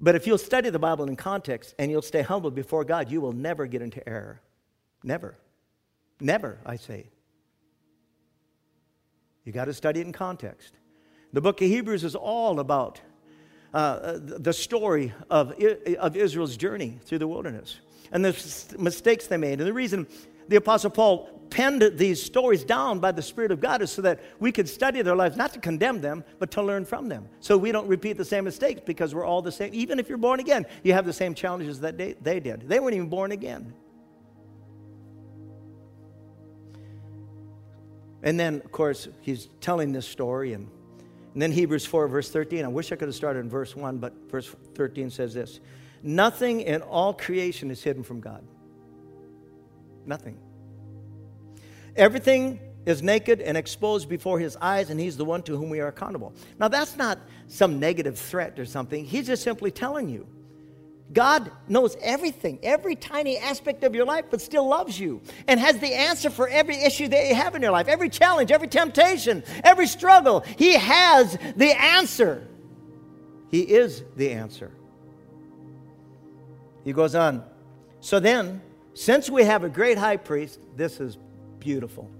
But 0.00 0.14
if 0.14 0.26
you'll 0.26 0.38
study 0.38 0.70
the 0.70 0.78
Bible 0.78 1.04
in 1.08 1.16
context 1.16 1.74
and 1.78 1.90
you'll 1.90 2.00
stay 2.00 2.22
humble 2.22 2.50
before 2.50 2.84
God, 2.84 3.10
you 3.10 3.20
will 3.20 3.32
never 3.32 3.66
get 3.66 3.82
into 3.82 4.06
error. 4.08 4.40
Never. 5.04 5.36
Never, 6.20 6.58
I 6.64 6.76
say. 6.76 7.10
You 9.44 9.52
got 9.52 9.66
to 9.66 9.74
study 9.74 10.00
it 10.00 10.06
in 10.06 10.14
context. 10.14 10.72
The 11.32 11.40
book 11.40 11.60
of 11.60 11.68
Hebrews 11.68 12.04
is 12.04 12.14
all 12.14 12.60
about 12.60 13.00
uh, 13.74 14.18
the 14.20 14.52
story 14.52 15.12
of, 15.28 15.52
of 15.98 16.16
Israel's 16.16 16.56
journey 16.56 16.98
through 17.04 17.18
the 17.18 17.28
wilderness 17.28 17.78
and 18.12 18.24
the 18.24 18.76
mistakes 18.78 19.26
they 19.26 19.36
made. 19.36 19.60
And 19.60 19.68
the 19.68 19.72
reason 19.72 20.06
the 20.48 20.56
Apostle 20.56 20.90
Paul 20.90 21.28
penned 21.50 21.82
these 21.94 22.22
stories 22.22 22.64
down 22.64 22.98
by 23.00 23.12
the 23.12 23.22
Spirit 23.22 23.52
of 23.52 23.60
God 23.60 23.82
is 23.82 23.90
so 23.90 24.02
that 24.02 24.20
we 24.40 24.50
could 24.52 24.68
study 24.68 25.02
their 25.02 25.16
lives, 25.16 25.36
not 25.36 25.52
to 25.52 25.60
condemn 25.60 26.00
them, 26.00 26.24
but 26.38 26.50
to 26.52 26.62
learn 26.62 26.84
from 26.84 27.08
them. 27.08 27.28
So 27.40 27.56
we 27.56 27.72
don't 27.72 27.86
repeat 27.86 28.16
the 28.16 28.24
same 28.24 28.44
mistakes 28.44 28.80
because 28.84 29.14
we're 29.14 29.24
all 29.24 29.42
the 29.42 29.52
same. 29.52 29.70
Even 29.74 29.98
if 29.98 30.08
you're 30.08 30.18
born 30.18 30.40
again, 30.40 30.66
you 30.82 30.92
have 30.92 31.06
the 31.06 31.12
same 31.12 31.34
challenges 31.34 31.80
that 31.80 31.98
they, 31.98 32.14
they 32.14 32.40
did. 32.40 32.68
They 32.68 32.80
weren't 32.80 32.94
even 32.94 33.08
born 33.08 33.32
again. 33.32 33.74
And 38.22 38.40
then, 38.40 38.56
of 38.64 38.72
course, 38.72 39.08
he's 39.20 39.48
telling 39.60 39.92
this 39.92 40.08
story, 40.08 40.52
and 40.52 40.68
and 41.36 41.42
then 41.42 41.52
Hebrews 41.52 41.84
4, 41.84 42.08
verse 42.08 42.30
13. 42.30 42.64
I 42.64 42.68
wish 42.68 42.92
I 42.92 42.96
could 42.96 43.08
have 43.08 43.14
started 43.14 43.40
in 43.40 43.50
verse 43.50 43.76
1, 43.76 43.98
but 43.98 44.14
verse 44.30 44.56
13 44.74 45.10
says 45.10 45.34
this 45.34 45.60
Nothing 46.02 46.62
in 46.62 46.80
all 46.80 47.12
creation 47.12 47.70
is 47.70 47.82
hidden 47.82 48.02
from 48.02 48.20
God. 48.20 48.42
Nothing. 50.06 50.38
Everything 51.94 52.58
is 52.86 53.02
naked 53.02 53.42
and 53.42 53.54
exposed 53.54 54.08
before 54.08 54.38
his 54.38 54.56
eyes, 54.62 54.88
and 54.88 54.98
he's 54.98 55.18
the 55.18 55.26
one 55.26 55.42
to 55.42 55.58
whom 55.58 55.68
we 55.68 55.78
are 55.78 55.88
accountable. 55.88 56.32
Now, 56.58 56.68
that's 56.68 56.96
not 56.96 57.18
some 57.48 57.78
negative 57.78 58.18
threat 58.18 58.58
or 58.58 58.64
something. 58.64 59.04
He's 59.04 59.26
just 59.26 59.42
simply 59.42 59.70
telling 59.70 60.08
you 60.08 60.26
God 61.12 61.50
knows 61.68 61.96
everything, 62.00 62.58
every 62.62 62.96
tiny 62.96 63.38
aspect 63.38 63.84
of 63.84 63.94
your 63.94 64.04
life, 64.04 64.24
but 64.30 64.40
still 64.40 64.66
loves 64.66 64.98
you 64.98 65.20
and 65.46 65.60
has 65.60 65.78
the 65.78 65.94
answer 65.94 66.30
for 66.30 66.48
every 66.48 66.76
issue 66.76 67.06
that 67.08 67.28
you 67.28 67.34
have 67.34 67.54
in 67.54 67.62
your 67.62 67.70
life, 67.70 67.86
every 67.88 68.08
challenge, 68.08 68.50
every 68.50 68.68
temptation, 68.68 69.44
every 69.62 69.86
struggle. 69.86 70.40
He 70.58 70.74
has 70.74 71.38
the 71.56 71.80
answer. 71.80 72.46
He 73.50 73.60
is 73.60 74.02
the 74.16 74.32
answer. 74.32 74.72
He 76.84 76.92
goes 76.92 77.14
on. 77.14 77.44
So 78.00 78.20
then, 78.20 78.60
since 78.94 79.30
we 79.30 79.44
have 79.44 79.64
a 79.64 79.68
great 79.68 79.98
high 79.98 80.16
priest, 80.16 80.60
this 80.76 81.00
is 81.00 81.18
beautiful 81.60 82.10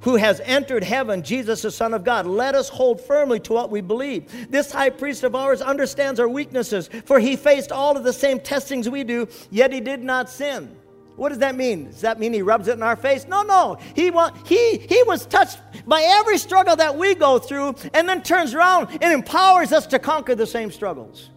who 0.00 0.16
has 0.16 0.40
entered 0.40 0.82
heaven, 0.82 1.22
Jesus, 1.22 1.62
the 1.62 1.70
Son 1.70 1.94
of 1.94 2.04
God. 2.04 2.26
Let 2.26 2.54
us 2.54 2.68
hold 2.68 3.00
firmly 3.00 3.40
to 3.40 3.52
what 3.52 3.70
we 3.70 3.80
believe. 3.80 4.50
This 4.50 4.72
high 4.72 4.90
priest 4.90 5.24
of 5.24 5.34
ours 5.34 5.60
understands 5.60 6.18
our 6.20 6.28
weaknesses, 6.28 6.88
for 7.04 7.18
he 7.18 7.36
faced 7.36 7.70
all 7.70 7.96
of 7.96 8.04
the 8.04 8.12
same 8.12 8.40
testings 8.40 8.88
we 8.88 9.04
do, 9.04 9.28
yet 9.50 9.72
he 9.72 9.80
did 9.80 10.02
not 10.02 10.30
sin. 10.30 10.76
What 11.16 11.28
does 11.28 11.38
that 11.38 11.54
mean? 11.54 11.90
Does 11.90 12.00
that 12.00 12.18
mean 12.18 12.32
he 12.32 12.40
rubs 12.40 12.66
it 12.66 12.72
in 12.72 12.82
our 12.82 12.96
face? 12.96 13.26
No, 13.28 13.42
no. 13.42 13.76
He, 13.94 14.10
wa- 14.10 14.32
he, 14.46 14.78
he 14.78 15.02
was 15.02 15.26
touched 15.26 15.58
by 15.86 16.02
every 16.02 16.38
struggle 16.38 16.76
that 16.76 16.96
we 16.96 17.14
go 17.14 17.38
through 17.38 17.74
and 17.92 18.08
then 18.08 18.22
turns 18.22 18.54
around 18.54 18.88
and 19.02 19.12
empowers 19.12 19.70
us 19.70 19.86
to 19.88 19.98
conquer 19.98 20.34
the 20.34 20.46
same 20.46 20.70
struggles. 20.70 21.28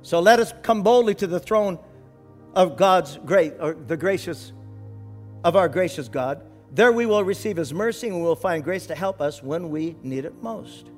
So 0.00 0.20
let 0.20 0.40
us 0.40 0.54
come 0.62 0.82
boldly 0.82 1.14
to 1.16 1.26
the 1.26 1.40
throne 1.40 1.78
of 2.54 2.78
God's 2.78 3.18
great, 3.26 3.52
or 3.60 3.74
the 3.74 3.98
gracious 3.98 4.52
of 5.46 5.54
our 5.54 5.68
gracious 5.68 6.08
God. 6.08 6.42
There 6.72 6.90
we 6.90 7.06
will 7.06 7.22
receive 7.22 7.56
His 7.56 7.72
mercy 7.72 8.08
and 8.08 8.16
we 8.16 8.22
will 8.22 8.34
find 8.34 8.64
grace 8.64 8.84
to 8.86 8.96
help 8.96 9.20
us 9.20 9.44
when 9.44 9.70
we 9.70 9.94
need 10.02 10.24
it 10.24 10.42
most. 10.42 10.88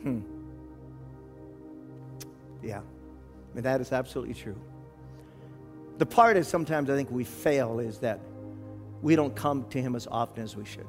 Hmm. 0.00 0.20
Yeah, 2.62 2.78
I 2.78 3.54
mean, 3.54 3.62
that 3.64 3.82
is 3.82 3.92
absolutely 3.92 4.32
true. 4.32 4.56
The 5.98 6.06
part 6.06 6.38
is 6.38 6.48
sometimes 6.48 6.88
I 6.88 6.96
think 6.96 7.10
we 7.10 7.24
fail 7.24 7.78
is 7.78 7.98
that 7.98 8.20
we 9.02 9.16
don't 9.16 9.36
come 9.36 9.68
to 9.68 9.82
Him 9.82 9.96
as 9.96 10.06
often 10.10 10.42
as 10.42 10.56
we 10.56 10.64
should. 10.64 10.88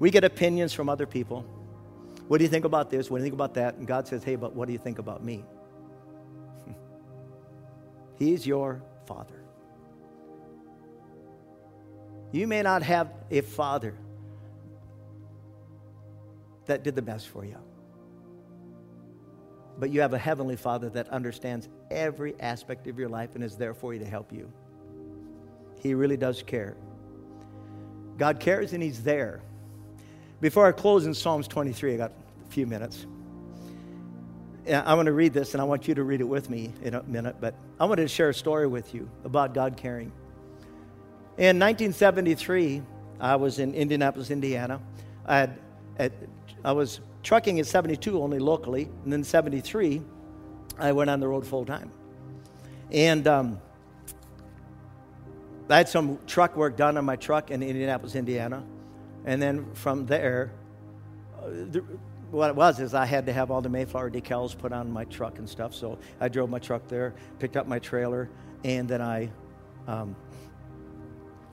We 0.00 0.10
get 0.10 0.24
opinions 0.24 0.72
from 0.72 0.88
other 0.88 1.06
people. 1.06 1.46
What 2.26 2.38
do 2.38 2.44
you 2.44 2.50
think 2.50 2.64
about 2.64 2.90
this? 2.90 3.08
What 3.08 3.18
do 3.18 3.20
you 3.20 3.26
think 3.26 3.34
about 3.34 3.54
that? 3.54 3.76
And 3.76 3.86
God 3.86 4.08
says, 4.08 4.24
hey, 4.24 4.34
but 4.34 4.52
what 4.52 4.66
do 4.66 4.72
you 4.72 4.78
think 4.78 4.98
about 4.98 5.22
me? 5.22 5.44
He's 8.18 8.44
your 8.44 8.82
Father. 9.06 9.41
You 12.32 12.46
may 12.46 12.62
not 12.62 12.82
have 12.82 13.12
a 13.30 13.42
father 13.42 13.94
that 16.66 16.82
did 16.82 16.96
the 16.96 17.02
best 17.02 17.28
for 17.28 17.44
you, 17.44 17.58
but 19.78 19.90
you 19.90 20.00
have 20.00 20.14
a 20.14 20.18
heavenly 20.18 20.56
father 20.56 20.88
that 20.90 21.08
understands 21.10 21.68
every 21.90 22.34
aspect 22.40 22.86
of 22.86 22.98
your 22.98 23.10
life 23.10 23.34
and 23.34 23.44
is 23.44 23.56
there 23.56 23.74
for 23.74 23.92
you 23.92 24.00
to 24.00 24.06
help 24.06 24.32
you. 24.32 24.50
He 25.80 25.94
really 25.94 26.16
does 26.16 26.42
care. 26.42 26.74
God 28.16 28.40
cares 28.40 28.72
and 28.72 28.82
He's 28.82 29.02
there. 29.02 29.42
Before 30.40 30.66
I 30.66 30.72
close 30.72 31.06
in 31.06 31.14
Psalms 31.14 31.46
23, 31.48 31.94
I 31.94 31.96
got 31.96 32.12
a 32.46 32.50
few 32.50 32.66
minutes. 32.66 33.06
I'm 34.66 34.96
going 34.96 35.06
to 35.06 35.12
read 35.12 35.32
this 35.32 35.54
and 35.54 35.60
I 35.60 35.64
want 35.64 35.88
you 35.88 35.94
to 35.96 36.04
read 36.04 36.20
it 36.20 36.28
with 36.28 36.48
me 36.48 36.72
in 36.82 36.94
a 36.94 37.02
minute, 37.02 37.36
but 37.40 37.54
I 37.80 37.84
wanted 37.84 38.02
to 38.02 38.08
share 38.08 38.28
a 38.28 38.34
story 38.34 38.66
with 38.66 38.94
you 38.94 39.10
about 39.24 39.54
God 39.54 39.76
caring. 39.76 40.12
In 41.38 41.58
1973, 41.58 42.82
I 43.18 43.36
was 43.36 43.58
in 43.58 43.74
Indianapolis, 43.74 44.30
Indiana. 44.30 44.80
I, 45.24 45.38
had, 45.38 45.58
at, 45.98 46.12
I 46.62 46.72
was 46.72 47.00
trucking 47.22 47.56
in 47.56 47.64
72 47.64 48.20
only 48.20 48.38
locally, 48.38 48.90
and 49.04 49.12
then 49.12 49.24
73, 49.24 50.02
I 50.78 50.92
went 50.92 51.08
on 51.08 51.20
the 51.20 51.28
road 51.28 51.46
full 51.46 51.64
time. 51.64 51.90
And 52.90 53.26
um, 53.26 53.60
I 55.70 55.78
had 55.78 55.88
some 55.88 56.18
truck 56.26 56.54
work 56.54 56.76
done 56.76 56.98
on 56.98 57.06
my 57.06 57.16
truck 57.16 57.50
in 57.50 57.62
Indianapolis, 57.62 58.14
Indiana. 58.14 58.62
And 59.24 59.40
then 59.40 59.72
from 59.72 60.04
there, 60.04 60.52
uh, 61.40 61.80
what 62.30 62.50
it 62.50 62.56
was 62.56 62.78
is 62.78 62.92
I 62.92 63.06
had 63.06 63.24
to 63.24 63.32
have 63.32 63.50
all 63.50 63.62
the 63.62 63.70
Mayflower 63.70 64.10
decals 64.10 64.56
put 64.56 64.72
on 64.72 64.90
my 64.90 65.04
truck 65.06 65.38
and 65.38 65.48
stuff. 65.48 65.74
So 65.74 65.98
I 66.20 66.28
drove 66.28 66.50
my 66.50 66.58
truck 66.58 66.88
there, 66.88 67.14
picked 67.38 67.56
up 67.56 67.66
my 67.66 67.78
trailer, 67.78 68.28
and 68.64 68.86
then 68.86 69.00
I 69.00 69.30
um, 69.86 70.14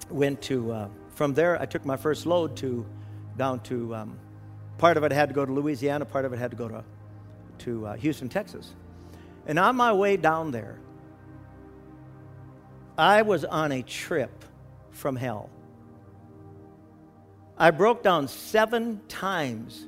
went 0.10 0.42
to, 0.44 0.72
uh, 0.72 0.88
from 1.10 1.34
there, 1.34 1.62
I 1.62 1.66
took 1.66 1.86
my 1.86 1.98
first 1.98 2.26
load 2.26 2.56
to, 2.58 2.86
down 3.38 3.60
to, 3.62 3.96
um, 3.96 4.20
part 4.78 4.98
of 4.98 5.04
it 5.04 5.12
had 5.12 5.30
to 5.30 5.36
go 5.36 5.46
to 5.46 5.52
Louisiana, 5.52 6.06
part 6.06 6.26
of 6.26 6.34
it 6.34 6.40
had 6.40 6.52
to 6.52 6.58
go 6.58 6.68
to, 6.68 6.84
to 7.60 7.88
uh, 7.88 7.96
Houston, 7.96 8.30
Texas. 8.30 8.74
And 9.46 9.60
on 9.60 9.76
my 9.76 9.94
way 9.94 10.18
down 10.18 10.52
there, 10.52 10.80
I 12.98 13.22
was 13.22 13.46
on 13.46 13.72
a 13.72 13.82
trip 13.82 14.44
from 14.92 15.16
hell. 15.16 15.50
I 17.58 17.72
broke 17.72 18.04
down 18.04 18.28
seven 18.28 19.02
times 19.08 19.88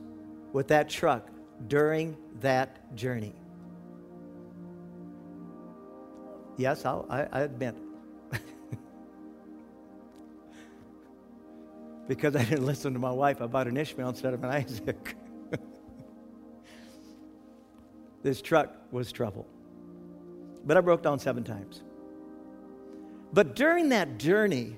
with 0.54 0.70
that 0.70 0.90
truck 0.90 1.28
during 1.68 2.18
that 2.42 2.96
journey. 2.96 3.34
Yes, 6.58 6.86
I'll, 6.86 7.06
I, 7.10 7.28
I 7.32 7.42
admit. 7.42 7.76
Because 12.12 12.36
I 12.36 12.44
didn't 12.44 12.66
listen 12.66 12.92
to 12.92 13.00
my 13.00 13.10
wife, 13.10 13.42
I 13.42 13.48
bought 13.48 13.68
an 13.68 13.78
Ishmael 13.78 14.10
instead 14.10 14.34
of 14.34 14.44
an 14.44 14.50
Isaac. 14.50 15.16
this 18.22 18.42
truck 18.42 18.76
was 18.92 19.14
trouble. 19.14 19.48
But 20.66 20.76
I 20.76 20.82
broke 20.82 21.04
down 21.04 21.20
seven 21.20 21.46
times. 21.46 21.84
But 23.32 23.56
during 23.56 23.88
that 23.90 24.18
journey, 24.18 24.76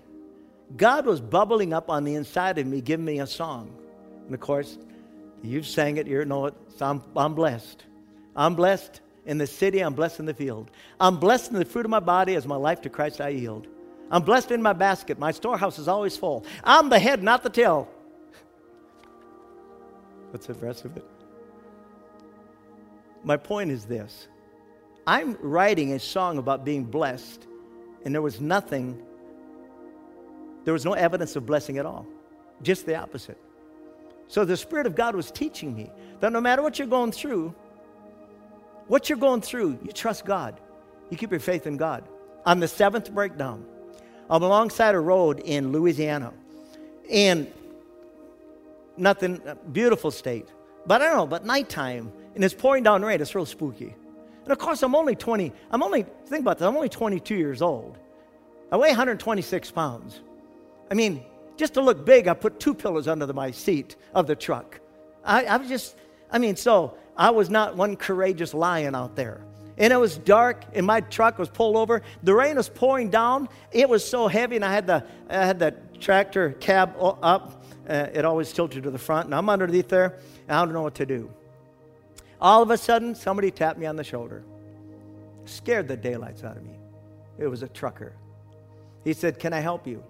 God 0.78 1.08
was 1.08 1.22
bubbling 1.22 1.74
up 1.74 1.90
on 1.90 2.04
the 2.04 2.14
inside 2.14 2.60
of 2.60 2.68
me, 2.68 2.82
giving 2.82 3.04
me 3.04 3.20
a 3.20 3.26
song. 3.26 3.76
And 4.28 4.36
of 4.36 4.40
course, 4.40 4.78
you've 5.42 5.66
sang 5.66 5.98
it, 5.98 6.06
you 6.06 6.24
know 6.26 6.46
it. 6.46 6.54
So 6.78 6.86
I'm, 6.86 7.02
I'm 7.18 7.34
blessed. 7.34 7.84
I'm 8.36 8.54
blessed 8.54 9.02
in 9.26 9.40
the 9.40 9.48
city, 9.48 9.80
I'm 9.80 9.96
blessed 9.96 10.20
in 10.20 10.28
the 10.28 10.36
field. 10.36 10.70
I'm 11.00 11.18
blessed 11.18 11.50
in 11.50 11.58
the 11.58 11.66
fruit 11.66 11.86
of 11.86 11.90
my 11.90 12.00
body 12.00 12.36
as 12.36 12.46
my 12.46 12.58
life 12.58 12.82
to 12.82 12.92
Christ 12.92 13.22
I 13.22 13.30
yield. 13.30 13.66
I'm 14.12 14.22
blessed 14.22 14.52
in 14.52 14.62
my 14.62 14.74
basket. 14.74 15.18
My 15.18 15.32
storehouse 15.32 15.80
is 15.80 15.88
always 15.88 16.16
full. 16.16 16.46
I'm 16.64 16.90
the 16.90 17.00
head, 17.00 17.24
not 17.24 17.44
the 17.44 17.50
tail. 17.50 17.90
What's 20.32 20.48
the 20.48 20.54
rest 20.56 20.86
of 20.86 20.98
it? 20.98 21.06
My 23.24 23.38
point 23.38 23.72
is 23.72 23.86
this 23.86 24.28
I'm 25.06 25.38
writing 25.42 25.94
a 25.94 26.00
song 26.00 26.38
about 26.38 26.66
being 26.66 26.84
blessed, 26.84 27.48
and 28.06 28.14
there 28.14 28.22
was 28.22 28.42
nothing, 28.42 29.02
there 30.64 30.74
was 30.74 30.86
no 30.86 30.94
evidence 30.94 31.36
of 31.36 31.46
blessing 31.46 31.78
at 31.78 31.86
all, 31.86 32.06
just 32.62 32.86
the 32.86 32.96
opposite. 32.96 33.38
So 34.28 34.46
the 34.46 34.58
Spirit 34.58 34.88
of 34.88 34.96
God 34.96 35.16
was 35.16 35.30
teaching 35.30 35.76
me 35.76 35.92
that 36.20 36.32
no 36.32 36.42
matter 36.42 36.62
what 36.62 36.80
you're 36.80 36.88
going 36.88 37.12
through, 37.12 37.54
what 38.88 39.10
you're 39.10 39.18
going 39.18 39.42
through, 39.42 39.80
you 39.84 39.92
trust 39.92 40.26
God. 40.26 40.60
You 41.10 41.18
keep 41.18 41.32
your 41.32 41.40
faith 41.40 41.68
in 41.68 41.78
God. 41.78 42.08
On 42.46 42.60
the 42.60 42.68
seventh 42.68 43.14
breakdown, 43.14 43.66
I'm 44.30 44.44
alongside 44.44 44.96
a 44.96 45.00
road 45.00 45.40
in 45.40 45.72
Louisiana. 45.72 46.34
And 47.10 47.52
nothing, 48.98 49.42
beautiful 49.72 50.12
state. 50.12 50.48
But 50.86 51.02
I 51.02 51.06
don't 51.06 51.18
know, 51.18 51.28
but 51.28 51.46
nighttime, 51.46 52.12
and 52.36 52.44
it's 52.44 52.54
pouring 52.54 52.84
down 52.84 53.04
rain, 53.04 53.22
it's 53.22 53.36
real 53.36 53.46
spooky. 53.46 53.96
And 54.44 54.52
of 54.52 54.58
course, 54.58 54.84
I'm 54.84 54.96
only 54.96 55.16
20, 55.16 55.52
I'm 55.72 55.84
only, 55.84 56.06
think 56.26 56.42
about 56.42 56.60
this, 56.60 56.68
I'm 56.68 56.76
only 56.76 56.90
22 56.90 57.36
years 57.36 57.62
old. 57.62 57.98
I 58.72 58.78
weigh 58.78 58.90
126 58.90 59.72
pounds. 59.72 60.22
I 60.90 60.96
mean, 60.96 61.24
just 61.56 61.76
to 61.76 61.82
look 61.82 62.06
big, 62.06 62.28
I 62.28 62.34
put 62.34 62.60
two 62.60 62.74
pillows 62.74 63.08
under 63.08 63.32
my 63.32 63.52
seat 63.52 63.96
of 64.14 64.28
the 64.28 64.36
truck. 64.36 64.80
I, 65.24 65.46
I 65.46 65.58
was 65.58 65.70
just, 65.70 65.96
I 66.32 66.40
mean, 66.40 66.56
so 66.56 66.98
I 67.16 67.30
was 67.30 67.50
not 67.50 67.78
one 67.78 67.96
courageous 67.96 68.54
lion 68.54 68.96
out 68.96 69.16
there. 69.16 69.46
And 69.78 69.92
it 69.92 69.98
was 69.98 70.18
dark, 70.18 70.64
and 70.74 70.86
my 70.86 71.02
truck 71.02 71.40
was 71.40 71.50
pulled 71.50 71.76
over. 71.76 72.04
The 72.22 72.34
rain 72.34 72.58
was 72.58 72.70
pouring 72.70 73.10
down. 73.10 73.50
It 73.72 73.90
was 73.90 74.08
so 74.08 74.28
heavy, 74.28 74.56
and 74.56 74.64
I 74.64 74.72
had 74.72 74.86
the, 74.88 75.06
I 75.30 75.46
had 75.46 75.60
the 75.60 75.76
tractor 76.00 76.52
cab 76.52 76.96
up. 77.00 77.66
Uh, 77.90 78.08
it 78.14 78.24
always 78.24 78.54
tilted 78.54 78.84
to 78.84 78.92
the 78.92 79.00
front, 79.00 79.26
and 79.26 79.36
I'm 79.36 79.50
underneath 79.50 79.90
there, 79.90 80.18
and 80.48 80.58
I 80.58 80.64
don't 80.64 80.74
know 80.74 80.84
what 80.84 80.96
to 80.96 81.06
do. 81.06 81.30
All 82.40 82.62
of 82.62 82.70
a 82.70 82.78
sudden, 82.78 83.16
somebody 83.16 83.52
tapped 83.52 83.80
me 83.80 83.86
on 83.86 83.96
the 83.96 84.04
shoulder. 84.04 84.44
Scared 85.46 85.88
the 85.88 85.98
daylights 85.98 86.44
out 86.44 86.56
of 86.56 86.64
me. 86.64 86.76
It 87.38 87.48
was 87.48 87.64
a 87.64 87.68
trucker. 87.68 88.14
He 89.04 89.14
said, 89.14 89.40
Can 89.40 89.54
I 89.54 89.60
help 89.60 89.88
you? 89.88 90.04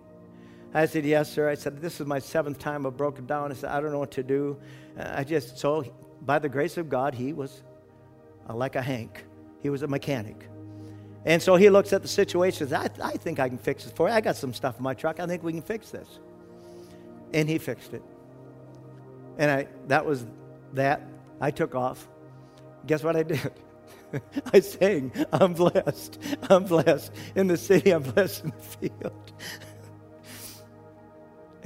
I 0.73 0.85
said, 0.85 1.05
Yes, 1.05 1.31
sir. 1.31 1.49
I 1.49 1.55
said, 1.55 1.81
This 1.81 2.01
is 2.01 2.07
my 2.07 2.19
seventh 2.19 2.59
time 2.59 2.85
I've 2.85 2.97
broken 2.97 3.25
down. 3.25 3.51
I 3.51 3.55
said, 3.55 3.69
I 3.69 3.79
don't 3.79 3.91
know 3.91 3.99
what 3.99 4.11
to 4.11 4.23
do. 4.23 4.57
I 4.97 5.23
just, 5.23 5.57
so 5.57 5.85
by 6.21 6.39
the 6.39 6.49
grace 6.49 6.77
of 6.77 6.89
God, 6.89 7.13
he 7.13 7.33
was 7.33 7.63
uh, 8.49 8.53
like 8.53 8.75
a 8.75 8.81
Hank. 8.81 9.23
He 9.63 9.69
was 9.69 9.81
a 9.81 9.87
mechanic. 9.87 10.47
And 11.25 11.41
so 11.41 11.55
he 11.55 11.69
looks 11.69 11.93
at 11.93 12.01
the 12.01 12.07
situation 12.07 12.67
says, 12.67 12.73
I, 12.73 12.89
I 13.01 13.13
think 13.13 13.39
I 13.39 13.47
can 13.47 13.57
fix 13.57 13.85
this 13.85 13.93
for 13.93 14.09
you. 14.09 14.13
I 14.13 14.19
got 14.19 14.35
some 14.35 14.53
stuff 14.53 14.77
in 14.77 14.83
my 14.83 14.93
truck. 14.93 15.21
I 15.21 15.25
think 15.25 15.41
we 15.41 15.53
can 15.53 15.61
fix 15.61 15.89
this. 15.89 16.19
And 17.33 17.47
he 17.47 17.57
fixed 17.57 17.93
it. 17.93 18.03
And 19.37 19.49
I, 19.49 19.67
that 19.87 20.05
was 20.05 20.25
that. 20.73 21.01
I 21.39 21.49
took 21.49 21.75
off. 21.75 22.07
Guess 22.85 23.03
what 23.03 23.15
I 23.15 23.23
did? 23.23 23.53
I 24.53 24.59
sang, 24.59 25.11
I'm 25.31 25.53
blessed. 25.53 26.19
I'm 26.49 26.65
blessed 26.65 27.13
in 27.35 27.47
the 27.47 27.57
city. 27.57 27.91
I'm 27.91 28.03
blessed 28.03 28.43
in 28.43 28.51
the 28.51 28.89
field. 28.89 29.31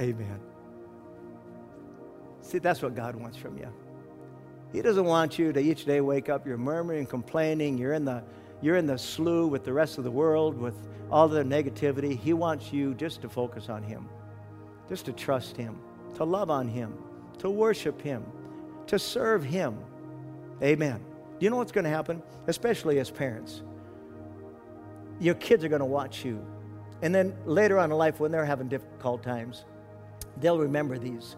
Amen. 0.00 0.40
See, 2.42 2.58
that's 2.58 2.80
what 2.80 2.94
God 2.94 3.16
wants 3.16 3.36
from 3.36 3.58
you. 3.58 3.70
He 4.72 4.82
doesn't 4.82 5.04
want 5.04 5.38
you 5.38 5.52
to 5.52 5.60
each 5.60 5.84
day 5.84 6.00
wake 6.00 6.28
up, 6.28 6.46
you're 6.46 6.58
murmuring, 6.58 7.06
complaining, 7.06 7.78
you're 7.78 7.94
in 7.94 8.04
the 8.04 8.22
you're 8.60 8.76
in 8.76 8.86
the 8.86 8.98
slough 8.98 9.50
with 9.50 9.64
the 9.64 9.72
rest 9.72 9.98
of 9.98 10.04
the 10.04 10.10
world, 10.10 10.58
with 10.58 10.74
all 11.10 11.28
the 11.28 11.42
negativity. 11.42 12.18
He 12.18 12.32
wants 12.32 12.72
you 12.72 12.92
just 12.94 13.22
to 13.22 13.28
focus 13.28 13.68
on 13.68 13.82
Him, 13.82 14.08
just 14.88 15.04
to 15.06 15.12
trust 15.12 15.56
Him, 15.56 15.78
to 16.16 16.24
love 16.24 16.50
on 16.50 16.66
Him, 16.66 16.98
to 17.38 17.50
worship 17.50 18.00
Him, 18.02 18.24
to 18.88 18.98
serve 18.98 19.44
Him. 19.44 19.78
Amen. 20.60 21.00
Do 21.38 21.44
you 21.44 21.50
know 21.50 21.56
what's 21.56 21.70
going 21.70 21.84
to 21.84 21.90
happen? 21.90 22.20
Especially 22.48 22.98
as 22.98 23.10
parents. 23.10 23.62
Your 25.20 25.36
kids 25.36 25.62
are 25.64 25.68
going 25.68 25.80
to 25.80 25.86
watch 25.86 26.24
you. 26.24 26.44
And 27.00 27.14
then 27.14 27.36
later 27.46 27.78
on 27.78 27.92
in 27.92 27.96
life, 27.96 28.18
when 28.18 28.32
they're 28.32 28.44
having 28.44 28.68
difficult 28.68 29.22
times, 29.22 29.64
they'll 30.38 30.58
remember 30.58 30.98
these 30.98 31.36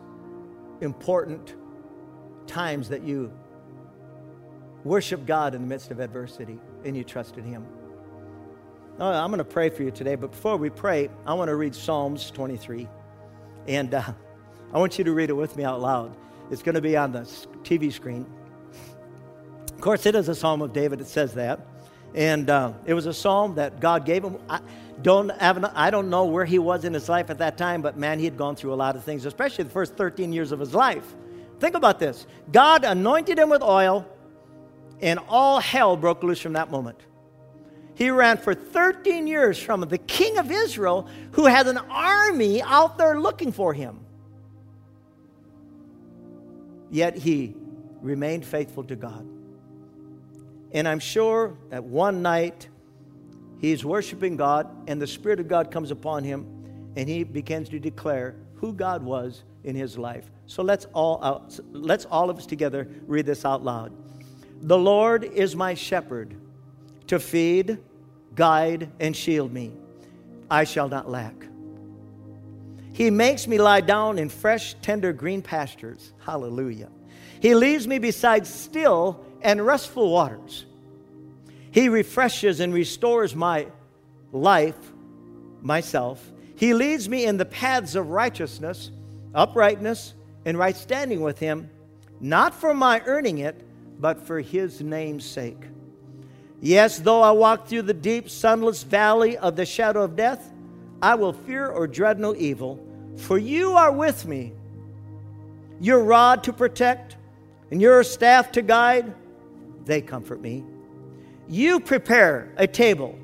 important 0.81 1.55
times 2.47 2.89
that 2.89 3.03
you 3.03 3.33
worship 4.85 5.27
God 5.27 5.55
in 5.55 5.63
the 5.63 5.67
midst 5.67 5.91
of 5.91 6.01
adversity 6.01 6.59
and 6.85 6.97
you 6.97 7.05
trusted 7.05 7.45
Him. 7.45 7.67
I'm 8.99 9.31
going 9.31 9.39
to 9.39 9.45
pray 9.45 9.71
for 9.71 9.83
you 9.83 9.91
today, 9.91 10.15
but 10.15 10.31
before 10.31 10.59
we 10.59 10.69
pray, 10.69 11.09
I 11.25 11.33
want 11.33 11.49
to 11.49 11.57
read 11.57 11.75
Psalms 11.75 12.31
23. 12.31 12.87
And 13.67 13.95
uh, 13.95 14.03
I 14.73 14.79
want 14.79 14.99
you 14.99 15.05
to 15.05 15.13
read 15.13 15.31
it 15.31 15.35
with 15.35 15.57
me 15.57 15.65
out 15.65 15.81
loud. 15.81 16.15
It's 16.51 16.63
going 16.63 16.75
to 16.75 16.83
be 16.83 16.97
on 16.97 17.13
the 17.13 17.21
TV 17.63 17.93
screen. 17.93 18.27
Of 19.73 19.81
course, 19.81 20.05
it 20.05 20.15
is 20.15 20.29
a 20.29 20.35
psalm 20.35 20.61
of 20.61 20.75
David, 20.75 21.01
it 21.01 21.07
says 21.07 21.35
that. 21.35 21.67
And 22.15 22.51
uh, 22.51 22.73
it 22.85 22.93
was 22.93 23.07
a 23.07 23.15
psalm 23.15 23.55
that 23.55 23.81
God 23.81 24.05
gave 24.05 24.23
him. 24.23 24.37
I 24.51 24.61
don't, 25.01 25.31
have, 25.41 25.65
I 25.75 25.91
don't 25.91 26.11
know 26.11 26.27
where 26.27 26.45
he 26.45 26.59
was 26.59 26.85
in 26.85 26.93
his 26.93 27.09
life 27.09 27.31
at 27.31 27.39
that 27.39 27.57
time, 27.57 27.81
but 27.81 27.97
man, 27.97 28.19
he 28.19 28.27
had 28.27 28.37
gone 28.37 28.57
through 28.57 28.75
a 28.75 28.77
lot 28.77 28.97
of 28.97 29.05
things, 29.05 29.25
especially 29.25 29.65
the 29.65 29.71
first 29.71 29.97
13 29.97 30.33
years 30.33 30.53
of 30.53 30.61
his 30.61 30.75
life. 30.75 31.15
Think 31.61 31.77
about 31.77 31.99
this 31.99 32.27
God 32.51 32.85
anointed 32.85 33.39
him 33.39 33.51
with 33.51 33.63
oil, 33.63 34.07
and 35.01 35.21
all 35.29 35.61
hell 35.61 35.97
broke 35.97 36.23
loose 36.23 36.41
from 36.41 36.55
that 36.55 36.71
moment. 36.71 36.99
He 37.95 38.09
ran 38.11 38.39
for 38.39 38.55
13 38.55 39.27
years 39.27 39.59
from 39.59 39.83
the 39.83 39.99
king 39.99 40.39
of 40.39 40.51
Israel 40.51 41.07
who 41.33 41.45
had 41.45 41.67
an 41.67 41.77
army 41.77 42.63
out 42.63 42.97
there 42.97 43.21
looking 43.21 43.53
for 43.53 43.75
him. 43.75 44.01
Yet 46.91 47.19
he 47.19 47.55
remained 48.01 48.47
faithful 48.47 48.85
to 48.85 48.97
God. 48.97 49.27
And 50.73 50.89
I'm 50.89 50.99
sure 50.99 51.59
that 51.69 51.85
one 51.85 52.23
night 52.23 52.69
he's 53.59 53.85
worshiping 53.85 54.37
God 54.37 54.89
and 54.89 55.01
the 55.01 55.07
Spirit 55.07 55.39
of 55.39 55.49
God 55.49 55.71
comes 55.71 55.91
upon 55.91 56.25
him 56.25 56.47
and 56.97 57.07
he 57.07 57.23
begins 57.23 57.69
to 57.69 57.79
declare 57.79 58.35
who 58.55 58.73
God 58.73 59.03
was 59.03 59.43
in 59.65 59.75
his 59.75 59.99
life. 59.99 60.31
So 60.47 60.63
let's 60.63 60.87
all, 60.95 61.19
uh, 61.23 61.27
out, 61.27 61.61
let's 61.73 62.05
all 62.07 62.31
of 62.31 62.39
us 62.39 62.47
together 62.47 62.89
read 63.07 63.27
this 63.27 63.45
out 63.45 63.63
loud. 63.63 63.93
The 64.63 64.79
Lord 64.79 65.25
is 65.25 65.57
my 65.57 65.75
shepherd 65.75 66.35
to 67.07 67.19
feed, 67.19 67.79
guide, 68.35 68.91
and 69.01 69.17
shield 69.17 69.53
me. 69.53 69.73
I 70.51 70.65
shall 70.65 70.89
not 70.89 71.09
lack. 71.09 71.35
He 72.93 73.11
makes 73.11 73.47
me 73.47 73.59
lie 73.59 73.81
down 73.81 74.19
in 74.19 74.29
fresh, 74.29 74.75
tender 74.83 75.13
green 75.13 75.43
pastures. 75.43 76.13
Hallelujah. 76.19 76.91
He 77.41 77.55
leads 77.55 77.87
me 77.87 77.99
beside 77.99 78.47
still 78.47 79.25
and 79.41 79.65
restful 79.65 80.11
waters. 80.11 80.67
He 81.71 81.89
refreshes 81.89 82.61
and 82.61 82.75
restores 82.75 83.35
my 83.35 83.69
life, 84.33 84.77
myself. 85.63 86.31
He 86.57 86.75
leads 86.75 87.09
me 87.09 87.25
in 87.25 87.37
the 87.37 87.45
paths 87.45 87.95
of 87.95 88.11
righteousness, 88.11 88.91
uprightness, 89.35 90.15
and 90.45 90.59
right 90.59 90.77
standing 90.77 91.21
with 91.21 91.39
Him, 91.39 91.71
not 92.21 92.55
for 92.55 92.75
my 92.75 93.03
earning 93.07 93.39
it, 93.39 93.65
but 94.01 94.27
for 94.27 94.41
His 94.41 94.81
name's 94.81 95.25
sake. 95.25 95.63
Yes, 96.61 96.99
though 96.99 97.23
I 97.23 97.31
walk 97.31 97.67
through 97.67 97.83
the 97.83 97.95
deep, 97.95 98.29
sunless 98.29 98.83
valley 98.83 99.39
of 99.39 99.57
the 99.57 99.65
shadow 99.65 100.03
of 100.03 100.17
death, 100.17 100.53
I 101.03 101.15
will 101.15 101.33
fear 101.33 101.69
or 101.69 101.87
dread 101.87 102.21
no 102.21 102.35
evil, 102.37 102.79
for 103.17 103.39
you 103.39 103.73
are 103.73 103.93
with 103.93 104.27
me. 104.27 104.53
Your 105.81 106.05
rod 106.05 106.45
to 106.45 106.53
protect 106.53 107.17
and 107.71 107.81
your 107.81 108.03
staff 108.05 108.53
to 108.53 108.63
guide, 108.63 109.15
they 109.87 110.03
comfort 110.03 110.41
me. 110.41 110.65
You 111.49 111.81
prepare 111.81 112.53
a 112.57 112.67
table 112.67 113.19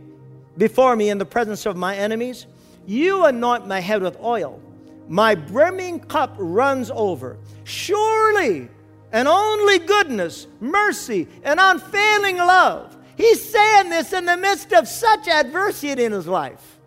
before 0.56 0.96
me 0.96 1.10
in 1.10 1.18
the 1.18 1.26
presence 1.26 1.66
of 1.66 1.76
my 1.76 1.96
enemies. 1.96 2.46
You 2.86 3.26
anoint 3.26 3.66
my 3.66 3.80
head 3.80 4.02
with 4.02 4.18
oil. 4.20 4.60
My 5.08 5.34
brimming 5.34 6.00
cup 6.00 6.34
runs 6.38 6.90
over. 6.90 7.38
Surely 7.64 8.68
and 9.12 9.28
only 9.28 9.78
goodness, 9.78 10.46
mercy, 10.60 11.28
and 11.42 11.60
unfailing 11.60 12.38
love. 12.38 12.96
He's 13.16 13.42
saying 13.42 13.88
this 13.88 14.12
in 14.12 14.26
the 14.26 14.36
midst 14.36 14.72
of 14.72 14.86
such 14.88 15.28
adversity 15.28 16.04
in 16.04 16.12
his 16.12 16.26
life. 16.26 16.78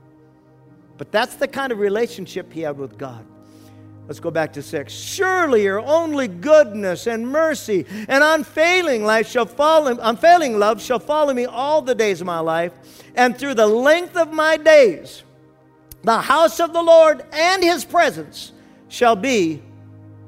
But 0.98 1.12
that's 1.12 1.36
the 1.36 1.48
kind 1.48 1.72
of 1.72 1.80
relationship 1.80 2.52
he 2.52 2.62
had 2.62 2.78
with 2.78 2.98
God. 2.98 3.26
Let's 4.08 4.20
go 4.20 4.32
back 4.32 4.54
to 4.54 4.64
six. 4.64 4.92
Surely 4.92 5.64
your 5.64 5.80
only 5.80 6.28
goodness 6.28 7.08
and 7.08 7.28
mercy 7.28 7.86
and 8.08 8.24
unfailing 8.24 9.06
life 9.06 9.30
shall 9.30 9.46
follow 9.46 9.98
unfailing 10.02 10.58
love 10.58 10.82
shall 10.82 11.00
follow 11.00 11.34
me 11.34 11.46
all 11.46 11.82
the 11.82 11.94
days 11.94 12.20
of 12.20 12.28
my 12.28 12.40
life, 12.40 12.74
and 13.16 13.38
through 13.38 13.54
the 13.54 13.68
length 13.68 14.18
of 14.18 14.34
my 14.34 14.58
days, 14.58 15.24
the 16.04 16.20
house 16.20 16.60
of 16.60 16.74
the 16.74 16.82
Lord 16.82 17.26
and 17.32 17.64
his 17.64 17.86
presence 17.86 18.52
shall 18.88 19.16
be 19.16 19.62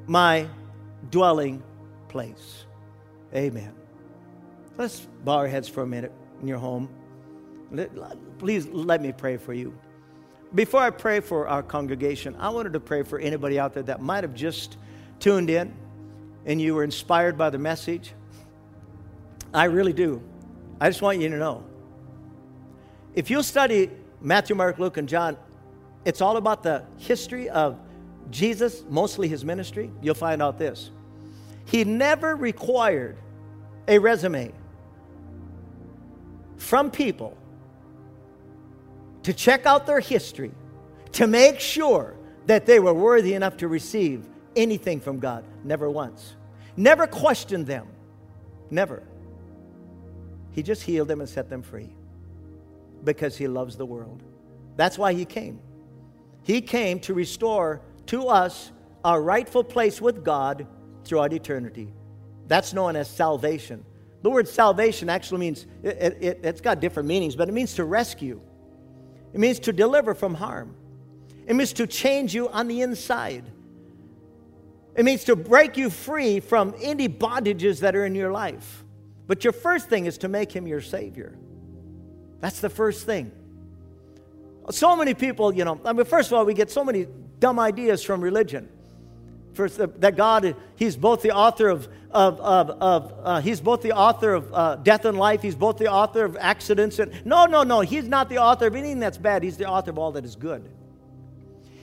my 0.06 0.46
dwelling 1.10 1.62
place. 2.08 2.64
Amen. 3.34 3.72
Let's 4.76 5.00
bow 5.24 5.38
our 5.38 5.48
heads 5.48 5.68
for 5.68 5.82
a 5.82 5.86
minute 5.86 6.12
in 6.40 6.48
your 6.48 6.58
home. 6.58 6.88
Please 8.38 8.66
let 8.66 9.00
me 9.00 9.12
pray 9.12 9.36
for 9.36 9.54
you 9.54 9.76
before 10.54 10.82
I 10.82 10.90
pray 10.90 11.20
for 11.20 11.48
our 11.48 11.62
congregation, 11.62 12.36
I 12.38 12.50
wanted 12.50 12.74
to 12.74 12.80
pray 12.80 13.02
for 13.02 13.18
anybody 13.18 13.58
out 13.58 13.72
there 13.74 13.82
that 13.84 14.00
might 14.00 14.24
have 14.24 14.34
just 14.34 14.76
tuned 15.18 15.50
in 15.50 15.74
and 16.44 16.60
you 16.60 16.74
were 16.74 16.84
inspired 16.84 17.38
by 17.38 17.50
the 17.50 17.58
message. 17.58 18.12
I 19.54 19.64
really 19.64 19.92
do. 19.92 20.22
I 20.80 20.88
just 20.88 21.00
want 21.00 21.20
you 21.20 21.28
to 21.28 21.36
know. 21.36 21.64
If 23.14 23.30
you'll 23.30 23.42
study 23.42 23.90
Matthew, 24.20 24.56
Mark, 24.56 24.78
Luke, 24.78 24.96
and 24.96 25.08
John, 25.08 25.36
it's 26.04 26.20
all 26.20 26.36
about 26.36 26.62
the 26.62 26.84
history 26.98 27.48
of 27.48 27.78
Jesus, 28.30 28.84
mostly 28.88 29.28
his 29.28 29.44
ministry. 29.44 29.90
You'll 30.00 30.14
find 30.14 30.42
out 30.42 30.58
this. 30.58 30.90
He 31.64 31.84
never 31.84 32.34
required 32.34 33.16
a 33.86 33.98
resume 33.98 34.52
from 36.56 36.90
people 36.90 37.36
to 39.22 39.32
check 39.32 39.66
out 39.66 39.86
their 39.86 40.00
history, 40.00 40.52
to 41.12 41.26
make 41.26 41.60
sure 41.60 42.16
that 42.46 42.66
they 42.66 42.80
were 42.80 42.94
worthy 42.94 43.34
enough 43.34 43.56
to 43.58 43.68
receive 43.68 44.26
anything 44.56 45.00
from 45.00 45.18
God. 45.20 45.44
Never 45.64 45.88
once. 45.88 46.34
Never 46.76 47.06
questioned 47.06 47.66
them. 47.66 47.86
Never. 48.70 49.02
He 50.52 50.62
just 50.62 50.82
healed 50.82 51.08
them 51.08 51.20
and 51.20 51.28
set 51.28 51.48
them 51.48 51.62
free 51.62 51.90
because 53.04 53.36
he 53.36 53.46
loves 53.46 53.76
the 53.76 53.86
world. 53.86 54.22
That's 54.76 54.98
why 54.98 55.12
he 55.12 55.24
came. 55.24 55.60
He 56.42 56.60
came 56.60 57.00
to 57.00 57.14
restore 57.14 57.80
to 58.06 58.28
us 58.28 58.72
our 59.04 59.20
rightful 59.20 59.64
place 59.64 60.00
with 60.00 60.24
God 60.24 60.66
throughout 61.04 61.32
eternity. 61.32 61.92
That's 62.48 62.72
known 62.72 62.96
as 62.96 63.08
salvation. 63.08 63.84
The 64.22 64.30
word 64.30 64.48
salvation 64.48 65.08
actually 65.08 65.40
means, 65.40 65.66
it, 65.82 66.18
it, 66.20 66.44
has 66.44 66.60
got 66.60 66.80
different 66.80 67.08
meanings, 67.08 67.34
but 67.34 67.48
it 67.48 67.52
means 67.52 67.74
to 67.74 67.84
rescue. 67.84 68.40
It 69.32 69.40
means 69.40 69.58
to 69.60 69.72
deliver 69.72 70.14
from 70.14 70.34
harm. 70.34 70.76
It 71.46 71.54
means 71.54 71.72
to 71.74 71.86
change 71.86 72.34
you 72.34 72.48
on 72.48 72.68
the 72.68 72.82
inside. 72.82 73.44
It 74.94 75.04
means 75.04 75.24
to 75.24 75.34
break 75.34 75.76
you 75.76 75.90
free 75.90 76.38
from 76.40 76.74
any 76.80 77.08
bondages 77.08 77.80
that 77.80 77.96
are 77.96 78.04
in 78.04 78.14
your 78.14 78.30
life. 78.30 78.84
But 79.26 79.42
your 79.42 79.52
first 79.52 79.88
thing 79.88 80.06
is 80.06 80.18
to 80.18 80.28
make 80.28 80.52
him 80.52 80.66
your 80.66 80.80
Savior. 80.80 81.36
That's 82.40 82.60
the 82.60 82.68
first 82.68 83.06
thing. 83.06 83.32
So 84.70 84.96
many 84.96 85.14
people, 85.14 85.54
you 85.54 85.64
know, 85.64 85.80
I 85.84 85.92
mean, 85.92 86.04
first 86.06 86.30
of 86.30 86.34
all, 86.34 86.44
we 86.44 86.54
get 86.54 86.70
so 86.70 86.84
many 86.84 87.06
dumb 87.38 87.58
ideas 87.58 88.02
from 88.02 88.20
religion. 88.20 88.68
First, 89.54 89.78
that 89.78 90.16
God, 90.16 90.56
He's 90.76 90.96
both 90.96 91.22
the 91.22 91.32
author 91.32 91.68
of, 91.68 91.88
of, 92.10 92.40
of, 92.40 92.70
of 92.70 93.14
uh, 93.22 93.40
He's 93.40 93.60
both 93.60 93.82
the 93.82 93.92
author 93.92 94.32
of 94.32 94.52
uh, 94.54 94.76
death 94.76 95.04
and 95.04 95.18
life. 95.18 95.42
He's 95.42 95.54
both 95.54 95.76
the 95.78 95.90
author 95.90 96.24
of 96.24 96.36
accidents. 96.40 96.98
And 96.98 97.12
no, 97.24 97.44
no, 97.44 97.62
no. 97.62 97.80
He's 97.80 98.08
not 98.08 98.28
the 98.28 98.38
author 98.38 98.68
of 98.68 98.76
anything 98.76 99.00
that's 99.00 99.18
bad. 99.18 99.42
He's 99.42 99.56
the 99.56 99.68
author 99.68 99.90
of 99.90 99.98
all 99.98 100.12
that 100.12 100.24
is 100.24 100.36
good. 100.36 100.70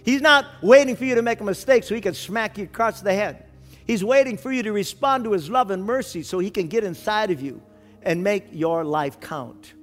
He's 0.04 0.22
not 0.22 0.46
waiting 0.64 0.96
for 0.96 1.06
you 1.06 1.16
to 1.16 1.22
make 1.22 1.42
a 1.42 1.44
mistake 1.44 1.84
so 1.84 1.94
He 1.94 2.02
can 2.02 2.16
smack 2.16 2.58
you 2.58 2.64
across 2.64 3.02
the 3.02 3.14
head. 3.14 3.46
He's 3.86 4.04
waiting 4.04 4.38
for 4.38 4.52
you 4.52 4.64
to 4.64 4.72
respond 4.72 5.26
to 5.26 5.34
His 5.34 5.50
love 5.50 5.70
and 5.70 5.84
mercy 5.84 6.24
so 6.24 6.40
He 6.40 6.50
can 6.50 6.68
get 6.68 6.84
inside 6.84 7.30
of 7.30 7.42
you 7.42 7.62
and 8.02 8.24
make 8.24 8.48
your 8.52 8.84
life 8.84 9.20
count. 9.20 9.74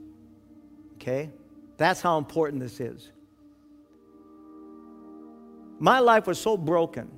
Okay? 0.95 1.31
That's 1.77 2.01
how 2.01 2.19
important 2.19 2.63
this 2.63 2.81
is. 2.81 3.11
My 5.79 5.99
life 5.99 6.27
was 6.27 6.41
so 6.41 6.57
broken 6.57 7.11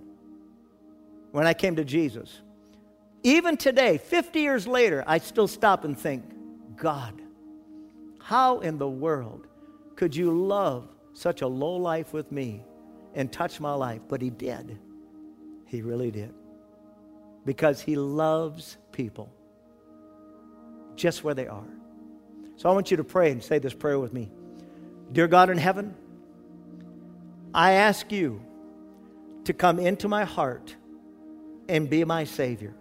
when 1.31 1.47
I 1.47 1.55
came 1.55 1.77
to 1.77 1.85
Jesus. 1.85 2.41
Even 3.23 3.57
today, 3.57 3.99
50 3.99 4.41
years 4.41 4.67
later, 4.67 5.05
I 5.07 5.19
still 5.19 5.49
stop 5.49 5.85
and 5.85 5.99
think, 5.99 6.25
God, 6.77 7.21
how 8.21 8.61
in 8.61 8.79
the 8.79 8.89
world 8.89 9.47
could 9.97 10.15
you 10.15 10.31
love 10.31 10.89
such 11.13 11.43
a 11.43 11.47
low 11.47 11.77
life 11.77 12.13
with 12.13 12.31
me 12.33 12.65
and 13.15 13.33
touch 13.33 13.61
my 13.61 13.75
life? 13.75 14.01
But 14.09 14.21
He 14.23 14.31
did. 14.31 14.79
He 15.67 15.83
really 15.83 16.11
did. 16.11 16.33
Because 17.45 17.81
He 17.81 17.97
loves 17.97 18.77
people 18.93 19.33
just 20.97 21.23
where 21.23 21.35
they 21.35 21.47
are. 21.47 21.67
So 22.57 22.69
I 22.69 22.73
want 22.73 22.91
you 22.91 22.97
to 22.97 23.05
pray 23.05 23.31
and 23.31 23.43
say 23.43 23.59
this 23.59 23.75
prayer 23.75 23.99
with 23.99 24.13
me. 24.13 24.31
Dear 25.13 25.29
God 25.29 25.51
in 25.51 25.59
heaven, 25.59 25.95
I 27.55 27.73
ask 27.73 28.13
you 28.13 28.43
to 29.45 29.53
come 29.53 29.79
into 29.79 30.09
my 30.09 30.25
heart 30.25 30.77
and 31.69 31.89
be 31.89 32.05
my 32.05 32.25
Savior. 32.25 32.75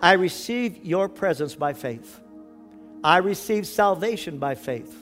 I 0.00 0.12
receive 0.12 0.84
your 0.84 1.08
presence 1.08 1.54
by 1.54 1.72
faith. 1.72 2.20
I 3.04 3.18
receive 3.18 3.66
salvation 3.66 4.38
by 4.38 4.54
faith. 4.54 4.96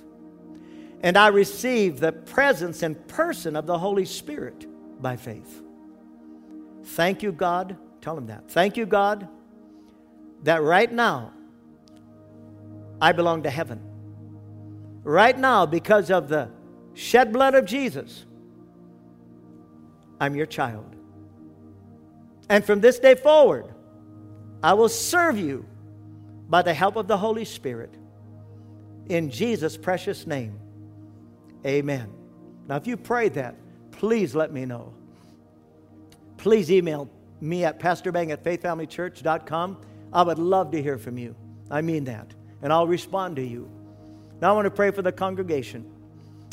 And 1.02 1.16
I 1.16 1.28
receive 1.28 2.00
the 2.00 2.12
presence 2.12 2.82
and 2.82 3.06
person 3.08 3.56
of 3.56 3.66
the 3.66 3.78
Holy 3.78 4.04
Spirit 4.04 4.66
by 5.00 5.16
faith. 5.16 5.62
Thank 6.84 7.22
you, 7.22 7.32
God. 7.32 7.76
Tell 8.00 8.16
him 8.16 8.26
that. 8.26 8.50
Thank 8.50 8.76
you, 8.76 8.86
God, 8.86 9.28
that 10.44 10.62
right 10.62 10.90
now 10.90 11.32
I 13.00 13.12
belong 13.12 13.42
to 13.44 13.50
heaven. 13.50 13.89
Right 15.02 15.38
now, 15.38 15.66
because 15.66 16.10
of 16.10 16.28
the 16.28 16.50
shed 16.94 17.32
blood 17.32 17.54
of 17.54 17.64
Jesus, 17.64 18.26
I'm 20.20 20.34
your 20.34 20.46
child. 20.46 20.94
And 22.48 22.64
from 22.64 22.80
this 22.80 22.98
day 22.98 23.14
forward, 23.14 23.66
I 24.62 24.74
will 24.74 24.88
serve 24.88 25.38
you 25.38 25.64
by 26.48 26.62
the 26.62 26.74
help 26.74 26.96
of 26.96 27.06
the 27.06 27.16
Holy 27.16 27.44
Spirit. 27.44 27.94
in 29.08 29.28
Jesus' 29.28 29.76
precious 29.76 30.26
name. 30.26 30.58
Amen. 31.66 32.12
Now, 32.68 32.76
if 32.76 32.86
you 32.86 32.96
prayed 32.96 33.34
that, 33.34 33.56
please 33.90 34.34
let 34.36 34.52
me 34.52 34.64
know. 34.64 34.94
Please 36.36 36.70
email 36.70 37.10
me 37.40 37.64
at 37.64 37.80
pastorbang 37.80 38.30
at 38.30 38.44
faithfamilychurch.com. 38.44 39.80
I 40.12 40.22
would 40.22 40.38
love 40.38 40.70
to 40.70 40.80
hear 40.80 40.96
from 40.96 41.18
you. 41.18 41.34
I 41.70 41.80
mean 41.82 42.04
that. 42.04 42.32
And 42.62 42.72
I'll 42.72 42.86
respond 42.86 43.36
to 43.36 43.42
you. 43.42 43.68
Now, 44.40 44.50
I 44.50 44.52
want 44.52 44.66
to 44.66 44.70
pray 44.70 44.90
for 44.90 45.02
the 45.02 45.12
congregation. 45.12 45.84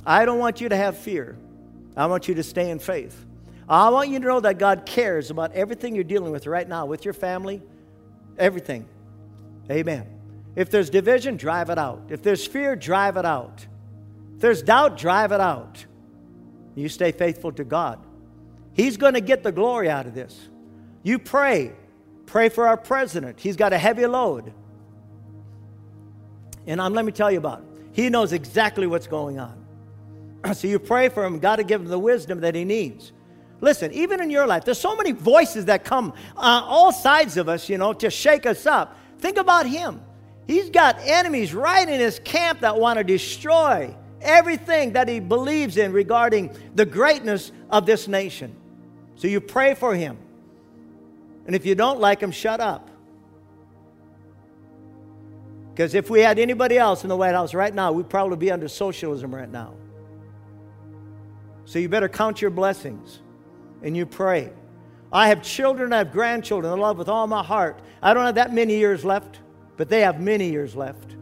I 0.05 0.25
don't 0.25 0.39
want 0.39 0.61
you 0.61 0.69
to 0.69 0.75
have 0.75 0.97
fear. 0.97 1.37
I 1.95 2.05
want 2.05 2.27
you 2.27 2.35
to 2.35 2.43
stay 2.43 2.69
in 2.69 2.79
faith. 2.79 3.25
I 3.67 3.89
want 3.89 4.09
you 4.09 4.19
to 4.19 4.25
know 4.25 4.39
that 4.39 4.59
God 4.59 4.85
cares 4.85 5.29
about 5.29 5.53
everything 5.53 5.95
you're 5.95 6.03
dealing 6.03 6.31
with 6.31 6.47
right 6.47 6.67
now, 6.67 6.85
with 6.85 7.03
your 7.03 7.13
family, 7.13 7.61
everything. 8.37 8.87
Amen. 9.69 10.05
If 10.55 10.69
there's 10.69 10.89
division, 10.89 11.37
drive 11.37 11.69
it 11.69 11.77
out. 11.77 12.03
If 12.09 12.23
there's 12.23 12.45
fear, 12.45 12.75
drive 12.75 13.17
it 13.17 13.25
out. 13.25 13.65
If 14.35 14.41
there's 14.41 14.61
doubt, 14.61 14.97
drive 14.97 15.31
it 15.31 15.41
out. 15.41 15.85
You 16.75 16.89
stay 16.89 17.11
faithful 17.11 17.51
to 17.53 17.63
God. 17.63 17.99
He's 18.73 18.97
going 18.97 19.15
to 19.15 19.21
get 19.21 19.43
the 19.43 19.51
glory 19.51 19.89
out 19.89 20.05
of 20.05 20.13
this. 20.13 20.49
You 21.03 21.19
pray. 21.19 21.73
Pray 22.25 22.49
for 22.49 22.67
our 22.67 22.77
president. 22.77 23.39
He's 23.39 23.55
got 23.55 23.73
a 23.73 23.77
heavy 23.77 24.05
load. 24.05 24.53
And 26.65 26.79
um, 26.79 26.93
let 26.93 27.03
me 27.05 27.11
tell 27.11 27.31
you 27.31 27.39
about. 27.39 27.63
He 27.97 28.11
knows 28.11 28.31
exactly 28.31 28.85
what's 28.85 29.07
going 29.07 29.39
on. 29.39 29.65
So 30.53 30.67
you 30.67 30.77
pray 30.79 31.09
for 31.09 31.25
him. 31.25 31.39
God 31.39 31.57
to 31.57 31.63
give 31.63 31.81
him 31.81 31.87
the 31.87 31.99
wisdom 31.99 32.41
that 32.41 32.53
he 32.53 32.63
needs. 32.63 33.11
Listen, 33.59 33.91
even 33.91 34.21
in 34.21 34.29
your 34.29 34.45
life, 34.45 34.63
there's 34.63 34.79
so 34.79 34.95
many 34.95 35.11
voices 35.11 35.65
that 35.65 35.83
come 35.83 36.13
on 36.37 36.63
all 36.63 36.91
sides 36.91 37.37
of 37.37 37.49
us, 37.49 37.67
you 37.67 37.79
know, 37.79 37.91
to 37.93 38.11
shake 38.11 38.45
us 38.45 38.67
up. 38.67 38.95
Think 39.17 39.37
about 39.37 39.65
him. 39.65 39.99
He's 40.45 40.69
got 40.69 40.99
enemies 40.99 41.55
right 41.55 41.89
in 41.89 41.99
his 41.99 42.19
camp 42.19 42.59
that 42.59 42.79
want 42.79 42.99
to 42.99 43.03
destroy 43.03 43.93
everything 44.21 44.93
that 44.93 45.09
he 45.09 45.19
believes 45.19 45.75
in 45.75 45.91
regarding 45.91 46.55
the 46.75 46.85
greatness 46.85 47.51
of 47.71 47.87
this 47.87 48.07
nation. 48.07 48.55
So 49.15 49.27
you 49.27 49.41
pray 49.41 49.73
for 49.73 49.95
him. 49.95 50.17
And 51.47 51.55
if 51.55 51.65
you 51.65 51.73
don't 51.73 51.99
like 51.99 52.21
him, 52.21 52.31
shut 52.31 52.59
up. 52.59 52.91
Because 55.77 55.93
if 55.93 56.09
we 56.09 56.21
had 56.21 56.39
anybody 56.39 56.79
else 56.79 57.03
in 57.03 57.09
the 57.09 57.15
White 57.15 57.35
House 57.35 57.53
right 57.53 57.71
now, 57.71 57.91
we'd 57.91 58.09
probably 58.09 58.35
be 58.35 58.49
under 58.49 58.67
socialism 58.67 59.33
right 59.33 59.47
now. 59.47 59.75
So 61.65 61.77
you 61.77 61.87
better 61.87 62.09
count 62.09 62.41
your 62.41 62.49
blessings 62.49 63.19
and 63.83 63.95
you 63.95 64.07
pray. 64.07 64.51
I 65.13 65.27
have 65.27 65.43
children, 65.43 65.93
I 65.93 65.99
have 65.99 66.11
grandchildren 66.11 66.73
I 66.73 66.75
love 66.75 66.97
with 66.97 67.09
all 67.09 67.27
my 67.27 67.43
heart. 67.43 67.79
I 68.01 68.15
don't 68.15 68.25
have 68.25 68.33
that 68.35 68.51
many 68.51 68.75
years 68.75 69.05
left, 69.05 69.39
but 69.77 69.87
they 69.87 70.01
have 70.01 70.19
many 70.19 70.49
years 70.49 70.75
left. 70.75 71.15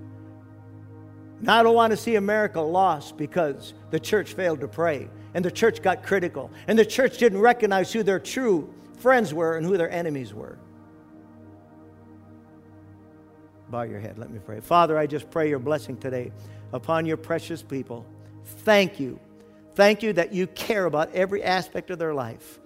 And 1.41 1.51
I 1.51 1.62
don't 1.62 1.76
want 1.76 1.91
to 1.91 1.97
see 1.97 2.16
America 2.16 2.62
lost 2.62 3.18
because 3.18 3.74
the 3.91 3.99
church 3.99 4.36
failed 4.36 4.62
to 4.62 4.70
pray 4.70 5.10
and 5.34 5.43
the 5.43 5.51
church 5.51 5.82
got 5.82 6.01
critical 6.01 6.49
and 6.68 6.80
the 6.80 6.86
church 6.86 7.18
didn't 7.18 7.41
recognize 7.41 7.91
who 7.91 8.03
their 8.03 8.22
true 8.22 8.74
friends 8.99 9.34
were 9.34 9.58
and 9.58 9.66
who 9.66 9.76
their 9.76 9.91
enemies 9.91 10.34
were. 10.34 10.58
Bow 13.70 13.84
your 13.84 13.99
head, 13.99 14.18
let 14.18 14.30
me 14.30 14.39
pray. 14.43 14.59
Father, 14.59 14.97
I 14.97 15.07
just 15.07 15.30
pray 15.30 15.49
your 15.49 15.59
blessing 15.59 15.97
today 15.97 16.32
upon 16.74 17.05
your 17.05 17.18
precious 17.18 17.61
people. 17.61 18.05
Thank 18.43 18.99
you 18.99 19.20
Thank 19.76 20.03
you 20.03 20.13
that 20.13 20.34
you 20.34 20.47
care 20.47 20.86
about 20.86 21.13
every 21.13 21.43
aspect 21.43 21.91
of 21.91 21.99
their 21.99 22.13
life. 22.13 22.59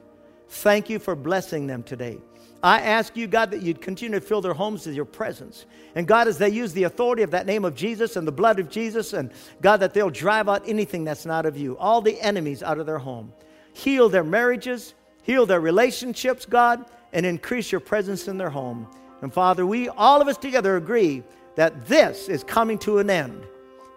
Thank 0.48 0.90
you 0.90 1.00
for 1.00 1.16
blessing 1.16 1.66
them 1.66 1.84
today. 1.84 2.20
I 2.62 2.82
ask 2.82 3.18
you, 3.18 3.26
God, 3.26 3.52
that 3.52 3.62
you'd 3.62 3.82
continue 3.82 4.20
to 4.20 4.26
fill 4.26 4.42
their 4.42 4.54
homes 4.54 4.86
with 4.86 4.96
your 4.96 5.06
presence. 5.06 5.66
And 5.96 6.08
God, 6.08 6.28
as 6.28 6.38
they 6.38 6.50
use 6.50 6.74
the 6.74 6.84
authority 6.84 7.24
of 7.24 7.32
that 7.32 7.46
name 7.46 7.66
of 7.66 7.74
Jesus 7.74 8.16
and 8.16 8.28
the 8.28 8.32
blood 8.32 8.60
of 8.60 8.70
Jesus, 8.70 9.14
and 9.14 9.32
God, 9.62 9.78
that 9.78 9.94
they'll 9.94 10.10
drive 10.10 10.50
out 10.50 10.68
anything 10.68 11.04
that's 11.04 11.26
not 11.26 11.46
of 11.46 11.58
you, 11.58 11.78
all 11.78 12.02
the 12.02 12.20
enemies 12.22 12.62
out 12.62 12.80
of 12.80 12.86
their 12.86 13.00
home. 13.00 13.34
Heal 13.74 14.10
their 14.10 14.24
marriages, 14.24 14.94
heal 15.24 15.46
their 15.46 15.62
relationships, 15.62 16.46
God, 16.46 16.86
and 17.12 17.26
increase 17.26 17.72
your 17.72 17.82
presence 17.82 18.28
in 18.28 18.38
their 18.38 18.50
home. 18.50 18.88
And 19.22 19.34
Father, 19.34 19.66
we, 19.66 19.90
all 19.90 20.22
of 20.22 20.28
us 20.28 20.38
together, 20.38 20.78
agree 20.78 21.24
that 21.56 21.88
this 21.88 22.30
is 22.30 22.44
coming 22.44 22.78
to 22.80 23.00
an 23.00 23.10
end. 23.10 23.44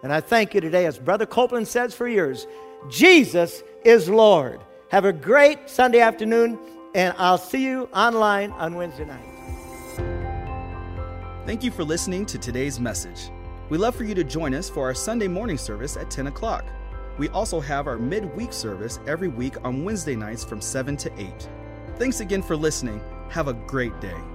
And 0.03 0.11
I 0.11 0.19
thank 0.19 0.53
you 0.53 0.61
today, 0.61 0.85
as 0.85 0.99
Brother 0.99 1.25
Copeland 1.25 1.67
says 1.67 1.93
for 1.93 2.07
years, 2.07 2.45
Jesus 2.89 3.63
is 3.85 4.09
Lord. 4.09 4.59
Have 4.89 5.05
a 5.05 5.13
great 5.13 5.69
Sunday 5.69 6.01
afternoon, 6.01 6.59
and 6.93 7.15
I'll 7.17 7.37
see 7.37 7.63
you 7.63 7.89
online 7.95 8.51
on 8.51 8.75
Wednesday 8.75 9.05
night. 9.05 9.33
Thank 11.45 11.63
you 11.63 11.71
for 11.71 11.83
listening 11.83 12.25
to 12.27 12.37
today's 12.37 12.79
message. 12.79 13.31
We'd 13.69 13.79
love 13.79 13.95
for 13.95 14.03
you 14.03 14.15
to 14.15 14.23
join 14.23 14.53
us 14.53 14.69
for 14.69 14.83
our 14.83 14.93
Sunday 14.93 15.27
morning 15.27 15.57
service 15.57 15.97
at 15.97 16.11
10 16.11 16.27
o'clock. 16.27 16.65
We 17.17 17.29
also 17.29 17.59
have 17.59 17.87
our 17.87 17.97
midweek 17.97 18.51
service 18.51 18.99
every 19.07 19.27
week 19.27 19.55
on 19.63 19.83
Wednesday 19.83 20.15
nights 20.15 20.43
from 20.43 20.61
7 20.61 20.97
to 20.97 21.19
8. 21.19 21.49
Thanks 21.97 22.19
again 22.19 22.41
for 22.41 22.55
listening. 22.55 23.01
Have 23.29 23.47
a 23.47 23.53
great 23.53 23.99
day. 24.01 24.32